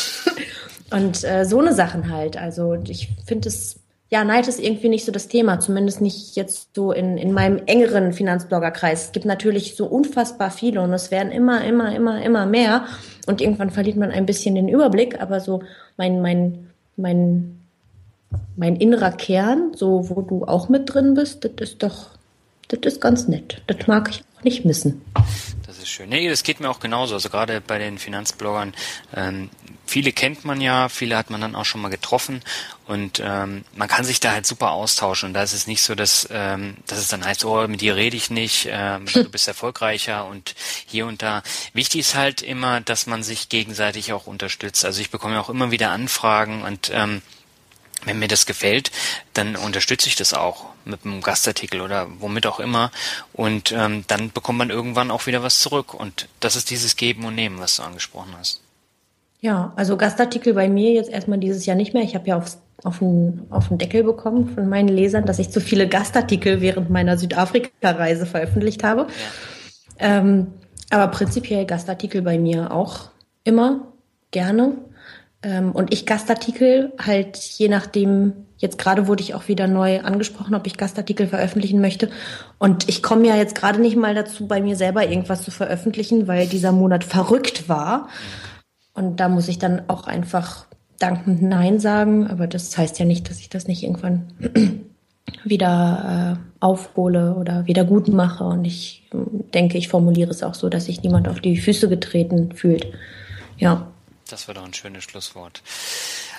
und 0.90 1.24
äh, 1.24 1.46
so 1.46 1.60
eine 1.60 1.72
Sachen 1.72 2.12
halt. 2.12 2.36
Also 2.36 2.74
ich 2.86 3.08
finde 3.24 3.48
es 3.48 3.80
ja, 4.10 4.22
Neid 4.22 4.46
ist 4.48 4.60
irgendwie 4.60 4.88
nicht 4.88 5.04
so 5.04 5.12
das 5.12 5.28
Thema, 5.28 5.60
zumindest 5.60 6.00
nicht 6.00 6.36
jetzt 6.36 6.74
so 6.74 6.92
in, 6.92 7.16
in 7.16 7.32
meinem 7.32 7.62
engeren 7.66 8.12
Finanzbloggerkreis. 8.12 9.06
Es 9.06 9.12
gibt 9.12 9.24
natürlich 9.24 9.76
so 9.76 9.86
unfassbar 9.86 10.50
viele 10.50 10.82
und 10.82 10.92
es 10.92 11.10
werden 11.10 11.32
immer, 11.32 11.64
immer, 11.64 11.94
immer, 11.94 12.22
immer 12.22 12.46
mehr 12.46 12.84
und 13.26 13.40
irgendwann 13.40 13.70
verliert 13.70 13.96
man 13.96 14.10
ein 14.10 14.26
bisschen 14.26 14.54
den 14.54 14.68
Überblick, 14.68 15.20
aber 15.20 15.40
so 15.40 15.62
mein, 15.96 16.20
mein, 16.20 16.70
mein, 16.96 17.58
mein 18.56 18.76
innerer 18.76 19.12
Kern, 19.12 19.72
so 19.74 20.08
wo 20.10 20.20
du 20.20 20.44
auch 20.44 20.68
mit 20.68 20.92
drin 20.92 21.14
bist, 21.14 21.44
das 21.44 21.70
ist 21.70 21.82
doch, 21.82 22.10
das 22.80 22.94
ist 22.94 23.00
ganz 23.00 23.28
nett. 23.28 23.62
Das 23.66 23.86
mag 23.86 24.10
ich 24.10 24.24
auch 24.36 24.44
nicht 24.44 24.64
missen. 24.64 25.02
Das 25.66 25.78
ist 25.78 25.88
schön. 25.88 26.08
Nee, 26.08 26.28
das 26.28 26.42
geht 26.42 26.60
mir 26.60 26.70
auch 26.70 26.80
genauso. 26.80 27.14
Also 27.14 27.28
gerade 27.28 27.60
bei 27.60 27.78
den 27.78 27.98
Finanzbloggern, 27.98 28.74
ähm, 29.14 29.50
viele 29.86 30.12
kennt 30.12 30.44
man 30.44 30.60
ja, 30.60 30.88
viele 30.88 31.16
hat 31.16 31.30
man 31.30 31.40
dann 31.40 31.54
auch 31.54 31.64
schon 31.64 31.80
mal 31.80 31.88
getroffen 31.88 32.42
und 32.86 33.20
ähm, 33.24 33.64
man 33.74 33.88
kann 33.88 34.04
sich 34.04 34.20
da 34.20 34.32
halt 34.32 34.46
super 34.46 34.72
austauschen. 34.72 35.28
Und 35.28 35.34
da 35.34 35.42
ist 35.42 35.52
es 35.52 35.66
nicht 35.66 35.82
so, 35.82 35.94
dass, 35.94 36.28
ähm, 36.30 36.76
dass 36.86 36.98
es 36.98 37.08
dann 37.08 37.24
heißt, 37.24 37.44
oh, 37.44 37.66
mit 37.66 37.80
dir 37.80 37.96
rede 37.96 38.16
ich 38.16 38.30
nicht, 38.30 38.68
ähm, 38.70 39.06
du 39.12 39.28
bist 39.28 39.48
erfolgreicher 39.48 40.26
und 40.26 40.54
hier 40.86 41.06
und 41.06 41.22
da. 41.22 41.42
Wichtig 41.72 42.00
ist 42.00 42.14
halt 42.14 42.42
immer, 42.42 42.80
dass 42.80 43.06
man 43.06 43.22
sich 43.22 43.48
gegenseitig 43.48 44.12
auch 44.12 44.26
unterstützt. 44.26 44.84
Also 44.84 45.00
ich 45.00 45.10
bekomme 45.10 45.40
auch 45.40 45.48
immer 45.48 45.70
wieder 45.70 45.90
Anfragen 45.90 46.62
und 46.62 46.90
ähm, 46.92 47.22
wenn 48.04 48.18
mir 48.18 48.28
das 48.28 48.46
gefällt, 48.46 48.90
dann 49.32 49.56
unterstütze 49.56 50.08
ich 50.08 50.16
das 50.16 50.34
auch 50.34 50.73
mit 50.86 51.04
einem 51.04 51.20
Gastartikel 51.20 51.80
oder 51.80 52.06
womit 52.18 52.46
auch 52.46 52.60
immer. 52.60 52.90
Und 53.32 53.72
ähm, 53.72 54.04
dann 54.06 54.30
bekommt 54.30 54.58
man 54.58 54.70
irgendwann 54.70 55.10
auch 55.10 55.26
wieder 55.26 55.42
was 55.42 55.60
zurück. 55.60 55.94
Und 55.94 56.28
das 56.40 56.56
ist 56.56 56.70
dieses 56.70 56.96
Geben 56.96 57.24
und 57.24 57.34
Nehmen, 57.34 57.58
was 57.60 57.76
du 57.76 57.82
angesprochen 57.82 58.34
hast. 58.38 58.60
Ja, 59.40 59.72
also 59.76 59.96
Gastartikel 59.96 60.54
bei 60.54 60.68
mir 60.68 60.92
jetzt 60.92 61.10
erstmal 61.10 61.38
dieses 61.38 61.66
Jahr 61.66 61.76
nicht 61.76 61.92
mehr. 61.92 62.02
Ich 62.02 62.14
habe 62.14 62.26
ja 62.26 62.36
aufs, 62.36 62.58
auf, 62.82 63.00
den, 63.00 63.42
auf 63.50 63.68
den 63.68 63.78
Deckel 63.78 64.02
bekommen 64.02 64.54
von 64.54 64.68
meinen 64.68 64.88
Lesern, 64.88 65.26
dass 65.26 65.38
ich 65.38 65.50
zu 65.50 65.60
viele 65.60 65.86
Gastartikel 65.86 66.60
während 66.60 66.88
meiner 66.88 67.18
Südafrika-Reise 67.18 68.24
veröffentlicht 68.24 68.84
habe. 68.84 69.02
Ja. 70.00 70.18
Ähm, 70.18 70.46
aber 70.90 71.08
prinzipiell 71.08 71.66
Gastartikel 71.66 72.22
bei 72.22 72.38
mir 72.38 72.70
auch 72.72 73.10
immer 73.44 73.92
gerne. 74.30 74.78
Ähm, 75.42 75.72
und 75.72 75.92
ich 75.92 76.06
Gastartikel 76.06 76.92
halt 76.98 77.36
je 77.36 77.68
nachdem, 77.68 78.32
jetzt 78.64 78.78
gerade 78.78 79.06
wurde 79.06 79.22
ich 79.22 79.34
auch 79.34 79.46
wieder 79.46 79.68
neu 79.68 80.00
angesprochen, 80.00 80.54
ob 80.54 80.66
ich 80.66 80.76
Gastartikel 80.76 81.28
veröffentlichen 81.28 81.80
möchte. 81.80 82.10
Und 82.58 82.88
ich 82.88 83.02
komme 83.02 83.28
ja 83.28 83.36
jetzt 83.36 83.54
gerade 83.54 83.80
nicht 83.80 83.94
mal 83.94 84.14
dazu, 84.14 84.48
bei 84.48 84.60
mir 84.60 84.74
selber 84.74 85.06
irgendwas 85.06 85.42
zu 85.42 85.50
veröffentlichen, 85.50 86.26
weil 86.26 86.48
dieser 86.48 86.72
Monat 86.72 87.04
verrückt 87.04 87.68
war. 87.68 88.08
Und 88.94 89.20
da 89.20 89.28
muss 89.28 89.48
ich 89.48 89.58
dann 89.58 89.82
auch 89.88 90.06
einfach 90.06 90.66
dankend 90.98 91.42
Nein 91.42 91.78
sagen. 91.78 92.26
Aber 92.26 92.46
das 92.46 92.76
heißt 92.76 92.98
ja 92.98 93.04
nicht, 93.04 93.28
dass 93.28 93.38
ich 93.38 93.50
das 93.50 93.68
nicht 93.68 93.82
irgendwann 93.82 94.32
wieder 95.44 96.38
äh, 96.40 96.64
aufhole 96.64 97.34
oder 97.34 97.66
wieder 97.66 97.84
gut 97.84 98.08
mache. 98.08 98.44
Und 98.44 98.64
ich 98.64 99.08
denke, 99.12 99.76
ich 99.76 99.88
formuliere 99.88 100.30
es 100.30 100.42
auch 100.42 100.54
so, 100.54 100.70
dass 100.70 100.86
sich 100.86 101.02
niemand 101.02 101.28
auf 101.28 101.40
die 101.40 101.58
Füße 101.58 101.88
getreten 101.88 102.52
fühlt. 102.54 102.86
Ja. 103.58 103.88
Das 104.30 104.48
war 104.48 104.54
doch 104.54 104.64
ein 104.64 104.72
schönes 104.72 105.04
Schlusswort. 105.04 105.62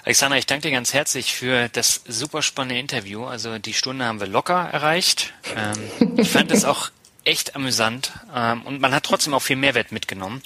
Alexandra, 0.05 0.37
ich 0.37 0.45
danke 0.45 0.67
dir 0.67 0.71
ganz 0.71 0.93
herzlich 0.93 1.33
für 1.33 1.67
das 1.67 2.03
super 2.07 2.43
spannende 2.43 2.77
Interview. 2.77 3.23
Also 3.23 3.57
die 3.57 3.73
Stunde 3.73 4.05
haben 4.05 4.19
wir 4.19 4.27
locker 4.27 4.69
erreicht. 4.71 5.33
Ähm, 5.57 6.15
ich 6.17 6.29
fand 6.29 6.51
es 6.51 6.63
auch 6.63 6.91
echt 7.23 7.55
amüsant 7.55 8.11
ähm, 8.33 8.61
und 8.65 8.79
man 8.79 8.93
hat 8.93 9.03
trotzdem 9.03 9.33
auch 9.33 9.41
viel 9.41 9.55
Mehrwert 9.55 9.91
mitgenommen. 9.91 10.43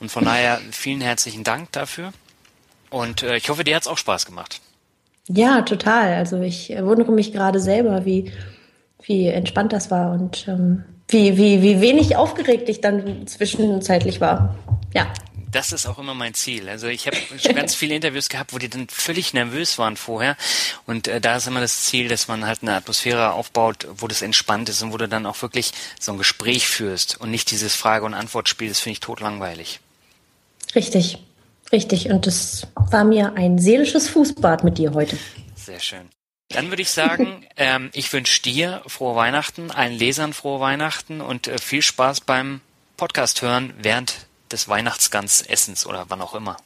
Und 0.00 0.10
von 0.10 0.24
daher 0.24 0.58
vielen 0.70 1.02
herzlichen 1.02 1.44
Dank 1.44 1.70
dafür. 1.72 2.14
Und 2.88 3.22
äh, 3.22 3.36
ich 3.36 3.50
hoffe, 3.50 3.62
dir 3.62 3.76
hat 3.76 3.82
es 3.82 3.88
auch 3.88 3.98
Spaß 3.98 4.24
gemacht. 4.24 4.62
Ja, 5.28 5.60
total. 5.60 6.14
Also 6.14 6.40
ich 6.40 6.70
wundere 6.70 7.12
mich 7.12 7.30
gerade 7.30 7.60
selber, 7.60 8.06
wie, 8.06 8.32
wie 9.02 9.26
entspannt 9.26 9.74
das 9.74 9.90
war 9.90 10.12
und 10.12 10.48
ähm, 10.48 10.82
wie, 11.08 11.36
wie, 11.36 11.60
wie 11.60 11.82
wenig 11.82 12.16
aufgeregt 12.16 12.70
ich 12.70 12.80
dann 12.80 13.26
zwischenzeitlich 13.26 14.22
war. 14.22 14.56
Ja 14.94 15.12
das 15.54 15.72
ist 15.72 15.86
auch 15.86 15.98
immer 15.98 16.14
mein 16.14 16.34
Ziel. 16.34 16.68
Also 16.68 16.88
ich 16.88 17.06
habe 17.06 17.16
ganz 17.54 17.74
viele 17.76 17.94
Interviews 17.94 18.28
gehabt, 18.28 18.52
wo 18.52 18.58
die 18.58 18.68
dann 18.68 18.88
völlig 18.88 19.32
nervös 19.32 19.78
waren 19.78 19.96
vorher. 19.96 20.36
Und 20.86 21.06
äh, 21.06 21.20
da 21.20 21.36
ist 21.36 21.46
immer 21.46 21.60
das 21.60 21.82
Ziel, 21.82 22.08
dass 22.08 22.28
man 22.28 22.44
halt 22.44 22.62
eine 22.62 22.74
Atmosphäre 22.74 23.32
aufbaut, 23.32 23.86
wo 23.96 24.08
das 24.08 24.22
entspannt 24.22 24.68
ist 24.68 24.82
und 24.82 24.92
wo 24.92 24.96
du 24.96 25.08
dann 25.08 25.26
auch 25.26 25.40
wirklich 25.42 25.72
so 26.00 26.12
ein 26.12 26.18
Gespräch 26.18 26.66
führst 26.66 27.20
und 27.20 27.30
nicht 27.30 27.50
dieses 27.50 27.74
Frage- 27.74 28.04
und 28.04 28.14
Antwortspiel. 28.14 28.68
Das 28.68 28.80
finde 28.80 28.94
ich 28.94 29.00
totlangweilig. 29.00 29.80
Richtig, 30.74 31.18
richtig. 31.70 32.10
Und 32.10 32.26
das 32.26 32.66
war 32.74 33.04
mir 33.04 33.34
ein 33.34 33.58
seelisches 33.58 34.08
Fußbad 34.08 34.64
mit 34.64 34.78
dir 34.78 34.92
heute. 34.92 35.16
Sehr 35.54 35.80
schön. 35.80 36.08
Dann 36.48 36.68
würde 36.68 36.82
ich 36.82 36.90
sagen, 36.90 37.46
ähm, 37.56 37.90
ich 37.92 38.12
wünsche 38.12 38.42
dir 38.42 38.82
frohe 38.86 39.14
Weihnachten, 39.14 39.70
allen 39.70 39.96
Lesern 39.96 40.32
frohe 40.32 40.60
Weihnachten 40.60 41.20
und 41.20 41.46
äh, 41.46 41.58
viel 41.58 41.82
Spaß 41.82 42.22
beim 42.22 42.60
Podcast 42.96 43.42
hören 43.42 43.72
während 43.78 44.26
des 44.54 44.68
Weihnachtsgansessens 44.68 45.84
oder 45.84 46.06
wann 46.08 46.22
auch 46.22 46.34
immer. 46.34 46.56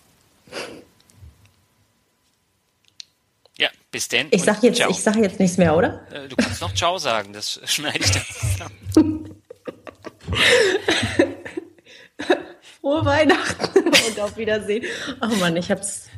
Ja, 3.57 3.71
bis 3.91 4.09
denn. 4.09 4.29
Ich 4.31 4.43
sag 4.43 4.63
jetzt, 4.63 4.79
ich 4.79 5.03
sag 5.03 5.17
jetzt 5.17 5.41
nichts 5.41 5.57
mehr, 5.57 5.75
oder? 5.75 6.07
Äh, 6.13 6.29
du 6.29 6.37
kannst 6.37 6.61
noch 6.61 6.75
Ciao 6.75 6.99
sagen, 6.99 7.33
das 7.33 7.59
schneide 7.65 7.99
ich 7.99 8.11
dann 8.11 8.25
zusammen. 8.25 9.43
Frohe 12.81 13.05
Weihnachten 13.05 13.89
und 13.89 14.21
auf 14.21 14.37
Wiedersehen. 14.37 14.85
Oh 15.23 15.35
Mann, 15.37 15.57
ich 15.57 15.71
hab's 15.71 16.09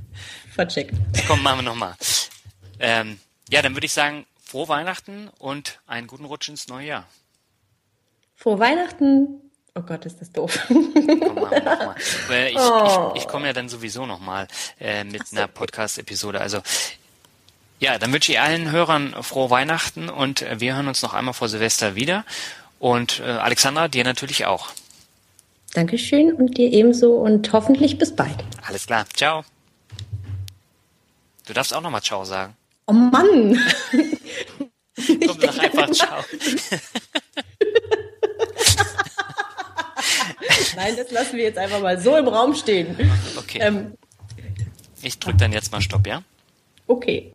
vercheckt. 0.52 0.94
Komm, 1.26 1.42
machen 1.42 1.58
wir 1.58 1.62
nochmal. 1.62 1.94
Ähm, 2.80 3.20
ja, 3.48 3.62
dann 3.62 3.74
würde 3.74 3.86
ich 3.86 3.92
sagen, 3.92 4.26
frohe 4.44 4.68
Weihnachten 4.68 5.28
und 5.38 5.80
einen 5.86 6.08
guten 6.08 6.24
Rutsch 6.24 6.48
ins 6.48 6.66
neue 6.68 6.86
Jahr. 6.86 7.06
Frohe 8.34 8.58
Weihnachten. 8.58 9.49
Oh 9.74 9.82
Gott, 9.82 10.04
ist 10.04 10.20
das 10.20 10.32
doof. 10.32 10.58
Komm, 10.66 10.92
mal, 11.34 11.62
mal. 12.28 12.48
Ich, 12.48 12.56
oh. 12.56 13.12
ich, 13.14 13.22
ich 13.22 13.28
komme 13.28 13.46
ja 13.46 13.52
dann 13.52 13.68
sowieso 13.68 14.04
nochmal 14.06 14.48
äh, 14.80 15.04
mit 15.04 15.28
so. 15.28 15.36
einer 15.36 15.46
Podcast-Episode. 15.46 16.40
Also 16.40 16.60
ja, 17.78 17.98
dann 17.98 18.12
wünsche 18.12 18.32
ich 18.32 18.40
allen 18.40 18.70
Hörern 18.70 19.14
frohe 19.22 19.50
Weihnachten 19.50 20.08
und 20.08 20.42
äh, 20.42 20.60
wir 20.60 20.74
hören 20.74 20.88
uns 20.88 21.02
noch 21.02 21.14
einmal 21.14 21.34
vor 21.34 21.48
Silvester 21.48 21.94
wieder. 21.94 22.24
Und 22.78 23.20
äh, 23.20 23.24
Alexandra, 23.24 23.88
dir 23.88 24.04
natürlich 24.04 24.46
auch. 24.46 24.70
Dankeschön 25.72 26.32
und 26.32 26.58
dir 26.58 26.70
ebenso 26.72 27.14
und 27.14 27.52
hoffentlich 27.52 27.96
bis 27.96 28.14
bald. 28.14 28.44
Alles 28.66 28.86
klar. 28.86 29.06
Ciao. 29.14 29.44
Du 31.46 31.54
darfst 31.54 31.74
auch 31.74 31.80
nochmal 31.80 32.02
Ciao 32.02 32.24
sagen. 32.24 32.56
Oh 32.86 32.92
Mann! 32.92 33.58
Komm, 35.06 35.40
sag 35.40 35.58
einfach 35.58 35.90
Ciao. 35.92 36.24
Nein, 40.76 40.94
das 40.96 41.10
lassen 41.10 41.36
wir 41.36 41.44
jetzt 41.44 41.58
einfach 41.58 41.80
mal 41.80 41.98
so 41.98 42.16
im 42.16 42.28
Raum 42.28 42.54
stehen. 42.54 42.96
Okay. 43.36 43.58
Ähm, 43.60 43.92
ich 45.02 45.18
drücke 45.18 45.38
dann 45.38 45.52
jetzt 45.52 45.72
mal 45.72 45.80
Stopp, 45.80 46.06
ja? 46.06 46.22
Okay. 46.86 47.32